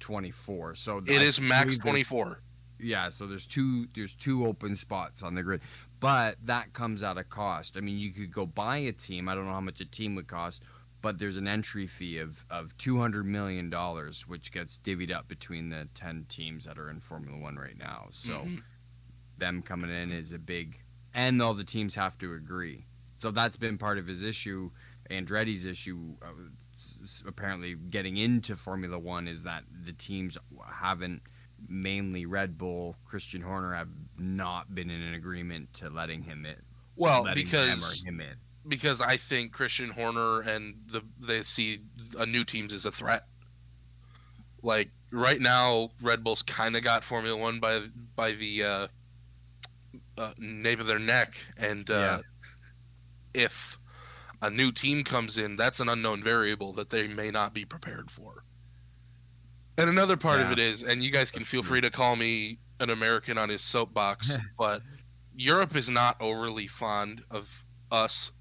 24. 0.00 0.74
So 0.74 0.98
it 1.06 1.20
I 1.20 1.22
is 1.22 1.40
max 1.40 1.78
twenty 1.78 2.02
four. 2.02 2.40
yeah, 2.80 3.08
so 3.08 3.26
there's 3.26 3.46
two 3.46 3.86
there's 3.94 4.14
two 4.14 4.46
open 4.46 4.76
spots 4.76 5.22
on 5.22 5.34
the 5.34 5.42
grid, 5.42 5.60
but 6.00 6.36
that 6.44 6.72
comes 6.72 7.02
at 7.02 7.16
a 7.18 7.24
cost. 7.24 7.76
I 7.76 7.80
mean, 7.80 7.98
you 7.98 8.12
could 8.12 8.32
go 8.32 8.46
buy 8.46 8.78
a 8.78 8.92
team. 8.92 9.28
I 9.28 9.34
don't 9.34 9.46
know 9.46 9.52
how 9.52 9.60
much 9.60 9.80
a 9.80 9.84
team 9.86 10.14
would 10.16 10.28
cost, 10.28 10.62
but 11.02 11.18
there's 11.18 11.36
an 11.36 11.46
entry 11.48 11.86
fee 11.86 12.18
of 12.18 12.44
of 12.50 12.76
two 12.78 12.98
hundred 12.98 13.26
million 13.26 13.70
dollars, 13.70 14.26
which 14.28 14.52
gets 14.52 14.78
divvied 14.78 15.12
up 15.14 15.28
between 15.28 15.68
the 15.70 15.88
ten 15.94 16.26
teams 16.28 16.64
that 16.64 16.78
are 16.78 16.90
in 16.90 17.00
Formula 17.00 17.38
One 17.38 17.56
right 17.56 17.78
now. 17.78 18.06
So 18.10 18.32
Mhm. 18.32 18.62
them 19.38 19.62
coming 19.62 19.90
in 19.90 20.10
is 20.12 20.32
a 20.32 20.38
big, 20.38 20.80
and 21.14 21.40
all 21.42 21.54
the 21.54 21.64
teams 21.64 21.94
have 21.94 22.16
to 22.18 22.32
agree. 22.34 22.86
So 23.16 23.30
that's 23.30 23.56
been 23.56 23.78
part 23.78 23.98
of 23.98 24.06
his 24.06 24.24
issue. 24.24 24.70
Andretti's 25.10 25.64
issue, 25.66 26.16
uh, 26.20 26.32
apparently 27.26 27.74
getting 27.74 28.16
into 28.16 28.56
Formula 28.56 28.98
One, 28.98 29.28
is 29.28 29.42
that 29.44 29.64
the 29.84 29.92
teams 29.92 30.36
haven't, 30.66 31.22
mainly 31.68 32.26
Red 32.26 32.58
Bull, 32.58 32.96
Christian 33.04 33.42
Horner, 33.42 33.74
have 33.74 33.88
not 34.18 34.74
been 34.74 34.90
in 34.90 35.00
an 35.02 35.14
agreement 35.14 35.72
to 35.74 35.90
letting 35.90 36.22
him 36.22 36.46
in. 36.46 36.56
Well, 36.96 37.24
letting 37.24 37.44
because 37.44 38.02
him 38.02 38.20
in. 38.20 38.34
because 38.66 39.00
I 39.00 39.16
think 39.16 39.52
Christian 39.52 39.90
Horner 39.90 40.40
and 40.40 40.76
the 40.90 41.02
they 41.20 41.42
see 41.42 41.80
a 42.18 42.26
new 42.26 42.44
teams 42.44 42.72
as 42.72 42.86
a 42.86 42.90
threat. 42.90 43.26
Like 44.62 44.90
right 45.12 45.40
now, 45.40 45.90
Red 46.00 46.24
Bull's 46.24 46.42
kind 46.42 46.76
of 46.76 46.82
got 46.82 47.04
Formula 47.04 47.36
One 47.36 47.60
by 47.60 47.82
by 48.14 48.32
the 48.32 48.64
uh, 48.64 48.86
uh, 50.16 50.32
nape 50.38 50.80
of 50.80 50.86
their 50.86 50.98
neck, 50.98 51.36
and 51.56 51.90
uh, 51.90 52.20
if 53.34 53.78
a 54.40 54.50
new 54.50 54.72
team 54.72 55.04
comes 55.04 55.38
in, 55.38 55.56
that's 55.56 55.80
an 55.80 55.88
unknown 55.88 56.22
variable 56.22 56.72
that 56.74 56.90
they 56.90 57.06
may 57.06 57.30
not 57.30 57.52
be 57.52 57.64
prepared 57.64 58.10
for. 58.10 58.44
And 59.78 59.90
another 59.90 60.16
part 60.16 60.40
of 60.40 60.50
it 60.52 60.58
is, 60.58 60.82
and 60.82 61.02
you 61.02 61.10
guys 61.10 61.30
can 61.30 61.44
feel 61.44 61.62
free 61.62 61.80
to 61.82 61.90
call 61.90 62.16
me 62.16 62.58
an 62.80 62.90
American 62.90 63.36
on 63.38 63.48
his 63.48 63.60
soapbox, 63.60 64.36
but 64.58 64.82
Europe 65.34 65.76
is 65.76 65.88
not 65.88 66.16
overly 66.20 66.66
fond 66.66 67.22
of 67.30 67.64
us. 67.90 68.32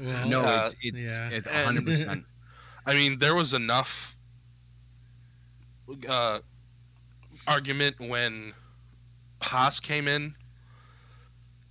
Well, 0.00 0.28
No, 0.28 0.40
uh, 0.40 0.70
it's 0.82 0.96
it's, 0.96 1.12
yeah. 1.12 1.30
it's 1.30 1.46
100%. 1.48 2.24
I 2.86 2.94
mean, 2.94 3.18
there 3.20 3.34
was 3.34 3.52
enough 3.54 4.16
uh, 6.08 6.40
argument 7.46 8.00
when 8.00 8.54
Haas 9.40 9.78
came 9.78 10.08
in, 10.08 10.34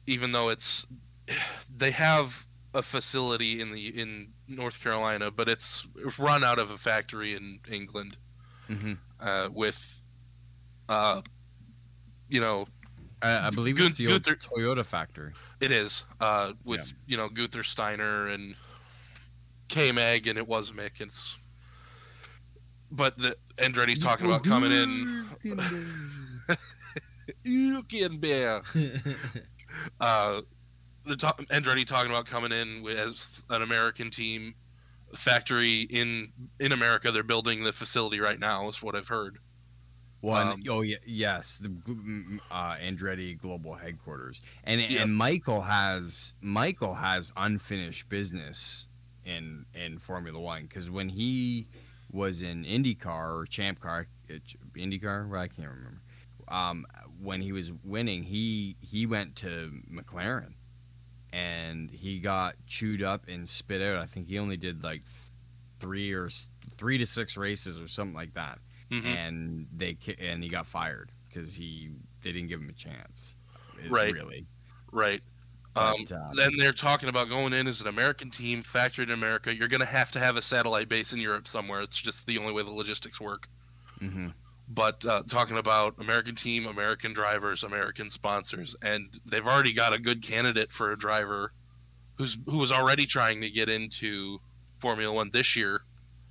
even 0.08 0.32
though 0.32 0.50
it's 0.50 0.86
they 1.76 1.92
have 1.92 2.48
a 2.74 2.82
facility 2.82 3.60
in 3.60 3.74
the 3.74 3.88
in 3.88 4.30
North 4.56 4.82
Carolina, 4.82 5.32
but 5.32 5.50
it's 5.50 5.88
run 6.20 6.44
out 6.44 6.60
of 6.60 6.72
a 6.72 6.78
factory 6.78 7.36
in 7.36 7.60
England 7.70 8.18
hmm 8.68 8.94
uh, 9.20 9.50
with, 9.54 10.04
uh, 10.90 11.22
you 12.28 12.40
know, 12.40 12.66
I, 13.22 13.48
I 13.48 13.50
believe 13.52 13.76
Good- 13.76 13.90
it's 13.90 13.98
the 13.98 14.12
old 14.12 14.24
Toyota 14.24 14.84
factory. 14.84 15.34
It 15.60 15.72
is 15.72 16.06
uh, 16.20 16.54
with 16.64 16.94
you 17.06 17.18
know 17.18 17.30
Gunther 17.30 17.64
Steiner 17.64 18.28
and 18.28 18.56
K 19.68 19.92
Mag, 19.92 20.26
and 20.26 20.40
it 20.40 20.48
was 20.48 20.72
Mick. 20.72 21.00
It's 21.02 21.38
but 22.92 23.18
the 23.18 23.38
Andretti's 23.58 24.00
talking 24.00 24.26
about 24.26 24.44
coming 24.44 24.72
in. 24.72 25.28
Hülkenberg. 27.46 28.66
Uh, 30.00 30.42
the 31.06 31.16
ta- 31.16 31.34
Andretti 31.52 31.86
talking 31.86 32.12
about 32.12 32.26
coming 32.26 32.52
in 32.52 32.82
with, 32.84 32.98
as 32.98 33.44
an 33.50 33.62
American 33.62 34.10
team 34.10 34.54
factory 35.16 35.82
in 35.84 36.32
in 36.60 36.72
America. 36.72 37.12
They're 37.12 37.24
building 37.24 37.64
the 37.64 37.72
facility 37.74 38.20
right 38.20 38.40
now. 38.40 38.68
Is 38.68 38.82
what 38.82 38.96
I've 38.96 39.08
heard. 39.08 39.40
One, 40.22 40.48
Um, 40.48 40.64
oh 40.70 40.82
yeah, 40.82 40.98
yes, 41.04 41.58
the 41.58 41.72
uh, 42.52 42.76
Andretti 42.76 43.36
global 43.36 43.74
headquarters, 43.74 44.40
and 44.66 44.80
Yeah. 44.80 45.02
and 45.02 45.16
Michael 45.16 45.62
has 45.62 46.36
Michael 46.42 46.94
has 46.94 47.34
unfinished 47.36 48.08
business 48.08 48.88
in 49.26 49.66
in 49.74 49.98
Formula 49.98 50.40
One 50.40 50.64
because 50.64 50.92
when 50.92 51.10
he 51.10 51.66
was 52.12 52.44
in 52.44 52.64
IndyCar 52.66 53.34
or 53.36 53.46
Champ 53.48 53.80
Car, 53.80 54.06
uh, 54.30 54.34
IndyCar, 54.76 55.28
well, 55.28 55.42
I 55.42 55.48
can't 55.48 55.70
remember. 55.70 56.02
Um, 56.50 56.86
when 57.20 57.42
he 57.42 57.52
was 57.52 57.72
winning, 57.84 58.22
he 58.22 58.76
he 58.80 59.08
went 59.08 59.36
to 59.38 59.72
McLaren, 59.92 60.54
and 61.34 61.90
he 61.92 62.20
got 62.20 62.56
chewed 62.68 63.02
up 63.02 63.26
and 63.28 63.48
spit 63.48 63.82
out. 63.82 63.98
I 63.98 64.06
think 64.06 64.28
he 64.28 64.38
only 64.40 64.58
did 64.58 64.84
like 64.84 65.04
three 65.80 66.12
or 66.14 66.30
three 66.78 66.98
to 66.98 67.06
six 67.06 67.38
races 67.38 67.80
or 67.80 67.88
something 67.88 68.14
like 68.16 68.34
that 68.36 68.60
Mhm. 68.92 69.06
and 69.06 69.68
they 69.76 69.98
and 70.20 70.44
he 70.44 70.50
got 70.50 70.68
fired 70.68 71.12
because 71.28 71.56
he 71.56 71.92
they 72.24 72.32
didn't 72.32 72.50
give 72.50 72.60
him 72.62 72.70
a 72.70 72.74
chance. 72.74 73.36
Right. 73.90 74.14
Really. 74.14 74.46
Right. 74.92 75.22
Um, 75.76 76.04
But, 76.08 76.16
uh, 76.16 76.32
then 76.36 76.52
they're 76.58 76.74
talking 76.74 77.08
about 77.10 77.30
going 77.30 77.54
in 77.54 77.66
as 77.66 77.80
an 77.82 77.88
American 77.88 78.30
team, 78.30 78.62
factory 78.62 79.04
in 79.06 79.12
America. 79.12 79.56
You're 79.56 79.70
going 79.70 79.80
to 79.80 79.86
have 79.86 80.12
to 80.12 80.20
have 80.20 80.36
a 80.36 80.42
satellite 80.42 80.90
base 80.90 81.14
in 81.14 81.20
Europe 81.20 81.48
somewhere. 81.48 81.80
It's 81.82 81.98
just 81.98 82.28
the 82.28 82.38
only 82.38 82.52
way 82.52 82.62
the 82.64 82.72
logistics 82.72 83.20
work. 83.22 83.48
mhm. 84.02 84.34
But 84.74 85.06
uh, 85.06 85.24
talking 85.28 85.58
about 85.58 85.96
American 86.00 86.36
team, 86.36 86.66
American 86.66 87.14
drivers, 87.14 87.64
American 87.64 88.10
sponsors, 88.10 88.76
and 88.82 89.10
they've 89.26 89.46
already 89.46 89.74
got 89.74 89.94
a 89.94 90.00
good 90.00 90.22
candidate 90.24 90.72
for 90.72 90.92
a 90.92 90.98
driver 90.98 91.52
who's 92.16 92.38
who 92.46 92.58
was 92.60 92.72
already 92.72 93.06
trying 93.06 93.42
to 93.42 93.50
get 93.50 93.70
into 93.70 94.40
Formula 94.80 95.14
One 95.14 95.32
this 95.32 95.56
year. 95.56 95.82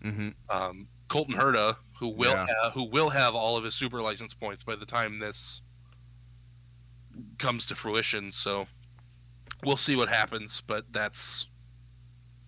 Mhm. 0.03 0.35
Um, 0.49 0.89
Colton 1.09 1.35
Herta, 1.37 1.77
who 1.99 2.09
will 2.09 2.33
Yeah. 2.33 2.47
ha- 2.49 2.71
who 2.71 2.85
will 2.85 3.11
have 3.11 3.35
all 3.35 3.57
of 3.59 3.65
his 3.65 3.75
super 3.75 4.01
license 4.01 4.33
points 4.33 4.65
by 4.65 4.77
the 4.77 4.87
time 4.87 5.19
this 5.19 5.63
comes 7.39 7.67
to 7.67 7.75
fruition. 7.75 8.33
So 8.33 8.69
we'll 9.65 9.77
see 9.77 9.97
what 9.97 10.09
happens, 10.09 10.63
but 10.67 10.93
that's 10.93 11.49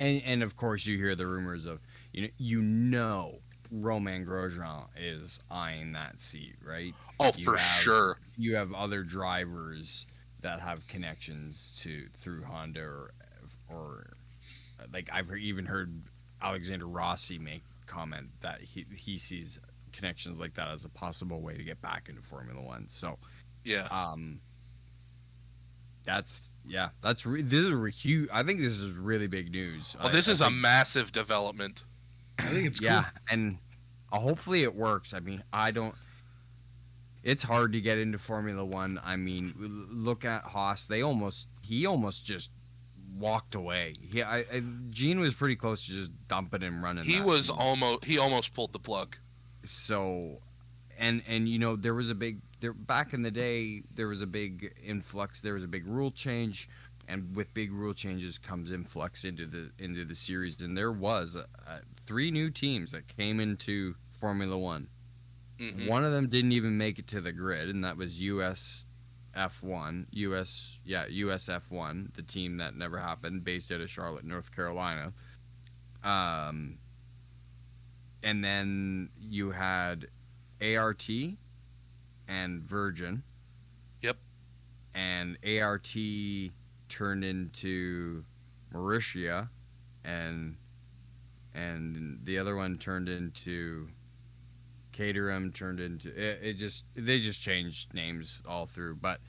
And 0.00 0.22
and 0.22 0.42
of 0.42 0.56
course 0.56 0.86
you 0.86 0.96
hear 0.96 1.14
the 1.14 1.26
rumors 1.26 1.64
of 1.64 1.80
you 2.12 2.22
know 2.22 2.28
you 2.38 2.62
know 2.62 3.41
Romain 3.72 4.26
Grosjean 4.26 4.84
is 5.00 5.40
eyeing 5.50 5.92
that 5.92 6.20
seat, 6.20 6.56
right? 6.62 6.94
oh 7.18 7.32
You 7.36 7.44
for 7.44 7.56
have- 7.56 7.82
sure. 7.82 8.18
You 8.36 8.54
have 8.56 8.72
other 8.74 9.02
drivers 9.02 10.06
that 10.42 10.60
have 10.60 10.86
connections 10.88 11.72
to 11.82 12.06
through 12.16 12.44
Honda 12.44 12.82
or 12.82 13.10
or 13.68 14.12
like 14.92 15.08
I've 15.12 15.30
even 15.36 15.64
heard 15.66 16.02
Alexander 16.42 16.86
Rossi 16.86 17.38
make 17.38 17.62
comment 17.86 18.28
that 18.40 18.60
he 18.60 18.84
he 18.96 19.16
sees 19.18 19.58
connections 19.92 20.38
like 20.40 20.54
that 20.54 20.68
as 20.68 20.84
a 20.84 20.88
possible 20.88 21.40
way 21.40 21.56
to 21.56 21.62
get 21.64 21.80
back 21.80 22.08
into 22.08 22.20
Formula 22.22 22.60
One. 22.60 22.88
So 22.88 23.18
Yeah. 23.64 23.86
um 23.90 24.40
that's 26.04 26.50
yeah 26.66 26.88
that's 27.00 27.24
re- 27.24 27.42
this 27.42 27.60
is 27.64 27.70
a 27.70 27.88
huge 27.90 28.28
i 28.32 28.42
think 28.42 28.58
this 28.58 28.76
is 28.76 28.90
really 28.96 29.28
big 29.28 29.52
news 29.52 29.94
Well, 30.00 30.08
I- 30.08 30.12
this 30.12 30.28
I 30.28 30.32
is 30.32 30.40
a 30.40 30.44
think- 30.46 30.56
massive 30.56 31.12
development. 31.12 31.84
I 32.42 32.48
think 32.50 32.66
it's 32.66 32.80
yeah 32.80 33.02
cool. 33.04 33.10
and 33.30 33.58
uh, 34.12 34.18
hopefully 34.18 34.62
it 34.62 34.74
works 34.74 35.14
i 35.14 35.20
mean 35.20 35.42
i 35.52 35.70
don't 35.70 35.94
it's 37.22 37.42
hard 37.44 37.72
to 37.72 37.80
get 37.80 37.98
into 37.98 38.18
formula 38.18 38.64
one 38.64 39.00
i 39.04 39.16
mean 39.16 39.54
look 39.90 40.24
at 40.24 40.42
haas 40.44 40.86
they 40.86 41.02
almost 41.02 41.48
he 41.62 41.86
almost 41.86 42.24
just 42.24 42.50
walked 43.16 43.54
away 43.54 43.92
he 44.02 44.22
I, 44.22 44.38
I 44.38 44.62
gene 44.90 45.20
was 45.20 45.34
pretty 45.34 45.56
close 45.56 45.86
to 45.86 45.92
just 45.92 46.10
dumping 46.28 46.62
and 46.62 46.82
running 46.82 47.04
He 47.04 47.20
was 47.20 47.48
team. 47.48 47.56
almost 47.58 48.04
he 48.04 48.18
almost 48.18 48.54
pulled 48.54 48.72
the 48.72 48.78
plug. 48.78 49.16
so 49.64 50.38
and 50.98 51.22
and 51.26 51.46
you 51.46 51.58
know 51.58 51.76
there 51.76 51.94
was 51.94 52.10
a 52.10 52.14
big 52.14 52.40
there 52.60 52.72
back 52.72 53.12
in 53.12 53.22
the 53.22 53.30
day 53.30 53.82
there 53.94 54.08
was 54.08 54.22
a 54.22 54.26
big 54.26 54.74
influx 54.84 55.40
there 55.40 55.54
was 55.54 55.64
a 55.64 55.68
big 55.68 55.86
rule 55.86 56.10
change 56.10 56.68
and 57.08 57.34
with 57.36 57.52
big 57.54 57.72
rule 57.72 57.92
changes 57.94 58.38
comes 58.38 58.72
influx 58.72 59.24
into 59.24 59.46
the 59.46 59.70
into 59.78 60.04
the 60.04 60.14
series 60.14 60.60
and 60.60 60.76
there 60.76 60.92
was 60.92 61.36
uh 61.36 61.44
uh 61.68 61.78
three 62.12 62.30
new 62.30 62.50
teams 62.50 62.92
that 62.92 63.08
came 63.08 63.40
into 63.40 63.94
formula 64.10 64.58
one 64.58 64.86
Mhm. 65.58 65.86
one 65.88 66.04
of 66.04 66.12
them 66.12 66.28
didn't 66.28 66.52
even 66.52 66.76
make 66.76 66.98
it 66.98 67.06
to 67.06 67.22
the 67.22 67.32
grid 67.32 67.70
and 67.70 67.82
that 67.84 67.96
was 67.96 68.20
us 68.20 68.84
f1 69.34 70.06
us 70.12 70.78
yeah 70.84 71.06
us 71.08 71.46
f1 71.48 72.12
the 72.12 72.22
team 72.22 72.58
that 72.58 72.76
never 72.76 72.98
happened 72.98 73.42
based 73.44 73.72
out 73.72 73.80
of 73.80 73.88
charlotte 73.88 74.24
north 74.26 74.54
carolina 74.54 75.14
um 76.04 76.76
and 78.22 78.44
then 78.44 79.08
you 79.18 79.50
had 79.52 80.08
ART 80.60 81.08
and 82.28 82.62
Virgin. 82.62 83.22
Yep. 84.02 84.16
And 84.94 85.36
ART 85.44 85.92
turned 86.88 87.24
into 87.24 88.24
Marussia 88.72 89.48
and 90.04 90.56
and 91.54 92.20
the 92.24 92.38
other 92.38 92.56
one 92.56 92.78
turned 92.78 93.08
into 93.08 93.88
Caterham 94.92 95.52
turned 95.52 95.80
into 95.80 96.08
it, 96.08 96.38
it 96.42 96.54
just 96.54 96.84
they 96.94 97.18
just 97.20 97.40
changed 97.40 97.94
names 97.94 98.40
all 98.46 98.66
through 98.66 98.96
but 98.96 99.20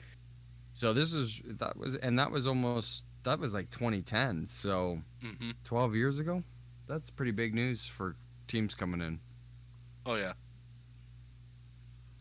so 0.72 0.92
this 0.92 1.12
is 1.12 1.40
that 1.44 1.76
was 1.76 1.94
and 1.94 2.18
that 2.18 2.30
was 2.30 2.46
almost 2.46 3.04
that 3.22 3.38
was 3.38 3.54
like 3.54 3.70
2010 3.70 4.46
so 4.48 4.98
hmm 5.22 5.50
12 5.64 5.94
years 5.94 6.18
ago 6.18 6.42
that's 6.86 7.08
pretty 7.10 7.32
big 7.32 7.54
news 7.54 7.86
for 7.86 8.16
teams 8.46 8.74
coming 8.74 9.00
in 9.00 9.20
Oh 10.06 10.16
yeah. 10.16 10.34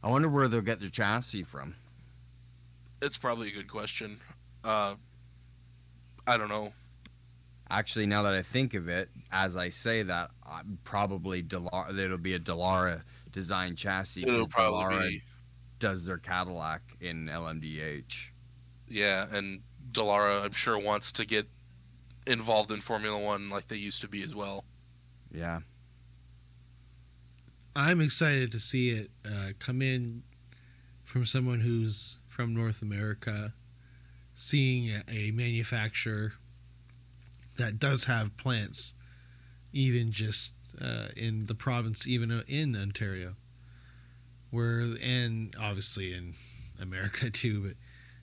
I 0.02 0.10
wonder 0.10 0.30
where 0.30 0.48
they'll 0.48 0.62
get 0.62 0.80
their 0.80 0.90
chassis 0.90 1.44
from. 1.44 1.76
It's 3.02 3.18
probably 3.18 3.50
a 3.50 3.52
good 3.52 3.68
question. 3.68 4.20
Uh, 4.64 4.96
I 6.26 6.38
don't 6.38 6.50
know. 6.50 6.72
Actually, 7.70 8.06
now 8.06 8.22
that 8.24 8.34
I 8.34 8.42
think 8.44 8.74
of 8.76 8.88
it, 8.88 9.10
as 9.32 9.56
I 9.56 9.70
say 9.70 10.04
that, 10.04 10.32
I'm 10.46 10.78
probably 10.84 11.42
Dallara. 11.42 11.98
It'll 11.98 12.18
be 12.18 12.34
a 12.36 12.40
Dallara 12.40 13.02
design 13.32 13.76
chassis. 13.76 14.24
It'll 14.24 14.42
'cause 14.42 14.50
probably 14.50 14.96
Dallara 14.96 15.10
be 15.10 15.22
does 15.80 16.06
their 16.06 16.18
Cadillac 16.18 16.82
in 17.02 17.28
LMDH. 17.30 18.28
yeah, 18.88 19.28
and 19.32 19.62
Dallara, 19.92 20.44
I'm 20.46 20.52
sure 20.52 20.78
wants 20.78 21.12
to 21.14 21.26
get 21.26 21.48
involved 22.28 22.72
in 22.72 22.80
Formula 22.80 23.18
One 23.18 23.50
like 23.50 23.68
they 23.68 23.76
used 23.78 24.02
to 24.02 24.08
be 24.08 24.22
as 24.24 24.34
well. 24.36 24.66
Yeah, 25.32 25.62
I'm 27.76 28.02
excited 28.02 28.52
to 28.52 28.60
see 28.60 28.90
it 28.92 29.10
uh, 29.26 29.50
come 29.60 29.82
in 29.82 30.24
from 31.04 31.26
someone 31.26 31.62
who's 31.62 32.20
from 32.28 32.54
North 32.54 32.82
America, 32.82 33.54
seeing 34.34 34.90
a, 34.90 35.04
a 35.10 35.32
manufacturer 35.32 36.34
that 37.58 37.80
does 37.80 38.06
have 38.06 38.36
plants, 38.38 38.94
even 39.72 40.12
just 40.12 40.54
uh, 40.82 41.08
in 41.16 41.46
the 41.46 41.56
province, 41.56 42.08
even 42.08 42.32
uh, 42.32 42.44
in 42.48 42.76
Ontario, 42.76 43.36
where 44.52 44.82
and 45.04 45.54
obviously 45.60 46.14
in 46.14 46.34
America 46.82 47.30
too. 47.32 47.62
But 47.62 47.74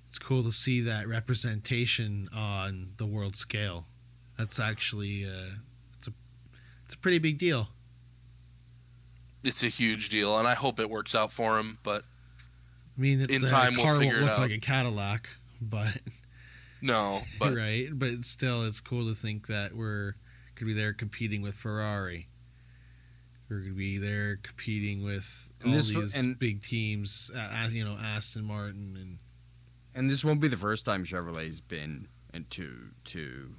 it's 0.09 0.19
cool 0.19 0.43
to 0.43 0.53
see 0.53 0.81
that 0.81 1.07
representation 1.07 2.29
on 2.35 2.93
the 2.97 3.07
world 3.07 3.37
scale. 3.37 3.87
That's 4.37 4.59
actually 4.59 5.25
uh, 5.25 5.57
it's 5.97 6.09
a 6.09 6.13
it's 6.85 6.95
a 6.95 6.99
pretty 6.99 7.19
big 7.19 7.39
deal. 7.39 7.69
It's 9.43 9.63
a 9.63 9.69
huge 9.69 10.11
deal, 10.11 10.39
and 10.39 10.47
I 10.47 10.55
hope 10.55 10.79
it 10.81 10.91
works 10.91 11.15
out 11.15 11.33
for 11.33 11.59
him. 11.59 11.79
But 11.83 12.05
I 12.97 13.01
mean, 13.01 13.21
In 13.31 13.41
the 13.41 13.49
time, 13.49 13.75
we'll 13.75 13.85
car 13.85 13.99
figure 13.99 14.15
won't 14.15 14.27
look 14.27 14.33
out. 14.33 14.41
like 14.41 14.51
a 14.51 14.59
Cadillac, 14.59 15.31
but, 15.63 15.97
no, 16.83 17.21
but 17.39 17.55
right. 17.55 17.89
But 17.93 18.25
still, 18.25 18.65
it's 18.65 18.81
cool 18.81 19.09
to 19.09 19.15
think 19.15 19.47
that 19.49 19.75
we're 19.75 20.15
could 20.55 20.67
be 20.67 20.73
there 20.75 20.93
competing 20.93 21.43
with 21.43 21.55
Ferrari. 21.55 22.29
We're 23.49 23.61
gonna 23.61 23.73
be 23.75 23.99
there 23.99 24.37
competing 24.37 25.03
with 25.03 25.51
And 25.61 25.71
all 25.71 25.77
this 25.77 25.89
these 25.89 26.17
and- 26.17 26.39
big 26.39 26.63
teams, 26.63 27.31
uh, 27.37 27.69
you 27.71 27.85
know, 27.85 27.97
Aston 28.01 28.45
Martin 28.45 28.97
and 29.01 29.19
and 29.95 30.09
this 30.09 30.25
won't 30.25 30.41
be 30.41 30.49
the 30.49 30.57
first 30.57 30.85
time 30.85 31.05
Chevrolet's 31.05 31.61
been 31.61 32.07
into 32.33 32.91
to 33.07 33.51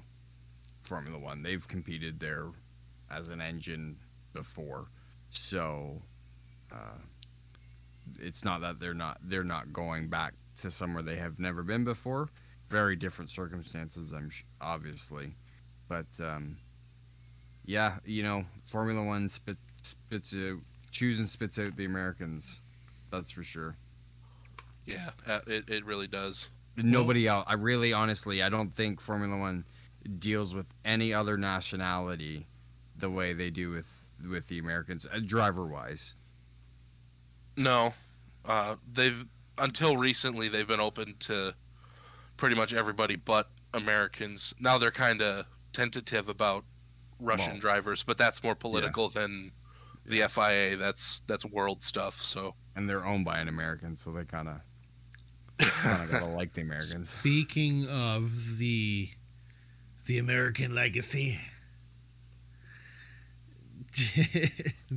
Formula 0.82 1.20
One. 1.20 1.44
They've 1.44 1.68
competed 1.68 2.20
there 2.22 2.46
as 3.10 3.30
an 3.30 3.42
engine 3.42 3.98
before, 4.34 4.88
so 5.30 6.02
uh, 6.72 6.98
it's 8.20 8.46
not 8.46 8.62
that 8.62 8.80
they're 8.80 8.94
not 8.94 9.18
they're 9.24 9.44
not 9.44 9.74
going 9.74 10.08
back 10.08 10.34
to 10.62 10.72
somewhere 10.72 11.04
they 11.04 11.18
have 11.18 11.38
never 11.40 11.64
been 11.64 11.84
before. 11.84 12.30
Very 12.72 12.96
different 12.96 13.30
circumstances, 13.30 14.14
I'm 14.14 14.30
sh- 14.30 14.44
obviously, 14.62 15.36
but 15.90 16.06
um, 16.22 16.56
yeah, 17.66 17.98
you 18.06 18.24
know, 18.24 18.46
Formula 18.64 19.04
One 19.04 19.28
spit, 19.28 19.58
spits 19.82 20.34
out, 20.34 20.60
chews 20.90 21.20
and 21.20 21.28
spits 21.30 21.60
out 21.60 21.76
the 21.76 21.84
Americans. 21.86 22.62
That's 23.12 23.30
for 23.32 23.44
sure. 23.44 23.76
yeah, 24.86 25.10
uh, 25.28 25.42
it 25.48 25.70
it 25.70 25.86
really 25.86 26.08
does. 26.08 26.50
Nobody 26.78 27.28
else. 27.28 27.44
I 27.48 27.56
really, 27.56 27.92
honestly, 27.92 28.42
I 28.42 28.48
don't 28.48 28.74
think 28.74 29.02
Formula 29.02 29.38
One 29.38 29.66
deals 30.18 30.56
with 30.56 30.74
any 30.86 31.14
other 31.14 31.38
nationality 31.38 32.48
the 32.96 33.10
way 33.10 33.34
they 33.34 33.50
do 33.50 33.70
with 33.72 33.88
with 34.30 34.48
the 34.48 34.60
Americans, 34.60 35.06
uh, 35.12 35.20
driver 35.20 35.66
wise. 35.66 36.16
No, 37.58 37.94
uh, 38.46 38.76
they've 38.92 39.26
until 39.58 39.98
recently 39.98 40.48
they've 40.48 40.68
been 40.68 40.80
open 40.80 41.16
to 41.20 41.54
pretty 42.42 42.56
much 42.56 42.74
everybody 42.74 43.16
but 43.16 43.50
Americans. 43.72 44.54
Now 44.60 44.80
they're 44.80 44.90
kind 44.90 45.22
of 45.22 45.46
tentative 45.74 46.28
about 46.28 46.66
Russian 47.20 47.52
Well, 47.52 47.60
drivers, 47.62 48.02
but 48.04 48.18
that's 48.18 48.44
more 48.44 48.56
political 48.56 49.08
than 49.10 49.52
the 50.06 50.24
FIA. 50.28 50.76
That's 50.76 51.22
that's 51.28 51.46
world 51.46 51.84
stuff. 51.84 52.20
So 52.20 52.56
And 52.76 52.90
they're 52.90 53.06
owned 53.06 53.26
by 53.26 53.38
an 53.38 53.48
American, 53.48 53.96
so 53.96 54.12
they 54.12 54.24
kind 54.26 54.48
of 54.50 54.58
kind 55.60 56.04
of 56.04 56.10
gotta 56.12 56.26
like 56.42 56.54
the 56.56 56.62
Americans. 56.62 57.12
Speaking 57.20 57.88
of 57.88 58.58
the 58.58 59.10
the 60.08 60.18
American 60.18 60.74
legacy, 60.74 61.38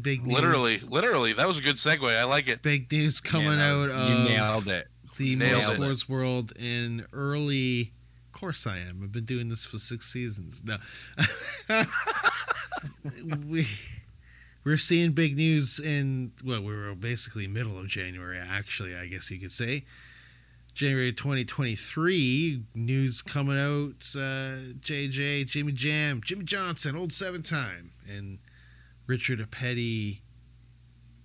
big 0.01 0.25
news, 0.27 0.35
literally, 0.35 0.75
literally, 0.89 1.33
that 1.35 1.47
was 1.47 1.59
a 1.59 1.63
good 1.63 1.75
segue. 1.77 2.09
I 2.19 2.25
like 2.25 2.49
it. 2.49 2.63
big 2.63 2.91
news 2.91 3.21
coming 3.21 3.59
Yeah, 3.59 3.73
out 3.73 3.81
that 3.89 3.95
was- 3.95 4.01
of 4.01 4.09
you 4.09 4.35
nailed 4.37 4.69
it. 4.69 4.87
The 5.17 5.37
Nailed 5.37 5.65
motorsports 5.65 6.09
world 6.09 6.53
in 6.59 7.07
early. 7.13 7.93
Of 8.27 8.41
course, 8.41 8.67
I 8.67 8.79
am. 8.79 9.01
I've 9.03 9.13
been 9.13 9.25
doing 9.25 9.49
this 9.49 9.65
for 9.65 9.79
six 9.79 10.07
seasons. 10.07 10.63
No, 10.65 10.77
we 13.47 13.67
we're 14.65 14.77
seeing 14.77 15.13
big 15.13 15.37
news 15.37 15.79
in 15.79 16.33
well, 16.45 16.63
we 16.63 16.75
were 16.75 16.95
basically 16.95 17.47
middle 17.47 17.79
of 17.79 17.87
January. 17.87 18.39
Actually, 18.39 18.97
I 18.97 19.07
guess 19.07 19.31
you 19.31 19.39
could 19.39 19.53
say 19.53 19.85
January 20.75 21.13
2023. 21.13 22.63
News 22.75 23.23
coming 23.23 23.59
out. 23.59 24.05
Uh, 24.17 24.75
JJ, 24.81 25.47
Jimmy 25.47 25.73
Jam, 25.73 26.21
Jimmie 26.25 26.45
Johnson, 26.45 26.97
old 26.97 27.13
seven 27.13 27.43
time, 27.43 27.93
and 28.09 28.39
Richard 29.07 29.39
Apetty 29.39 30.19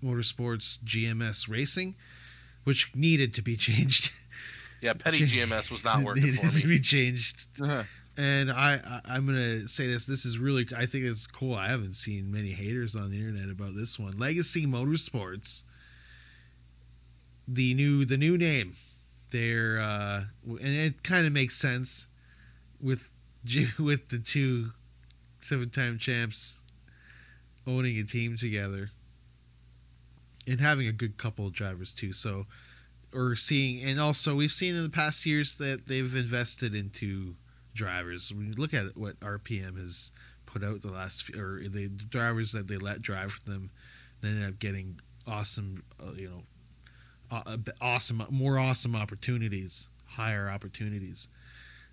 Motorsports 0.03 0.79
GMS 0.83 1.49
Racing, 1.49 1.95
which 2.69 2.95
needed 2.95 3.33
to 3.33 3.41
be 3.41 3.55
changed. 3.55 4.11
Yeah, 4.81 4.93
Petty 4.93 5.25
GMS 5.27 5.69
was 5.69 5.83
not 5.83 6.03
working 6.03 6.23
needed 6.23 6.39
for 6.39 6.57
to 6.57 6.65
me. 6.67 6.75
be 6.77 6.79
changed. 6.79 7.47
And 8.17 8.49
I, 8.49 8.75
I 8.75 9.01
I'm 9.15 9.25
gonna 9.25 9.67
say 9.67 9.87
this. 9.87 10.05
This 10.05 10.23
is 10.23 10.39
really. 10.39 10.65
I 10.77 10.85
think 10.85 11.03
it's 11.03 11.27
cool. 11.27 11.53
I 11.53 11.67
haven't 11.67 11.95
seen 11.97 12.31
many 12.31 12.51
haters 12.51 12.95
on 12.95 13.11
the 13.11 13.17
internet 13.17 13.49
about 13.49 13.75
this 13.75 13.99
one. 13.99 14.13
Legacy 14.17 14.65
Motorsports. 14.65 15.63
The 17.45 17.73
new 17.73 18.05
the 18.05 18.15
new 18.15 18.37
name. 18.37 18.75
They're 19.31 19.79
uh, 19.81 20.23
and 20.47 20.59
it 20.87 21.03
kind 21.03 21.27
of 21.27 21.33
makes 21.33 21.57
sense 21.57 22.07
with 22.79 23.11
with 23.79 24.07
the 24.09 24.19
two 24.19 24.69
seven 25.41 25.69
time 25.71 25.97
champs 25.97 26.63
owning 27.67 27.97
a 27.97 28.03
team 28.03 28.37
together 28.37 28.91
and 30.49 30.59
having 30.61 30.87
a 30.87 30.91
good 30.91 31.17
couple 31.17 31.45
of 31.47 31.53
drivers 31.53 31.93
too. 31.93 32.11
So 32.13 32.45
or 33.13 33.35
seeing 33.35 33.83
and 33.83 33.99
also 33.99 34.35
we've 34.35 34.51
seen 34.51 34.75
in 34.75 34.83
the 34.83 34.89
past 34.89 35.25
years 35.25 35.55
that 35.57 35.87
they've 35.87 36.15
invested 36.15 36.75
into 36.75 37.35
drivers. 37.73 38.33
When 38.33 38.47
you 38.47 38.53
look 38.53 38.73
at 38.73 38.97
what 38.97 39.19
RPM 39.19 39.77
has 39.79 40.11
put 40.45 40.63
out 40.63 40.81
the 40.81 40.91
last 40.91 41.23
few, 41.23 41.41
or 41.41 41.61
the 41.67 41.87
drivers 41.87 42.51
that 42.51 42.67
they 42.67 42.77
let 42.77 43.01
drive 43.01 43.31
for 43.33 43.49
them, 43.49 43.69
they 44.21 44.29
end 44.29 44.45
up 44.45 44.59
getting 44.59 44.99
awesome, 45.27 45.83
uh, 46.01 46.11
you 46.15 46.29
know, 46.29 46.43
uh, 47.31 47.57
awesome, 47.79 48.23
more 48.29 48.57
awesome 48.57 48.95
opportunities, 48.95 49.89
higher 50.07 50.49
opportunities. 50.49 51.27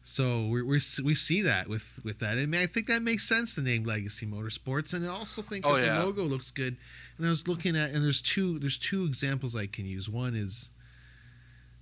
So 0.03 0.47
we 0.47 0.63
we 0.63 0.81
we 1.05 1.15
see 1.15 1.43
that 1.43 1.69
with 1.69 1.99
with 2.05 2.21
that, 2.21 2.39
and 2.39 2.55
I 2.55 2.67
think 2.67 2.87
that 2.87 3.03
makes 3.03 3.29
sense. 3.29 3.55
The 3.57 3.63
name 3.63 3.83
Legacy 3.85 4.25
Motorsports, 4.25 4.95
and 4.95 5.05
I 5.05 5.09
also 5.09 5.43
think 5.43 5.67
Oh, 5.67 5.75
that 5.75 5.85
yeah. 5.85 5.99
the 5.99 6.05
logo 6.05 6.23
looks 6.23 6.51
good. 6.53 6.77
And 7.17 7.27
I 7.27 7.31
was 7.31 7.49
looking 7.49 7.77
at, 7.77 7.91
and 7.91 8.05
there's 8.05 8.21
two 8.21 8.59
there's 8.59 8.79
two 8.79 9.05
examples 9.05 9.57
I 9.57 9.67
can 9.67 9.87
use. 9.87 10.09
One 10.09 10.35
is 10.35 10.71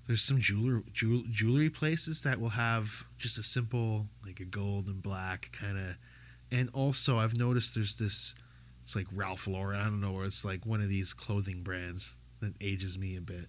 there's 0.06 0.22
some 0.22 0.38
jeweler 0.38 0.82
jewel, 0.92 1.24
jewelry 1.30 1.70
places 1.70 2.22
that 2.22 2.40
will 2.40 2.50
have 2.50 3.04
just 3.18 3.38
a 3.38 3.42
simple 3.42 4.06
like 4.24 4.40
a 4.40 4.44
gold 4.44 4.86
and 4.86 5.02
black 5.02 5.50
kind 5.52 5.76
of, 5.78 5.96
and 6.52 6.70
also 6.72 7.18
I've 7.18 7.36
noticed 7.36 7.74
there's 7.74 7.98
this. 7.98 8.34
It's 8.82 8.94
like 8.94 9.06
Ralph 9.14 9.46
Lauren. 9.46 9.80
I 9.80 9.84
don't 9.84 10.00
know 10.00 10.12
where 10.12 10.26
it's 10.26 10.44
like 10.44 10.66
one 10.66 10.82
of 10.82 10.90
these 10.90 11.14
clothing 11.14 11.62
brands 11.62 12.18
that 12.40 12.52
ages 12.60 12.98
me 12.98 13.16
a 13.16 13.22
bit. 13.22 13.46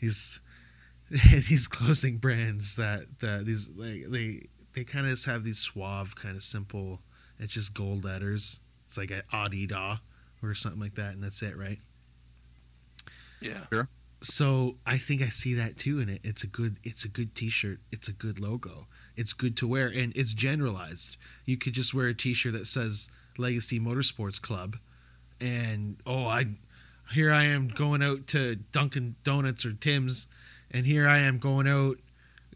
These 0.00 0.40
these 1.10 1.68
clothing 1.68 2.16
brands 2.16 2.76
that 2.76 3.20
that 3.20 3.44
these 3.44 3.68
like 3.76 4.06
they 4.08 4.48
they 4.72 4.84
kind 4.84 5.04
of 5.04 5.12
just 5.12 5.26
have 5.26 5.44
these 5.44 5.58
suave 5.58 6.16
kind 6.16 6.34
of 6.34 6.42
simple. 6.42 7.02
It's 7.38 7.52
just 7.52 7.74
gold 7.74 8.04
letters. 8.04 8.60
It's 8.86 8.96
like 8.96 9.10
a 9.10 9.22
Adidas 9.32 10.00
or 10.46 10.54
something 10.54 10.80
like 10.80 10.94
that, 10.94 11.14
and 11.14 11.22
that's 11.22 11.42
it, 11.42 11.56
right? 11.56 11.78
Yeah, 13.40 13.64
so 14.24 14.76
I 14.86 14.96
think 14.96 15.20
I 15.20 15.28
see 15.28 15.52
that 15.54 15.76
too 15.76 16.00
in 16.00 16.08
it. 16.08 16.20
It's 16.24 16.42
a 16.42 16.46
good 16.46 16.78
it's 16.82 17.04
a 17.04 17.08
good 17.08 17.34
t-shirt. 17.34 17.78
It's 17.92 18.08
a 18.08 18.12
good 18.12 18.40
logo. 18.40 18.86
It's 19.16 19.34
good 19.34 19.56
to 19.58 19.68
wear 19.68 19.88
and 19.88 20.16
it's 20.16 20.32
generalized. 20.32 21.18
You 21.44 21.58
could 21.58 21.74
just 21.74 21.92
wear 21.92 22.08
a 22.08 22.14
t-shirt 22.14 22.54
that 22.54 22.66
says 22.66 23.10
Legacy 23.36 23.78
Motorsports 23.78 24.40
Club 24.40 24.76
and 25.40 25.98
oh 26.06 26.26
I 26.26 26.46
here 27.12 27.30
I 27.30 27.44
am 27.44 27.68
going 27.68 28.02
out 28.02 28.26
to 28.28 28.56
Dunkin 28.56 29.16
Donuts 29.24 29.66
or 29.66 29.74
Tim's 29.74 30.26
and 30.70 30.86
here 30.86 31.06
I 31.06 31.18
am 31.18 31.38
going 31.38 31.68
out 31.68 31.98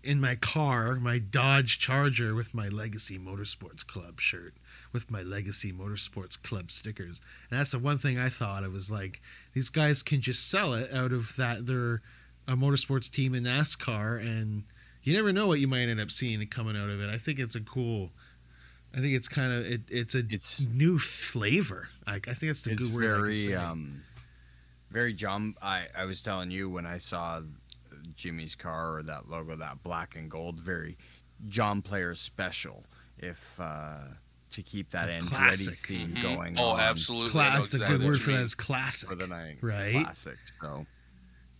in 0.03 0.20
my 0.20 0.36
car, 0.36 0.95
my 0.95 1.18
Dodge 1.18 1.78
Charger 1.78 2.34
with 2.34 2.55
my 2.55 2.68
Legacy 2.68 3.18
Motorsports 3.18 3.86
Club 3.86 4.20
shirt, 4.20 4.55
with 4.93 5.11
my 5.11 5.22
Legacy 5.22 5.72
Motorsports 5.72 6.41
Club 6.43 6.70
stickers. 6.70 7.20
And 7.51 7.59
that's 7.59 7.72
the 7.72 7.78
one 7.78 7.99
thing 7.99 8.18
I 8.18 8.28
thought. 8.28 8.62
It 8.64 8.72
was 8.72 8.91
like 8.91 9.20
these 9.53 9.68
guys 9.68 10.03
can 10.03 10.20
just 10.20 10.49
sell 10.51 10.74
it 10.74 10.93
out 10.93 11.12
of 11.12 11.36
that 11.36 11.66
they're 11.66 12.03
a 12.47 12.53
motorsports 12.57 13.11
team 13.11 13.34
in 13.34 13.45
NASCAR, 13.45 14.18
and 14.20 14.62
you 15.03 15.14
never 15.14 15.32
know 15.32 15.47
what 15.47 15.61
you 15.61 15.68
might 15.68 15.89
end 15.89 16.01
up 16.01 16.11
seeing 16.11 16.45
coming 16.47 16.76
out 16.76 16.89
of 16.89 17.01
it. 17.01 17.11
I 17.11 17.16
think 17.16 17.39
it's 17.39 17.55
a 17.55 17.61
cool. 17.61 18.11
I 18.95 19.01
think 19.01 19.12
it's 19.14 19.28
kind 19.28 19.53
of 19.53 19.66
it, 19.70 19.82
it's 19.91 20.14
a 20.14 20.22
It's 20.30 20.61
new 20.61 20.99
flavor. 20.99 21.91
Like 22.07 22.26
I 22.26 22.32
think 22.32 22.51
that's 22.51 22.62
the 22.62 22.72
it's 22.72 22.82
good 22.82 22.95
word. 22.95 23.05
I 23.05 23.09
can 23.09 23.22
very 23.22 23.34
say. 23.34 23.55
um 23.55 24.03
very 24.91 25.12
John 25.12 25.55
I 25.61 25.86
I 25.95 26.07
was 26.07 26.22
telling 26.22 26.51
you 26.51 26.70
when 26.70 26.86
I 26.86 26.97
saw 26.97 27.43
Jimmy's 28.16 28.55
car 28.57 28.97
or 28.97 29.03
that 29.03 29.28
logo 29.28 29.55
that 29.57 29.82
black 29.82 30.16
and 30.16 30.30
gold 30.30 30.59
very 30.59 30.97
John 31.49 31.82
Player 31.82 32.14
special 32.14 32.84
if 33.18 33.61
uh 33.61 33.99
to 34.51 34.62
keep 34.62 34.90
that 34.90 35.09
A 35.09 35.12
end 35.14 35.24
classic. 35.26 35.78
ready 35.90 36.05
theme 36.07 36.14
Mhm. 36.16 36.22
going 36.22 36.55
Oh, 36.59 36.70
on 36.70 36.80
absolutely. 36.80 37.30
Cla- 37.30 37.55
know 37.55 37.61
that's 37.61 37.74
a 37.74 37.78
good 37.78 38.03
word 38.03 38.20
for 38.20 38.30
that 38.32 38.38
mean. 38.38 38.49
classic. 38.57 39.09
for 39.09 39.14
the 39.14 39.26
night 39.26 39.59
Right. 39.61 39.92
classic 40.05 40.38
so 40.61 40.86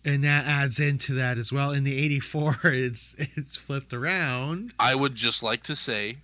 and 0.05 0.23
that 0.23 0.45
adds 0.45 0.79
into 0.79 1.13
that 1.15 1.37
as 1.37 1.51
well. 1.51 1.71
In 1.71 1.83
the 1.83 1.97
'84, 1.97 2.57
it's 2.63 3.15
it's 3.19 3.57
flipped 3.57 3.93
around. 3.93 4.73
I 4.79 4.95
would 4.95 5.15
just 5.15 5.43
like 5.43 5.61
to 5.63 5.75
say, 5.75 6.19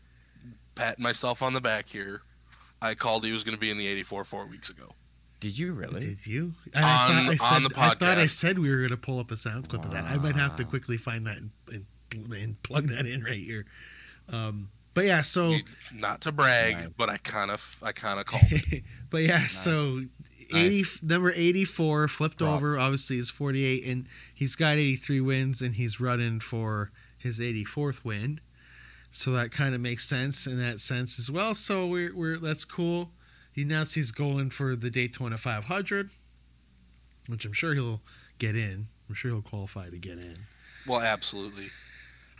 pat 0.75 0.97
myself 0.97 1.41
on 1.43 1.53
the 1.53 1.61
back 1.61 1.89
here. 1.89 2.21
I 2.81 2.93
called 2.95 3.25
he 3.25 3.31
was 3.31 3.43
going 3.43 3.55
to 3.55 3.59
be 3.59 3.69
in 3.71 3.77
the 3.77 3.87
84 3.87 4.23
four 4.25 4.45
weeks 4.45 4.69
ago. 4.69 4.95
did 5.41 5.57
you 5.57 5.73
really 5.73 5.99
Did 5.99 6.25
you? 6.25 6.53
And 6.73 6.83
On- 6.85 6.89
I 6.91 6.97
thought 7.07 7.11
I 7.31 7.35
said 7.35 7.55
on 7.55 7.63
the 7.63 7.69
I 7.77 7.89
thought 7.95 8.17
I 8.17 8.25
said 8.27 8.59
we 8.59 8.69
were 8.69 8.77
going 8.77 8.89
to 8.89 8.97
pull 8.97 9.19
up 9.19 9.29
a 9.31 9.37
sound 9.37 9.67
clip 9.69 9.83
of 9.83 9.91
that. 9.91 10.05
I 10.05 10.17
might 10.17 10.35
have 10.35 10.55
to 10.55 10.63
quickly 10.63 10.97
find 10.97 11.27
that 11.27 11.37
and, 11.37 11.51
and, 11.71 12.33
and 12.33 12.63
plug 12.63 12.87
that 12.87 13.05
in 13.05 13.23
right 13.23 13.37
here. 13.37 13.65
Um, 14.29 14.69
but 14.95 15.05
yeah, 15.05 15.21
so 15.21 15.57
Not 15.93 16.21
to 16.21 16.31
brag, 16.31 16.73
Nice. 16.75 16.87
but 16.97 17.09
I 17.11 17.17
kind 17.17 17.51
of, 17.51 17.77
I 17.83 17.91
kind 17.91 18.19
of 18.19 18.25
called. 18.31 18.43
it. 18.49 18.83
but 19.11 19.21
yeah, 19.21 19.45
so 19.45 20.01
eighty 20.53 20.77
Nice. 20.79 21.03
number 21.03 21.31
eighty 21.35 21.65
four 21.65 22.07
flipped 22.07 22.39
Drop. 22.39 22.55
over. 22.55 22.79
Obviously, 22.79 23.17
is 23.19 23.29
forty 23.29 23.63
eight, 23.63 23.85
and 23.85 24.07
he's 24.33 24.55
got 24.55 24.73
eighty 24.77 24.95
three 24.95 25.21
wins, 25.21 25.61
and 25.61 25.75
he's 25.75 25.99
running 25.99 26.39
for 26.39 26.91
his 27.17 27.39
eighty 27.39 27.63
fourth 27.63 28.03
win. 28.03 28.39
So 29.11 29.31
that 29.31 29.51
kind 29.51 29.73
of 29.75 29.79
makes 29.79 30.03
sense 30.09 30.45
in 30.47 30.57
that 30.59 30.79
sense 30.81 31.17
as 31.19 31.31
well. 31.31 31.53
So 31.53 31.87
we're, 31.87 32.13
we're 32.13 32.37
that's 32.37 32.65
cool. 32.65 33.11
He 33.53 33.61
announced 33.61 33.95
he's 33.95 34.11
going 34.11 34.49
for 34.49 34.75
the 34.75 34.89
Daytona 34.89 35.37
500, 35.37 36.09
which 37.27 37.45
I'm 37.45 37.53
sure 37.53 37.73
he'll 37.73 38.01
get 38.39 38.57
in. 38.57 38.87
I'm 39.07 39.15
sure 39.15 39.31
he'll 39.31 39.41
qualify 39.41 39.89
to 39.89 39.97
get 39.97 40.17
in. 40.17 40.35
well, 40.85 40.99
absolutely. 40.99 41.67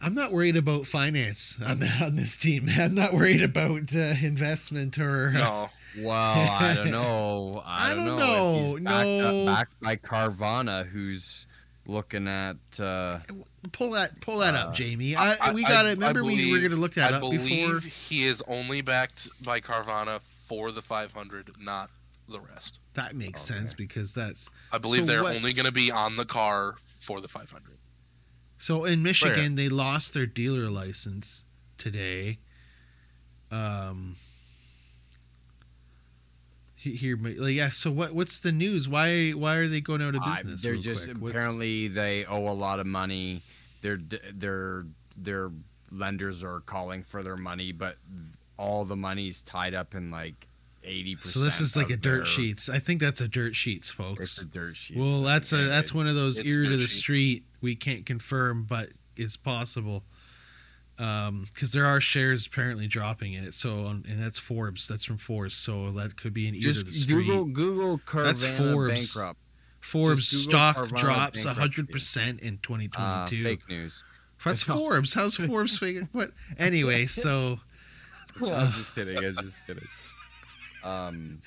I'm 0.02 0.14
not 0.14 0.32
worried 0.32 0.58
about 0.58 0.86
finance 0.86 1.58
on, 1.66 1.80
the, 1.80 1.88
on 2.04 2.16
this 2.16 2.36
team. 2.38 2.68
I'm 2.78 2.96
not 2.96 3.14
worried 3.14 3.41
about 3.41 3.96
uh, 3.96 4.14
investment 4.22 5.00
or 5.00 5.32
No, 5.32 5.70
well 6.02 6.48
I 6.62 6.74
don't 6.76 6.91
know 6.91 7.64
I, 7.66 7.91
I 7.91 7.96
don't, 7.96 8.06
don't 8.06 8.18
know, 8.20 8.76
know. 8.78 8.84
backed, 8.84 8.84
No. 9.08 9.41
up, 9.41 9.56
backed 9.58 9.80
by 9.82 9.96
Carvana 9.96 10.86
who's 10.88 11.48
looking 11.88 12.28
at 12.28 12.58
uh 12.80 13.20
pull 13.72 13.91
that 13.91 14.20
pull 14.20 14.39
that 14.39 14.56
up, 14.56 14.70
Uh, 14.70 14.74
Jamie. 14.74 15.16
I, 15.16 15.52
we 15.52 15.64
got 15.64 15.86
it. 15.86 15.91
Remember, 15.98 16.24
we 16.24 16.52
were 16.52 16.58
going 16.60 16.72
to 16.72 16.78
look 16.78 16.96
that 16.96 17.14
I 17.14 17.18
up 17.18 17.32
before. 17.32 17.80
he 17.80 18.26
is 18.26 18.43
only 18.48 18.82
backed 18.82 19.30
by 19.43 19.60
Carvana 19.60 20.20
for 20.20 20.72
the 20.72 20.82
500, 20.82 21.52
not 21.60 21.89
the 22.28 22.39
rest. 22.39 22.80
That 22.96 23.16
makes 23.16 23.50
Okay. 23.50 23.60
sense 23.60 23.74
because 23.76 24.14
that's 24.16 24.50
I 24.72 24.78
believe 24.80 25.02
So 25.06 25.12
they're 25.12 25.24
what- 25.24 25.36
only 25.36 25.54
going 25.54 25.68
to 25.68 25.72
be 25.72 25.91
on 25.91 26.16
the 26.18 26.26
car 26.26 26.76
for 27.00 27.22
the 27.22 27.28
500. 27.28 27.78
So 28.66 28.84
in 28.84 29.03
Michigan 29.03 29.53
they 29.53 29.70
lost 29.70 30.16
their 30.16 30.26
dealer 30.26 30.72
license 30.72 31.45
today. 31.78 32.39
Um, 33.51 34.16
here, 36.76 37.16
like, 37.16 37.53
yeah. 37.53 37.70
So 37.70 37.91
what? 37.91 38.13
What's 38.13 38.39
the 38.39 38.51
news? 38.51 38.89
Why? 38.89 39.32
Why 39.32 39.57
are 39.57 39.68
they 39.68 39.82
going 39.82 40.01
out 40.01 40.16
of 40.16 40.24
business? 40.26 40.63
they're 40.63 40.78
just 40.78 41.05
quick? 41.05 41.18
What's- 41.18 41.36
apparently 41.36 41.89
they 41.89 42.26
owe 42.26 42.49
a 42.49 42.57
lot 42.57 42.80
of 42.80 42.88
money. 42.88 43.43
Their 43.82 43.99
their 44.34 44.86
their 45.16 45.51
lenders 45.91 46.43
are 46.43 46.61
calling 46.61 47.03
for 47.03 47.22
their 47.22 47.38
money, 47.38 47.72
but 47.72 47.97
all 48.57 48.84
the 48.84 48.95
money's 48.95 49.43
tied 49.43 49.76
up 49.76 49.93
in 49.93 50.09
like 50.09 50.47
eighty 50.86 51.16
percent. 51.16 51.34
So 51.34 51.40
this 51.42 51.60
is 51.62 51.76
like 51.76 51.90
a 51.90 51.98
dirt 51.98 52.26
sheets. 52.28 52.70
I 52.70 52.80
think 52.80 53.02
that's 53.02 53.22
a 53.22 53.28
dirt 53.28 53.56
sheets, 53.56 53.90
It's 53.90 53.92
folks. 53.92 54.42
a 54.42 54.46
dirt 54.46 54.76
sheet. 54.76 54.98
Well, 54.98 55.22
that's 55.22 55.52
a 55.54 55.58
that's 55.68 55.94
one 55.94 56.08
of 56.08 56.16
those 56.16 56.42
ear 56.42 56.64
to 56.64 56.70
the 56.78 56.84
sheets. 56.84 56.94
street. 56.94 57.44
We 57.62 57.76
can't 57.76 58.06
confirm, 58.06 58.64
but 58.64 58.90
it's 59.16 59.38
possible. 59.38 60.04
Um, 60.98 61.46
because 61.54 61.74
there 61.74 61.86
are 61.86 62.00
shares 62.00 62.46
apparently 62.48 62.88
dropping 62.88 63.34
in 63.34 63.44
it. 63.44 63.54
So, 63.54 63.84
on, 63.84 64.06
and 64.08 64.22
that's 64.22 64.40
Forbes. 64.40 64.88
That's 64.88 65.04
from 65.04 65.18
Forbes. 65.18 65.54
So 65.54 65.92
that 65.92 66.16
could 66.16 66.34
be 66.34 66.48
an 66.48 66.56
ear 66.56 66.72
to 66.72 66.84
the 66.84 66.92
street. 66.94 67.26
Google 67.26 67.46
Google 67.46 67.98
Carvana 68.00 68.24
That's 68.26 68.46
Forbes. 68.58 69.16
bankrupt. 69.16 69.40
Forbes 69.82 70.28
stock 70.30 70.78
Carvana 70.78 70.96
drops 70.98 71.44
hundred 71.44 71.90
percent 71.90 72.40
in 72.40 72.56
Uh, 72.56 72.58
2022. 72.64 73.44
fake 73.44 73.68
news. 73.70 74.04
That's 74.46 74.64
Forbes. 74.64 75.14
How's 75.14 75.36
Forbes 75.36 75.78
fake? 75.78 75.98
What? 76.14 76.32
Anyway, 76.58 77.06
so 77.08 77.60
I'm 78.42 78.72
just 78.72 78.96
kidding. 78.96 79.18
I'm 79.18 79.36
just 79.38 79.66
kidding. 79.68 79.84
Um, 80.86 81.42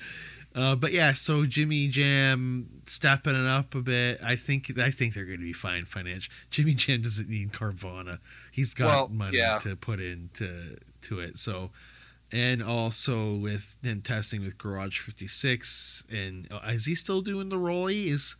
Uh, 0.55 0.75
but 0.75 0.91
yeah, 0.91 1.13
so 1.13 1.45
Jimmy 1.45 1.87
Jam 1.87 2.81
stepping 2.85 3.35
it 3.35 3.45
up 3.45 3.75
a 3.75 3.81
bit. 3.81 4.19
I 4.23 4.35
think 4.35 4.77
I 4.79 4.89
think 4.89 5.13
they're 5.13 5.25
going 5.25 5.39
to 5.39 5.45
be 5.45 5.53
fine 5.53 5.85
financial. 5.85 6.33
Jimmy 6.49 6.73
Jam 6.73 7.01
doesn't 7.01 7.29
need 7.29 7.51
Carvana. 7.53 8.17
He's 8.51 8.73
got 8.73 8.87
Well, 8.87 9.07
money 9.09 9.37
yeah. 9.37 9.59
to 9.59 9.75
put 9.75 9.99
into 9.99 10.77
to 11.03 11.19
it. 11.19 11.37
So, 11.37 11.69
and 12.31 12.63
also 12.63 13.35
with 13.35 13.77
them 13.83 14.01
testing 14.01 14.41
with 14.43 14.57
Garage 14.57 14.97
56, 14.99 16.05
and 16.11 16.47
uh, 16.51 16.59
is 16.69 16.85
he 16.87 16.95
still 16.95 17.21
doing 17.21 17.49
the 17.49 17.57
rolly? 17.59 18.07
Is 18.09 18.35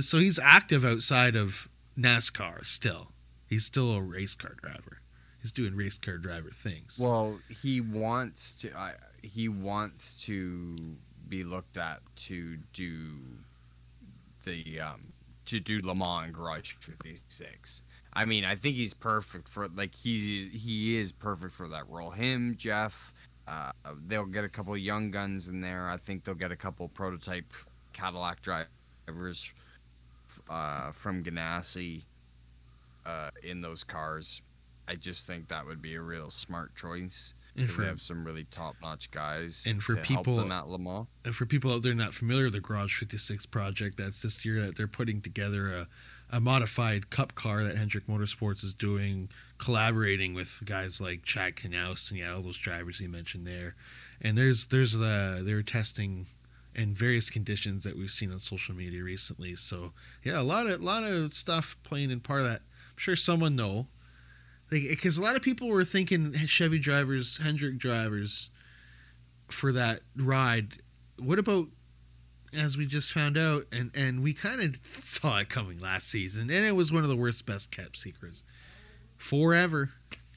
so 0.00 0.18
he's 0.18 0.38
active 0.38 0.84
outside 0.84 1.36
of 1.36 1.68
NASCAR 1.98 2.66
still. 2.66 3.12
He's 3.48 3.64
still 3.64 3.92
a 3.94 4.02
race 4.02 4.34
car 4.34 4.56
driver. 4.60 4.98
He's 5.40 5.52
doing 5.52 5.74
race 5.74 5.96
car 5.96 6.18
driver 6.18 6.50
things. 6.50 7.00
well, 7.02 7.38
he 7.62 7.80
wants 7.80 8.52
to. 8.60 8.76
I, 8.76 8.92
he 9.26 9.48
wants 9.48 10.22
to 10.24 10.76
be 11.28 11.44
looked 11.44 11.76
at 11.76 12.00
to 12.14 12.58
do 12.72 12.88
the 14.44 14.80
um 14.80 15.12
to 15.46 15.60
do 15.60 15.80
Le 15.80 15.94
Mans 15.94 16.32
Garage 16.32 16.74
56. 16.80 17.82
I 18.12 18.24
mean, 18.24 18.44
I 18.44 18.54
think 18.54 18.76
he's 18.76 18.94
perfect 18.94 19.48
for 19.48 19.68
like 19.68 19.94
he's 19.94 20.50
he 20.52 20.98
is 20.98 21.12
perfect 21.12 21.52
for 21.54 21.68
that 21.68 21.88
role. 21.88 22.10
Him, 22.10 22.56
Jeff, 22.58 23.12
uh, 23.46 23.70
they'll 24.06 24.26
get 24.26 24.44
a 24.44 24.48
couple 24.48 24.76
young 24.76 25.10
guns 25.10 25.48
in 25.48 25.60
there. 25.60 25.88
I 25.88 25.96
think 25.96 26.24
they'll 26.24 26.34
get 26.34 26.50
a 26.50 26.56
couple 26.56 26.88
prototype 26.88 27.52
Cadillac 27.92 28.42
drivers 28.42 29.52
uh, 30.50 30.92
from 30.92 31.22
Ganassi 31.22 32.02
uh, 33.04 33.30
in 33.42 33.60
those 33.60 33.84
cars. 33.84 34.42
I 34.88 34.94
just 34.94 35.26
think 35.26 35.48
that 35.48 35.66
would 35.66 35.82
be 35.82 35.94
a 35.94 36.00
real 36.00 36.30
smart 36.30 36.74
choice. 36.74 37.34
And 37.56 37.70
for 37.70 37.82
they 37.82 37.88
have 37.88 38.00
some 38.00 38.24
really 38.24 38.44
top-notch 38.44 39.10
guys 39.10 39.64
and 39.68 39.82
for 39.82 39.94
to 39.94 40.02
help 40.12 40.24
people- 40.24 40.52
at 40.52 40.68
Le 40.68 40.78
Mans. 40.78 41.06
And 41.24 41.34
for 41.34 41.46
people 41.46 41.72
out 41.72 41.82
there 41.82 41.94
not 41.94 42.14
familiar 42.14 42.44
with 42.44 42.54
the 42.54 42.60
Garage 42.60 42.96
56 42.96 43.46
project, 43.46 43.96
that's 43.96 44.22
this 44.22 44.44
year 44.44 44.60
that 44.60 44.76
they're 44.76 44.86
putting 44.86 45.20
together 45.20 45.68
a, 45.68 45.88
a 46.30 46.40
modified 46.40 47.10
cup 47.10 47.34
car 47.34 47.62
that 47.64 47.76
Hendrick 47.76 48.06
Motorsports 48.06 48.64
is 48.64 48.74
doing, 48.74 49.28
collaborating 49.58 50.34
with 50.34 50.62
guys 50.64 51.00
like 51.00 51.22
Chad 51.22 51.56
Knaus 51.56 52.10
and 52.10 52.20
yeah, 52.20 52.34
all 52.34 52.42
those 52.42 52.58
drivers 52.58 52.98
he 52.98 53.06
mentioned 53.06 53.46
there. 53.46 53.74
And 54.20 54.36
there's 54.36 54.66
there's 54.68 54.92
the 54.92 55.42
they're 55.44 55.62
testing 55.62 56.26
in 56.74 56.92
various 56.92 57.30
conditions 57.30 57.84
that 57.84 57.96
we've 57.96 58.10
seen 58.10 58.30
on 58.30 58.38
social 58.38 58.74
media 58.74 59.02
recently. 59.02 59.54
So 59.54 59.92
yeah, 60.22 60.40
a 60.40 60.42
lot 60.42 60.66
of 60.66 60.80
a 60.80 60.84
lot 60.84 61.04
of 61.04 61.32
stuff 61.32 61.76
playing 61.82 62.10
in 62.10 62.20
part 62.20 62.40
of 62.40 62.46
that. 62.46 62.60
I'm 62.60 62.98
sure 62.98 63.16
someone 63.16 63.56
know, 63.56 63.88
because 64.70 65.18
a 65.18 65.22
lot 65.22 65.36
of 65.36 65.42
people 65.42 65.68
were 65.68 65.84
thinking 65.84 66.32
Chevy 66.34 66.78
drivers, 66.78 67.38
Hendrick 67.38 67.78
drivers, 67.78 68.50
for 69.48 69.72
that 69.72 70.00
ride. 70.16 70.78
What 71.18 71.38
about 71.38 71.68
as 72.52 72.76
we 72.76 72.86
just 72.86 73.12
found 73.12 73.36
out, 73.36 73.66
and 73.72 73.90
and 73.94 74.22
we 74.22 74.32
kind 74.32 74.60
of 74.60 74.76
saw 74.84 75.38
it 75.38 75.48
coming 75.48 75.78
last 75.78 76.08
season, 76.08 76.50
and 76.50 76.64
it 76.64 76.74
was 76.76 76.92
one 76.92 77.02
of 77.02 77.08
the 77.08 77.16
worst, 77.16 77.46
best 77.46 77.70
kept 77.70 77.96
secrets 77.96 78.44
forever. 79.16 79.90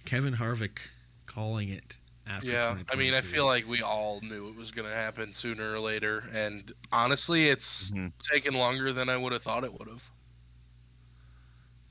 Kevin 0.06 0.36
Harvick 0.36 0.80
calling 1.26 1.70
it 1.70 1.98
after. 2.28 2.52
Yeah, 2.52 2.78
I 2.92 2.96
mean, 2.96 3.14
I 3.14 3.22
feel 3.22 3.46
like 3.46 3.68
we 3.68 3.82
all 3.82 4.22
knew 4.22 4.48
it 4.50 4.56
was 4.56 4.72
going 4.72 4.88
to 4.88 4.94
happen 4.94 5.32
sooner 5.34 5.74
or 5.74 5.80
later, 5.80 6.30
and 6.34 6.72
honestly, 6.92 7.48
it's 7.48 7.92
Mhm. 7.92 8.14
taken 8.22 8.54
longer 8.54 8.92
than 8.94 9.10
I 9.10 9.18
would 9.18 9.34
have 9.34 9.44
thought 9.44 9.64
it 9.64 9.74
would 9.78 9.88
have. 9.88 10.10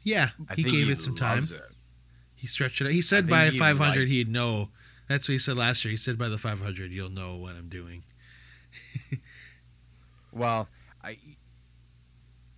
yeah, 0.03 0.30
I 0.49 0.55
he 0.55 0.62
think 0.62 0.74
gave 0.74 0.89
it 0.91 1.01
some 1.01 1.14
time. 1.16 1.45
it. 1.45 1.62
He 2.39 2.47
stretched 2.47 2.80
it. 2.80 2.86
out. 2.86 2.93
He 2.93 3.03
said 3.03 3.28
by 3.28 3.49
he 3.51 3.59
500 3.59 3.99
liked- 3.99 4.11
he'd 4.11 4.28
know. 4.28 4.70
That's 5.09 5.28
what 5.28 5.32
he 5.32 5.39
said 5.39 5.57
last 5.57 5.84
year. 5.84 5.91
He 5.91 5.97
said 5.97 6.16
by 6.18 6.28
the 6.28 6.39
500 6.39 6.93
you'll 6.93 7.11
know 7.11 7.36
what 7.36 7.55
I'm 7.57 7.68
doing. 7.68 8.03
Well, 10.32 10.68
I 11.03 11.16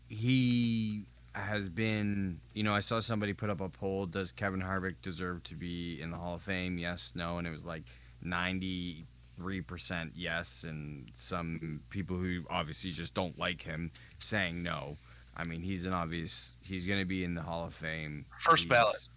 he 0.09 1.05
has 1.35 1.69
been, 1.69 2.41
you 2.53 2.63
know, 2.65 2.75
I 2.75 2.81
saw 2.81 3.01
somebody 3.01 3.33
put 3.33 3.49
up 3.51 3.61
a 3.61 3.69
poll. 3.69 4.07
Does 4.07 4.33
Kevin 4.33 4.61
Harvick 4.61 4.97
deserve 5.03 5.43
to 5.45 5.55
be 5.55 6.01
in 6.03 6.11
the 6.11 6.17
Hall 6.17 6.35
of 6.35 6.43
Fame? 6.43 6.79
Yes, 6.79 7.13
no, 7.15 7.39
and 7.39 7.47
it 7.47 7.51
was 7.51 7.65
like 7.65 7.85
ninety-three 8.23 9.61
percent 9.63 10.13
yes, 10.17 10.65
and 10.65 11.11
some 11.15 11.81
people 11.91 12.17
who 12.17 12.43
obviously 12.51 12.91
just 12.91 13.15
don't 13.15 13.39
like 13.39 13.63
him 13.63 13.93
saying 14.19 14.63
no. 14.63 14.97
I 15.37 15.45
mean, 15.45 15.63
he's 15.63 15.87
an 15.87 15.93
obvious. 15.93 16.57
He's 16.61 16.87
going 16.87 16.99
to 16.99 17.07
be 17.07 17.23
in 17.25 17.35
the 17.35 17.43
Hall 17.43 17.65
of 17.67 17.75
Fame. 17.75 18.27
First 18.39 18.65
He's- 18.65 18.69
ballot. 18.77 19.09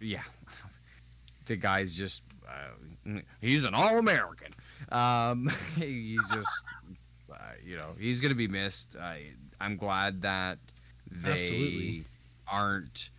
Yeah, 0.00 0.22
the 1.46 1.56
guy's 1.56 1.94
just. 1.94 2.22
Uh, 2.48 3.20
he's 3.40 3.64
an 3.64 3.74
All-American. 3.74 4.52
Um, 4.90 5.50
he's 5.76 6.20
just. 6.32 6.62
Uh, 7.30 7.36
you 7.64 7.76
know, 7.76 7.94
he's 7.98 8.20
going 8.20 8.30
to 8.30 8.36
be 8.36 8.48
missed. 8.48 8.96
I, 8.96 9.32
I'm 9.60 9.76
glad 9.76 10.22
that 10.22 10.58
they 11.10 11.32
Absolutely. 11.32 12.02
aren't. 12.50 13.10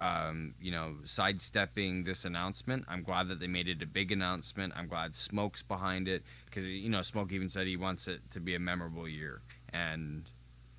Um, 0.00 0.54
you 0.60 0.70
know, 0.70 0.94
sidestepping 1.04 2.04
this 2.04 2.24
announcement. 2.24 2.84
I'm 2.88 3.02
glad 3.02 3.26
that 3.28 3.40
they 3.40 3.48
made 3.48 3.66
it 3.66 3.82
a 3.82 3.86
big 3.86 4.12
announcement. 4.12 4.72
I'm 4.76 4.86
glad 4.86 5.16
Smoke's 5.16 5.64
behind 5.64 6.06
it 6.06 6.22
because 6.44 6.62
you 6.62 6.88
know 6.88 7.02
Smoke 7.02 7.32
even 7.32 7.48
said 7.48 7.66
he 7.66 7.76
wants 7.76 8.06
it 8.06 8.20
to 8.30 8.38
be 8.38 8.54
a 8.54 8.60
memorable 8.60 9.08
year, 9.08 9.40
and 9.72 10.30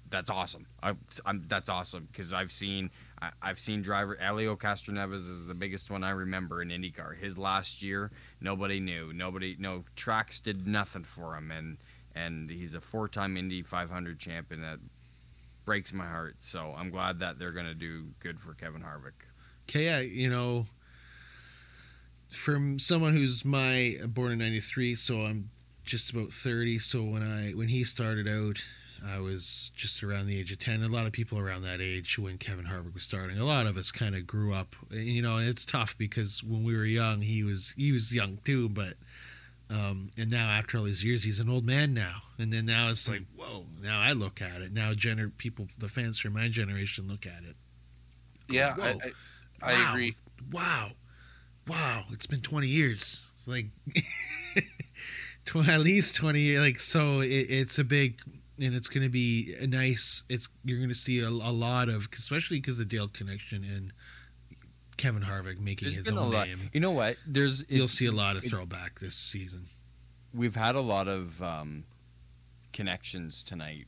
that's 0.09 0.29
awesome. 0.29 0.67
I, 0.81 0.93
I'm, 1.25 1.45
that's 1.47 1.69
awesome 1.69 2.07
because 2.11 2.33
I've 2.33 2.51
seen 2.51 2.91
I, 3.21 3.31
I've 3.41 3.59
seen 3.59 3.81
driver 3.81 4.17
Helio 4.19 4.55
Castroneves 4.55 5.27
is 5.27 5.45
the 5.47 5.53
biggest 5.53 5.91
one 5.91 6.03
I 6.03 6.11
remember 6.11 6.61
in 6.61 6.69
IndyCar. 6.69 7.17
His 7.17 7.37
last 7.37 7.81
year, 7.81 8.11
nobody 8.41 8.79
knew, 8.79 9.11
nobody, 9.13 9.55
no 9.59 9.83
tracks 9.95 10.39
did 10.39 10.67
nothing 10.67 11.03
for 11.03 11.35
him, 11.35 11.51
and 11.51 11.77
and 12.15 12.49
he's 12.49 12.73
a 12.73 12.81
four-time 12.81 13.37
Indy 13.37 13.61
500 13.61 14.19
champion. 14.19 14.61
That 14.61 14.79
breaks 15.65 15.93
my 15.93 16.05
heart. 16.07 16.37
So 16.39 16.73
I'm 16.77 16.89
glad 16.89 17.19
that 17.19 17.37
they're 17.37 17.51
gonna 17.51 17.75
do 17.75 18.07
good 18.19 18.39
for 18.39 18.53
Kevin 18.53 18.81
Harvick. 18.81 19.27
Okay, 19.69 20.05
you 20.05 20.29
know, 20.29 20.65
from 22.29 22.79
someone 22.79 23.13
who's 23.13 23.45
my 23.45 23.97
born 24.07 24.31
in 24.31 24.39
'93, 24.39 24.95
so 24.95 25.25
I'm 25.25 25.51
just 25.83 26.11
about 26.11 26.31
30. 26.31 26.79
So 26.79 27.03
when 27.03 27.23
I 27.23 27.51
when 27.51 27.67
he 27.67 27.83
started 27.83 28.27
out, 28.27 28.63
I 29.05 29.19
was 29.19 29.71
just 29.75 30.03
around 30.03 30.27
the 30.27 30.39
age 30.39 30.51
of 30.51 30.59
10. 30.59 30.83
A 30.83 30.87
lot 30.87 31.05
of 31.05 31.11
people 31.11 31.39
around 31.39 31.61
that 31.63 31.81
age 31.81 32.17
when 32.19 32.37
Kevin 32.37 32.65
Harvick 32.65 32.93
was 32.93 33.03
starting. 33.03 33.37
A 33.37 33.45
lot 33.45 33.65
of 33.67 33.77
us 33.77 33.91
kind 33.91 34.15
of 34.15 34.25
grew 34.27 34.53
up. 34.53 34.75
You 34.91 35.21
know, 35.21 35.37
it's 35.37 35.65
tough 35.65 35.97
because 35.97 36.43
when 36.43 36.63
we 36.63 36.75
were 36.75 36.85
young, 36.85 37.21
he 37.21 37.43
was 37.43 37.73
he 37.77 37.91
was 37.91 38.13
young 38.13 38.39
too, 38.43 38.69
but. 38.69 38.93
Um, 39.71 40.09
and 40.17 40.31
now 40.31 40.49
after 40.49 40.79
all 40.79 40.85
these 40.85 41.03
years, 41.05 41.21
he's 41.23 41.39
an 41.39 41.47
old 41.47 41.63
man 41.63 41.93
now. 41.93 42.23
And 42.39 42.51
then 42.51 42.65
now 42.65 42.89
it's 42.89 43.07
like, 43.07 43.21
whoa! 43.37 43.67
Now 43.79 44.01
I 44.01 44.13
look 44.13 44.41
at 44.41 44.61
it. 44.63 44.73
Now, 44.73 44.93
gener- 44.93 45.37
people, 45.37 45.67
the 45.77 45.87
fans 45.87 46.17
from 46.17 46.33
my 46.33 46.47
generation 46.49 47.07
look 47.07 47.27
at 47.27 47.43
it. 47.47 47.55
Yeah, 48.49 48.75
I. 48.81 48.89
I, 48.89 48.93
I 49.61 49.73
Wow. 49.73 49.89
agree. 49.91 50.13
Wow. 50.51 50.91
Wow. 51.67 52.03
It's 52.09 52.25
been 52.25 52.41
20 52.41 52.65
years. 52.65 53.29
It's 53.35 53.47
like 53.47 53.67
at 55.67 55.79
least 55.79 56.15
20 56.15 56.39
years. 56.39 56.59
Like, 56.59 56.79
so 56.79 57.19
it, 57.21 57.27
it's 57.27 57.77
a 57.77 57.83
big, 57.83 58.21
and 58.61 58.73
it's 58.75 58.87
going 58.89 59.03
to 59.03 59.09
be 59.09 59.55
a 59.59 59.67
nice, 59.67 60.23
it's, 60.29 60.49
you're 60.63 60.77
going 60.77 60.89
to 60.89 60.95
see 60.95 61.21
a, 61.21 61.27
a 61.27 61.51
lot 61.51 61.89
of, 61.89 62.07
especially 62.13 62.57
because 62.57 62.77
the 62.77 62.85
Dale 62.85 63.07
connection 63.07 63.63
and 63.63 63.93
Kevin 64.97 65.21
Harvick 65.23 65.59
making 65.59 65.91
There's 65.93 66.07
his 66.07 66.11
own 66.11 66.31
name. 66.31 66.69
You 66.73 66.79
know 66.81 66.91
what? 66.91 67.15
There's 67.25 67.63
You'll 67.69 67.87
see 67.87 68.05
a 68.05 68.11
lot 68.11 68.35
of 68.35 68.43
it- 68.43 68.49
throwback 68.49 68.99
this 68.99 69.15
season. 69.15 69.67
we've 70.33 70.55
had 70.55 70.75
a 70.75 70.81
lot 70.81 71.07
of 71.07 71.41
um, 71.41 71.85
connections 72.73 73.43
tonight 73.43 73.87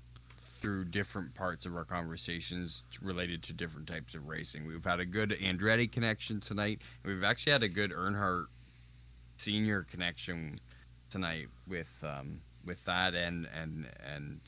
through 0.59 0.85
different 0.85 1.33
parts 1.33 1.65
of 1.65 1.75
our 1.75 1.83
conversations 1.83 2.85
related 3.01 3.41
to 3.43 3.53
different 3.53 3.87
types 3.87 4.13
of 4.13 4.27
racing. 4.27 4.67
We've 4.67 4.83
had 4.83 4.99
a 4.99 5.05
good 5.05 5.31
Andretti 5.31 5.91
connection 5.91 6.39
tonight. 6.39 6.81
We've 7.03 7.23
actually 7.23 7.53
had 7.53 7.63
a 7.63 7.67
good 7.69 7.91
Earnhardt 7.91 8.45
senior 9.37 9.83
connection 9.89 10.55
tonight 11.09 11.47
with 11.67 11.91
um, 12.07 12.41
with 12.63 12.83
that 12.85 13.15
and 13.15 13.47
and 13.59 13.87
and 14.15 14.39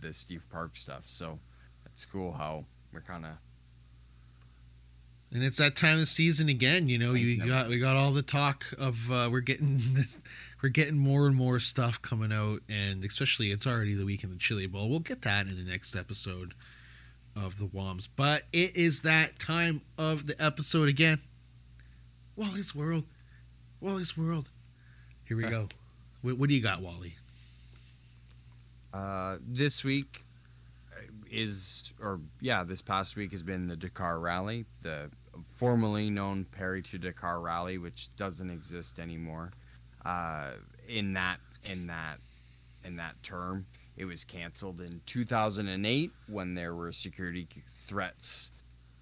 the 0.00 0.12
Steve 0.12 0.44
Park 0.50 0.76
stuff. 0.76 1.04
So 1.06 1.38
it's 1.86 2.04
cool 2.04 2.32
how 2.32 2.64
we're 2.92 3.00
kind 3.00 3.24
of 3.24 3.32
And 5.32 5.42
it's 5.42 5.58
that 5.58 5.76
time 5.76 5.98
of 5.98 6.08
season 6.08 6.48
again. 6.48 6.88
You 6.88 6.98
know, 6.98 7.14
you 7.14 7.44
got 7.46 7.68
we 7.68 7.78
got 7.78 7.96
all 7.96 8.10
the 8.12 8.22
talk 8.22 8.66
of 8.78 9.10
uh, 9.10 9.28
we're 9.30 9.40
getting 9.40 9.78
this, 9.94 10.18
we're 10.62 10.68
getting 10.68 10.96
more 10.98 11.26
and 11.26 11.36
more 11.36 11.58
stuff 11.58 12.00
coming 12.02 12.32
out, 12.32 12.60
and 12.68 13.04
especially 13.04 13.50
it's 13.50 13.66
already 13.66 13.94
the 13.94 14.04
week 14.04 14.24
in 14.24 14.30
the 14.30 14.36
Chili 14.36 14.66
Bowl. 14.66 14.88
We'll 14.88 15.00
get 15.00 15.22
that 15.22 15.46
in 15.46 15.56
the 15.56 15.70
next 15.70 15.96
episode 15.96 16.54
of 17.34 17.58
the 17.58 17.66
Woms. 17.66 18.08
But 18.14 18.42
it 18.52 18.76
is 18.76 19.00
that 19.00 19.38
time 19.38 19.82
of 19.96 20.26
the 20.26 20.34
episode 20.42 20.88
again. 20.88 21.18
Wally's 22.36 22.74
World, 22.74 23.04
Wally's 23.80 24.16
World. 24.16 24.48
Here 25.24 25.36
we 25.36 25.44
go. 25.44 25.68
What, 26.22 26.38
what 26.38 26.48
do 26.48 26.54
you 26.54 26.62
got, 26.62 26.80
Wally? 26.80 27.16
Uh, 28.92 29.36
this 29.46 29.84
week 29.84 30.24
is, 31.30 31.92
or 32.00 32.20
yeah, 32.40 32.62
this 32.62 32.82
past 32.82 33.16
week 33.16 33.32
has 33.32 33.42
been 33.42 33.66
the 33.66 33.76
Dakar 33.76 34.18
Rally, 34.18 34.66
the 34.82 35.10
formerly 35.56 36.10
known 36.10 36.44
Paris 36.44 36.90
to 36.90 36.98
Dakar 36.98 37.40
Rally, 37.40 37.78
which 37.78 38.10
doesn't 38.16 38.50
exist 38.50 38.98
anymore. 38.98 39.52
Uh, 40.04 40.50
in 40.88 41.14
that, 41.14 41.38
in 41.70 41.86
that, 41.86 42.18
in 42.84 42.96
that 42.96 43.22
term, 43.22 43.66
it 43.96 44.04
was 44.04 44.24
canceled 44.24 44.80
in 44.80 45.00
2008 45.06 46.10
when 46.26 46.54
there 46.54 46.74
were 46.74 46.92
security 46.92 47.46
threats 47.74 48.50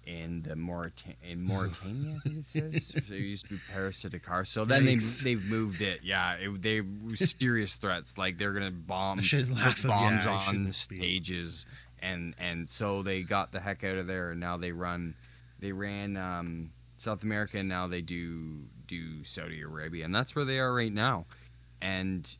in 0.05 0.41
the 0.43 0.55
Maurita- 0.55 1.15
in 1.23 1.43
Mauritania. 1.47 2.17
I 2.17 2.19
think 2.29 2.37
it 2.37 2.45
says. 2.45 2.87
so 3.07 3.13
it 3.13 3.19
used 3.19 3.45
to 3.45 3.53
be 3.55 3.59
Paris 3.71 4.01
to 4.01 4.09
Dakar. 4.09 4.45
So 4.45 4.65
then 4.65 4.85
they 4.85 4.97
they've 5.23 5.49
moved 5.49 5.81
it. 5.81 6.01
Yeah, 6.03 6.33
it, 6.33 6.61
they 6.61 6.81
serious 7.15 7.75
threats 7.75 8.17
like 8.17 8.37
they're 8.37 8.53
gonna 8.53 8.71
bomb 8.71 9.19
I 9.19 9.21
shouldn't 9.21 9.55
laugh. 9.55 9.83
bombs 9.83 10.25
yeah, 10.25 10.43
on 10.47 10.65
be. 10.65 10.71
stages 10.71 11.65
and 12.01 12.33
and 12.37 12.69
so 12.69 13.03
they 13.03 13.21
got 13.21 13.51
the 13.51 13.59
heck 13.59 13.83
out 13.83 13.97
of 13.97 14.07
there 14.07 14.31
and 14.31 14.39
now 14.39 14.57
they 14.57 14.71
run 14.71 15.15
they 15.59 15.71
ran 15.71 16.17
um, 16.17 16.71
South 16.97 17.23
America 17.23 17.57
and 17.59 17.69
now 17.69 17.87
they 17.87 18.01
do 18.01 18.61
do 18.87 19.23
Saudi 19.23 19.61
Arabia 19.61 20.05
and 20.05 20.13
that's 20.13 20.35
where 20.35 20.45
they 20.45 20.59
are 20.59 20.73
right 20.73 20.91
now 20.91 21.25
and 21.81 22.37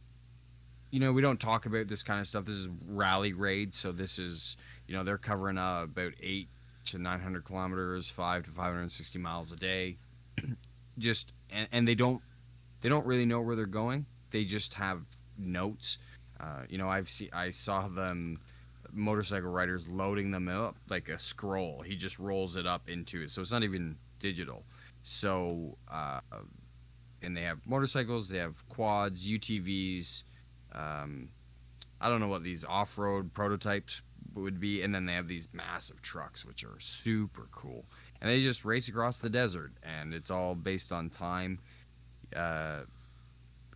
you 0.89 0.99
know 0.99 1.13
we 1.13 1.21
don't 1.21 1.39
talk 1.39 1.65
about 1.65 1.87
this 1.87 2.03
kind 2.03 2.19
of 2.19 2.27
stuff 2.27 2.45
this 2.45 2.55
is 2.55 2.67
rally 2.87 3.33
raid 3.33 3.73
so 3.73 3.91
this 3.91 4.19
is 4.19 4.57
you 4.87 4.95
know 4.95 5.03
they're 5.03 5.17
covering 5.17 5.57
uh, 5.57 5.83
about 5.83 6.13
8 6.21 6.47
to 6.91 6.97
900 6.97 7.43
kilometers 7.43 8.09
5 8.09 8.45
to 8.45 8.51
560 8.51 9.19
miles 9.19 9.51
a 9.51 9.55
day 9.55 9.97
just 10.97 11.33
and, 11.49 11.67
and 11.71 11.87
they 11.87 11.95
don't 11.95 12.21
they 12.81 12.89
don't 12.89 13.05
really 13.05 13.25
know 13.25 13.41
where 13.41 13.55
they're 13.55 13.65
going 13.65 14.05
they 14.31 14.45
just 14.45 14.73
have 14.75 15.01
notes 15.37 15.97
uh, 16.41 16.63
you 16.69 16.77
know, 16.77 16.89
I've 16.89 17.09
seen 17.09 17.29
I 17.33 17.51
saw 17.51 17.87
them 17.87 18.39
motorcycle 18.91 19.51
riders 19.51 19.87
loading 19.87 20.31
them 20.31 20.47
up 20.47 20.75
like 20.89 21.07
a 21.07 21.19
scroll. 21.19 21.81
He 21.85 21.95
just 21.95 22.17
rolls 22.17 22.55
it 22.55 22.65
up 22.65 22.89
into 22.89 23.21
it, 23.21 23.29
so 23.29 23.41
it's 23.41 23.51
not 23.51 23.63
even 23.63 23.97
digital. 24.19 24.63
So, 25.03 25.77
uh, 25.91 26.21
and 27.21 27.37
they 27.37 27.41
have 27.41 27.59
motorcycles, 27.65 28.27
they 28.29 28.39
have 28.39 28.67
quads, 28.69 29.25
UTVs. 29.25 30.23
Um, 30.73 31.29
I 31.99 32.09
don't 32.09 32.19
know 32.19 32.27
what 32.27 32.43
these 32.43 32.65
off-road 32.65 33.33
prototypes 33.33 34.01
would 34.33 34.59
be, 34.59 34.81
and 34.81 34.93
then 34.93 35.05
they 35.05 35.13
have 35.13 35.27
these 35.27 35.47
massive 35.53 36.01
trucks, 36.01 36.45
which 36.45 36.63
are 36.63 36.79
super 36.79 37.47
cool. 37.51 37.85
And 38.21 38.29
they 38.29 38.41
just 38.41 38.63
race 38.65 38.87
across 38.87 39.19
the 39.19 39.29
desert, 39.29 39.71
and 39.83 40.13
it's 40.13 40.31
all 40.31 40.55
based 40.55 40.91
on 40.91 41.09
time. 41.09 41.59
Uh, 42.35 42.81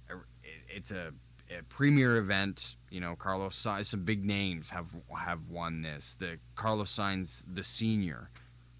it- 0.09 0.63
it's 0.69 0.91
a 0.91 1.13
a 1.51 1.61
premier 1.63 2.17
event. 2.17 2.75
You 2.89 2.99
know, 3.01 3.15
Carlos 3.15 3.55
Sainz, 3.61 3.85
some 3.87 4.03
big 4.03 4.25
names 4.25 4.69
have 4.71 4.87
have 5.15 5.47
won 5.49 5.81
this. 5.83 6.15
The 6.15 6.39
Carlos 6.55 6.91
Sainz, 6.95 7.43
the 7.47 7.61
senior, 7.61 8.29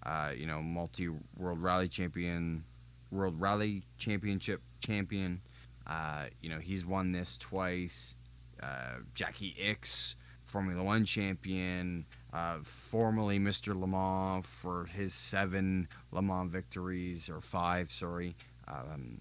uh, 0.04 0.32
you 0.36 0.46
know, 0.46 0.60
multi 0.62 1.08
world 1.36 1.62
rally 1.62 1.88
champion, 1.88 2.64
world 3.12 3.40
rally 3.40 3.84
championship 3.98 4.62
champion. 4.80 5.40
Uh, 5.86 6.26
you 6.40 6.48
know, 6.48 6.58
he's 6.58 6.84
won 6.84 7.12
this 7.12 7.36
twice. 7.38 8.16
Uh, 8.60 8.96
Jacky 9.14 9.54
Ickx, 9.62 10.16
Formula 10.46 10.82
One 10.82 11.04
champion, 11.04 12.06
uh, 12.32 12.58
formerly 12.62 13.38
Mr. 13.38 13.78
Le 13.78 13.86
Mans 13.86 14.44
for 14.46 14.86
his 14.86 15.12
seven 15.12 15.88
Le 16.12 16.22
Mans 16.22 16.50
victories 16.50 17.28
or 17.28 17.40
five, 17.40 17.90
sorry. 17.90 18.36
Um, 18.68 19.20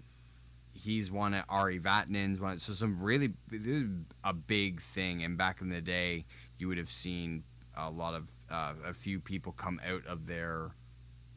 he's 0.73 1.11
won 1.11 1.33
it. 1.33 1.45
Ari 1.49 1.79
Vatanen's 1.79 2.39
won. 2.39 2.59
So 2.59 2.73
some 2.73 3.01
really 3.01 3.33
a 4.23 4.33
big 4.33 4.81
thing. 4.81 5.23
And 5.23 5.37
back 5.37 5.61
in 5.61 5.69
the 5.69 5.81
day, 5.81 6.25
you 6.57 6.67
would 6.67 6.77
have 6.77 6.89
seen 6.89 7.43
a 7.75 7.89
lot 7.89 8.13
of 8.13 8.29
uh, 8.49 8.73
a 8.85 8.93
few 8.93 9.19
people 9.19 9.51
come 9.51 9.81
out 9.85 10.05
of 10.05 10.27
their 10.27 10.71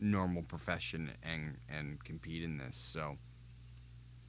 normal 0.00 0.42
profession 0.42 1.10
and 1.22 1.56
and 1.68 2.04
compete 2.04 2.42
in 2.42 2.58
this. 2.58 2.76
So 2.76 3.16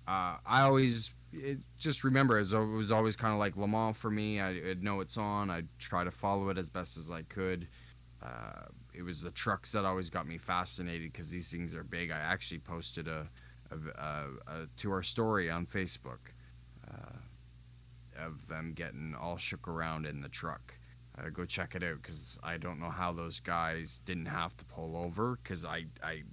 uh, 0.08 0.38
I 0.46 0.62
always 0.62 1.14
it, 1.32 1.60
just 1.78 2.04
remember 2.04 2.38
it 2.40 2.52
was, 2.52 2.92
always 2.92 3.16
kind 3.16 3.34
of 3.34 3.40
like 3.40 3.56
Le 3.56 3.68
Mans 3.68 3.96
for 3.96 4.10
me. 4.10 4.40
I, 4.40 4.50
I'd 4.72 4.84
know 4.84 5.00
it's 5.00 5.18
on. 5.18 5.50
I'd 5.50 5.68
try 5.78 6.04
to 6.04 6.12
follow 6.12 6.50
it 6.50 6.58
as 6.58 6.70
best 6.70 6.98
as 6.98 7.12
I 7.12 7.22
could. 7.24 7.68
uh, 8.22 8.66
it 8.94 9.04
was 9.04 9.22
the 9.22 9.32
trucks 9.32 9.72
that 9.72 9.86
always 9.86 10.10
got 10.10 10.28
me 10.28 10.38
fascinated 10.38 11.12
because 11.14 11.30
these 11.30 11.50
things 11.52 11.74
are 11.76 11.84
big. 11.84 12.12
I 12.12 12.18
actually 12.20 12.60
posted 12.60 13.08
a, 13.08 13.30
a, 13.72 14.02
a, 14.02 14.26
a 14.48 14.68
to 14.78 14.92
our 14.92 15.04
story 15.04 15.50
on 15.50 15.66
Facebook 15.66 16.34
uh, 16.92 17.20
of 18.18 18.48
them 18.48 18.74
getting 18.74 19.16
all 19.20 19.38
shook 19.38 19.68
around 19.68 20.06
in 20.06 20.22
the 20.22 20.30
truck. 20.30 20.76
Uh, 21.18 21.30
go 21.30 21.46
check 21.46 21.76
it 21.76 21.84
out 21.84 22.02
because 22.02 22.38
I 22.44 22.58
don't 22.58 22.80
know 22.80 22.90
how 22.90 23.12
those 23.14 23.40
guys 23.40 24.02
didn't 24.06 24.28
have 24.28 24.56
to 24.58 24.66
pull 24.66 24.96
over 24.98 25.38
because 25.42 25.66
I, 25.66 25.86
I, 26.04 26.24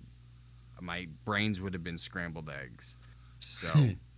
my 0.80 1.08
brains 1.24 1.60
would 1.60 1.72
have 1.74 1.82
been 1.84 1.98
scrambled 1.98 2.48
eggs. 2.50 2.96
So 3.40 3.68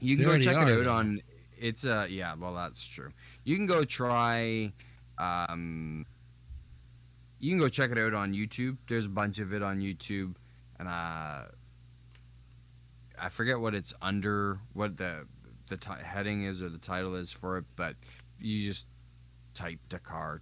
you 0.00 0.16
can 0.16 0.24
go 0.24 0.38
check 0.38 0.56
are, 0.56 0.68
it 0.68 0.80
out 0.80 0.86
on. 0.86 1.20
It's 1.56 1.84
uh 1.84 2.06
yeah, 2.08 2.34
well 2.34 2.54
that's 2.54 2.86
true. 2.86 3.10
You 3.44 3.56
can 3.56 3.66
go 3.66 3.84
try. 3.84 4.72
Um, 5.18 6.06
you 7.40 7.50
can 7.50 7.58
go 7.58 7.68
check 7.68 7.90
it 7.90 7.98
out 7.98 8.14
on 8.14 8.32
YouTube. 8.32 8.78
There's 8.88 9.06
a 9.06 9.10
bunch 9.10 9.38
of 9.38 9.52
it 9.52 9.62
on 9.62 9.80
YouTube, 9.80 10.34
and 10.78 10.88
uh, 10.88 11.44
I 13.20 13.28
forget 13.30 13.58
what 13.58 13.74
it's 13.74 13.92
under, 14.00 14.60
what 14.72 14.96
the 14.96 15.26
the 15.68 15.76
ti 15.76 15.90
heading 16.02 16.44
is 16.44 16.62
or 16.62 16.68
the 16.68 16.78
title 16.78 17.14
is 17.14 17.30
for 17.30 17.58
it, 17.58 17.64
but 17.76 17.96
you 18.38 18.64
just 18.66 18.86
type 19.54 19.80
Dakar 19.88 20.40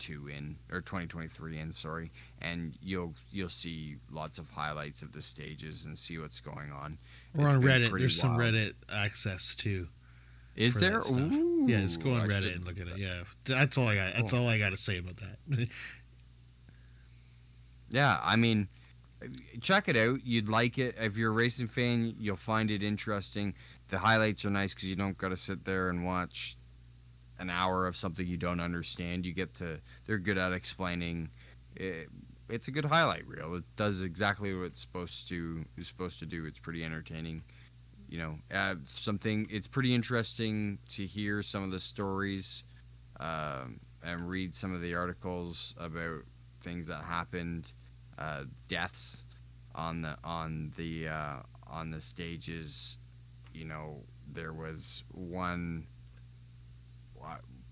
2022 0.00 0.28
in 0.28 0.56
or 0.72 0.80
2023 0.80 1.58
in, 1.58 1.72
sorry, 1.72 2.10
and 2.40 2.74
you'll 2.82 3.14
you'll 3.30 3.48
see 3.48 3.96
lots 4.10 4.38
of 4.38 4.50
highlights 4.50 5.02
of 5.02 5.12
the 5.12 5.22
stages 5.22 5.84
and 5.84 5.98
see 5.98 6.18
what's 6.18 6.40
going 6.40 6.72
on. 6.72 6.98
We're 7.34 7.46
It's 7.46 7.56
on 7.56 7.62
Reddit. 7.62 7.98
There's 7.98 8.20
some. 8.20 8.36
Reddit 8.36 8.72
access 8.92 9.54
too. 9.54 9.88
Is 10.56 10.74
there? 10.74 10.98
Ooh, 10.98 11.64
yeah, 11.68 11.80
just 11.82 12.02
go 12.02 12.12
on 12.14 12.28
Reddit 12.28 12.42
should- 12.42 12.56
and 12.56 12.64
look 12.64 12.80
at 12.80 12.88
it. 12.88 12.98
Yeah, 12.98 13.22
that's 13.44 13.78
all 13.78 13.88
I 13.88 13.94
got. 13.94 14.14
That's 14.14 14.34
all 14.34 14.48
I 14.48 14.58
got 14.58 14.70
to 14.70 14.76
say 14.76 14.98
about 14.98 15.16
that. 15.16 15.68
Yeah, 17.92 18.20
I 18.22 18.36
mean, 18.36 18.68
check 19.60 19.88
it 19.88 19.96
out. 19.96 20.24
You'd 20.24 20.48
like 20.48 20.78
it 20.78 20.94
if 20.98 21.16
you're 21.16 21.30
a 21.30 21.34
racing 21.34 21.66
fan. 21.66 22.14
You'll 22.18 22.36
find 22.36 22.70
it 22.70 22.82
interesting. 22.84 23.54
The 23.88 23.98
highlights 23.98 24.44
are 24.44 24.50
nice 24.50 24.74
because 24.74 24.88
you 24.88 24.94
don't 24.96 25.18
got 25.18 25.30
to 25.30 25.36
sit 25.36 25.64
there 25.64 25.88
and 25.88 26.04
watch 26.04 26.56
an 27.40 27.50
hour 27.50 27.86
of 27.86 27.96
something 27.96 28.26
you 28.26 28.36
don't 28.36 28.60
understand. 28.60 29.26
You 29.26 29.32
get 29.32 29.54
to. 29.54 29.80
They're 30.06 30.18
good 30.18 30.38
at 30.38 30.52
explaining. 30.52 31.30
It, 31.74 32.08
it's 32.48 32.68
a 32.68 32.70
good 32.70 32.84
highlight 32.84 33.26
reel. 33.26 33.54
It 33.54 33.64
does 33.76 34.02
exactly 34.02 34.54
what 34.54 34.66
it's 34.66 34.80
supposed 34.80 35.28
to. 35.28 35.64
Is 35.76 35.88
supposed 35.88 36.18
to 36.20 36.26
do. 36.26 36.44
It's 36.44 36.58
pretty 36.58 36.84
entertaining. 36.84 37.42
You 38.08 38.18
know, 38.18 38.38
uh, 38.54 38.74
something. 38.94 39.46
It's 39.50 39.66
pretty 39.66 39.94
interesting 39.94 40.78
to 40.90 41.06
hear 41.06 41.42
some 41.42 41.62
of 41.62 41.70
the 41.70 41.80
stories, 41.80 42.64
um, 43.18 43.80
and 44.04 44.28
read 44.28 44.54
some 44.54 44.74
of 44.74 44.80
the 44.82 44.94
articles 44.94 45.74
about 45.78 46.22
things 46.60 46.88
that 46.88 47.04
happened, 47.04 47.72
uh, 48.18 48.44
deaths 48.68 49.24
on 49.74 50.02
the 50.02 50.16
on 50.22 50.72
the 50.76 51.08
uh, 51.08 51.36
on 51.66 51.90
the 51.90 52.00
stages. 52.00 52.98
You 53.54 53.64
know, 53.64 54.02
there 54.32 54.52
was 54.52 55.04
one 55.12 55.86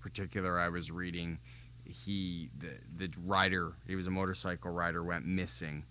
particular 0.01 0.59
I 0.59 0.69
was 0.69 0.91
reading. 0.91 1.39
He 1.85 2.51
the 2.59 2.79
the 2.97 3.11
rider, 3.25 3.73
he 3.87 3.97
was 3.97 4.07
a 4.07 4.11
motorcycle 4.11 4.71
rider, 4.71 5.03
went 5.03 5.27
missing 5.27 5.85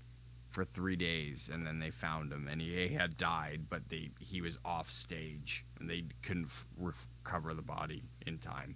for 0.50 0.64
three 0.64 0.96
days, 0.96 1.50
and 1.52 1.66
then 1.66 1.80
they 1.80 1.90
found 1.90 2.32
him, 2.32 2.48
and 2.48 2.62
he, 2.62 2.88
he 2.88 2.96
had 2.96 3.18
died, 3.18 3.64
but 3.70 3.90
they 3.90 4.10
he 4.20 4.42
was 4.42 4.58
off 4.64 4.90
stage, 4.90 5.66
and 5.80 5.90
they 5.90 6.06
couldn't 6.22 6.50
recover 6.78 7.54
the 7.54 7.62
body 7.62 8.04
in 8.26 8.38
time. 8.38 8.76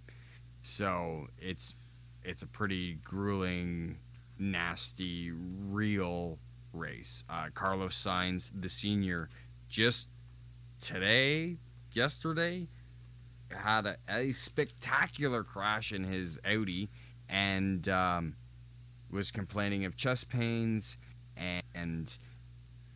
So 0.62 1.28
it's 1.40 1.76
it's 2.24 2.44
a 2.44 2.48
pretty 2.48 2.96
grueling, 3.04 3.98
nasty, 4.38 5.32
real 5.32 6.40
race. 6.74 7.24
Uh, 7.30 7.48
Carlos 7.54 7.96
Sainz, 7.96 8.52
the 8.54 8.70
senior, 8.70 9.30
just 9.70 10.10
today, 10.80 11.58
yesterday, 11.94 12.68
had 13.54 13.86
a, 13.86 13.97
a 14.10 14.32
spectacular 14.32 15.43
crash 15.43 15.91
in 15.91 16.04
his 16.04 16.39
Audi 16.45 16.89
and 17.30 17.88
um, 17.88 18.36
was 19.10 19.32
complaining 19.32 19.86
of 19.86 19.95
chest 19.95 20.30
pains, 20.30 20.97
and 21.74 22.18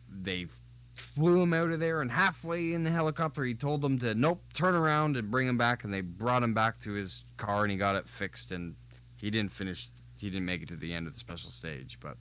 they 0.08 0.46
flew 0.94 1.42
him 1.42 1.52
out 1.52 1.70
of 1.70 1.80
there. 1.80 2.00
And 2.00 2.10
halfway 2.10 2.72
in 2.72 2.84
the 2.84 2.90
helicopter, 2.90 3.44
he 3.44 3.54
told 3.54 3.82
them 3.82 3.98
to 4.00 4.14
nope, 4.14 4.42
turn 4.54 4.74
around 4.74 5.16
and 5.16 5.30
bring 5.30 5.48
him 5.48 5.58
back. 5.58 5.84
And 5.84 5.92
they 5.92 6.02
brought 6.02 6.42
him 6.42 6.54
back 6.54 6.78
to 6.80 6.92
his 6.92 7.24
car, 7.36 7.62
and 7.62 7.70
he 7.70 7.76
got 7.76 7.96
it 7.96 8.08
fixed. 8.08 8.52
And 8.52 8.76
he 9.16 9.30
didn't 9.30 9.52
finish. 9.52 9.90
He 10.18 10.30
didn't 10.30 10.46
make 10.46 10.62
it 10.62 10.68
to 10.68 10.76
the 10.76 10.94
end 10.94 11.06
of 11.06 11.14
the 11.14 11.20
special 11.20 11.50
stage, 11.50 11.98
but 12.00 12.16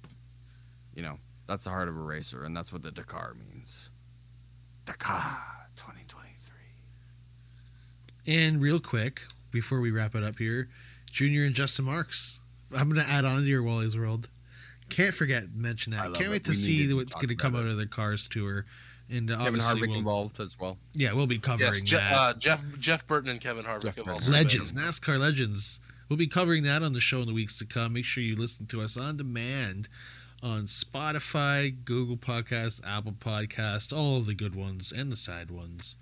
you 0.93 1.01
know 1.01 1.19
that's 1.47 1.65
the 1.65 1.69
heart 1.69 1.87
of 1.87 1.95
a 1.95 2.01
racer, 2.01 2.43
and 2.43 2.55
that's 2.55 2.73
what 2.73 2.81
the 2.81 2.91
Dakar 2.91 3.33
means. 3.33 3.89
Dakar 4.85 5.54
2023. 5.54 5.54
And 8.27 8.61
real 8.61 8.79
quick, 8.79 9.23
before 9.51 9.79
we 9.79 9.91
wrap 9.91 10.15
it 10.15 10.23
up 10.23 10.37
here, 10.39 10.69
Junior 11.11 11.43
and 11.45 11.55
Justin 11.55 11.85
Marks. 11.85 12.41
I'm 12.75 12.91
going 12.91 13.05
to 13.05 13.11
add 13.11 13.25
on 13.25 13.41
to 13.41 13.47
your 13.47 13.63
Wally's 13.63 13.97
World. 13.97 14.29
Can't 14.89 15.13
forget 15.13 15.43
to 15.43 15.49
mention 15.55 15.91
that. 15.93 16.13
Can't 16.13 16.27
it. 16.27 16.29
wait 16.29 16.43
to 16.45 16.51
We 16.51 16.55
see 16.55 16.87
to 16.87 16.95
what's 16.95 17.15
going 17.15 17.29
to 17.29 17.35
come 17.35 17.55
out 17.55 17.65
of 17.65 17.77
the 17.77 17.87
Cars 17.87 18.27
tour. 18.27 18.65
And 19.09 19.29
Kevin 19.29 19.45
obviously, 19.47 19.81
Harvick 19.81 19.87
we'll, 19.89 19.97
involved 19.99 20.39
as 20.39 20.59
well. 20.59 20.77
yeah, 20.93 21.13
we'll 21.13 21.27
be 21.27 21.37
covering 21.37 21.69
Yes, 21.73 21.81
Je- 21.81 21.95
that. 21.97 22.11
uh, 22.13 22.33
Jeff 22.33 22.63
Jeff 22.79 23.05
Burton 23.05 23.29
and 23.29 23.39
Kevin 23.39 23.63
Harvick 23.63 23.83
Jeff 23.83 23.95
have 23.97 24.05
Burton. 24.05 24.31
legends, 24.31 24.73
NASCAR 24.73 25.19
legends. 25.19 25.79
We'll 26.09 26.17
be 26.17 26.27
covering 26.27 26.63
that 26.63 26.81
on 26.81 26.93
the 26.93 26.99
show 26.99 27.21
in 27.21 27.27
the 27.27 27.33
weeks 27.33 27.57
to 27.59 27.65
come. 27.65 27.93
Make 27.93 28.05
sure 28.05 28.23
you 28.23 28.35
listen 28.35 28.65
to 28.67 28.81
us 28.81 28.97
on 28.97 29.17
demand 29.17 29.89
on 30.41 30.63
Spotify, 30.63 31.73
Google 31.85 32.17
Podcasts, 32.17 32.81
Apple 32.85 33.13
Podcasts, 33.13 33.95
all 33.95 34.17
of 34.17 34.25
the 34.25 34.33
good 34.33 34.55
ones 34.55 34.91
and 34.91 35.11
the 35.11 35.15
side 35.15 35.49
ones. 35.51 35.97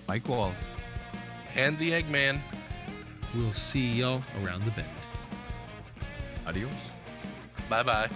Mike 0.07 0.27
Walls. 0.27 0.55
and 1.55 1.77
the 1.77 1.91
Eggman. 1.91 2.39
We'll 3.35 3.53
see 3.53 3.91
y'all 3.93 4.23
around 4.43 4.63
the 4.63 4.71
bend. 4.71 4.87
Adios. 6.47 6.71
Bye 7.69 7.83
bye. 7.83 8.09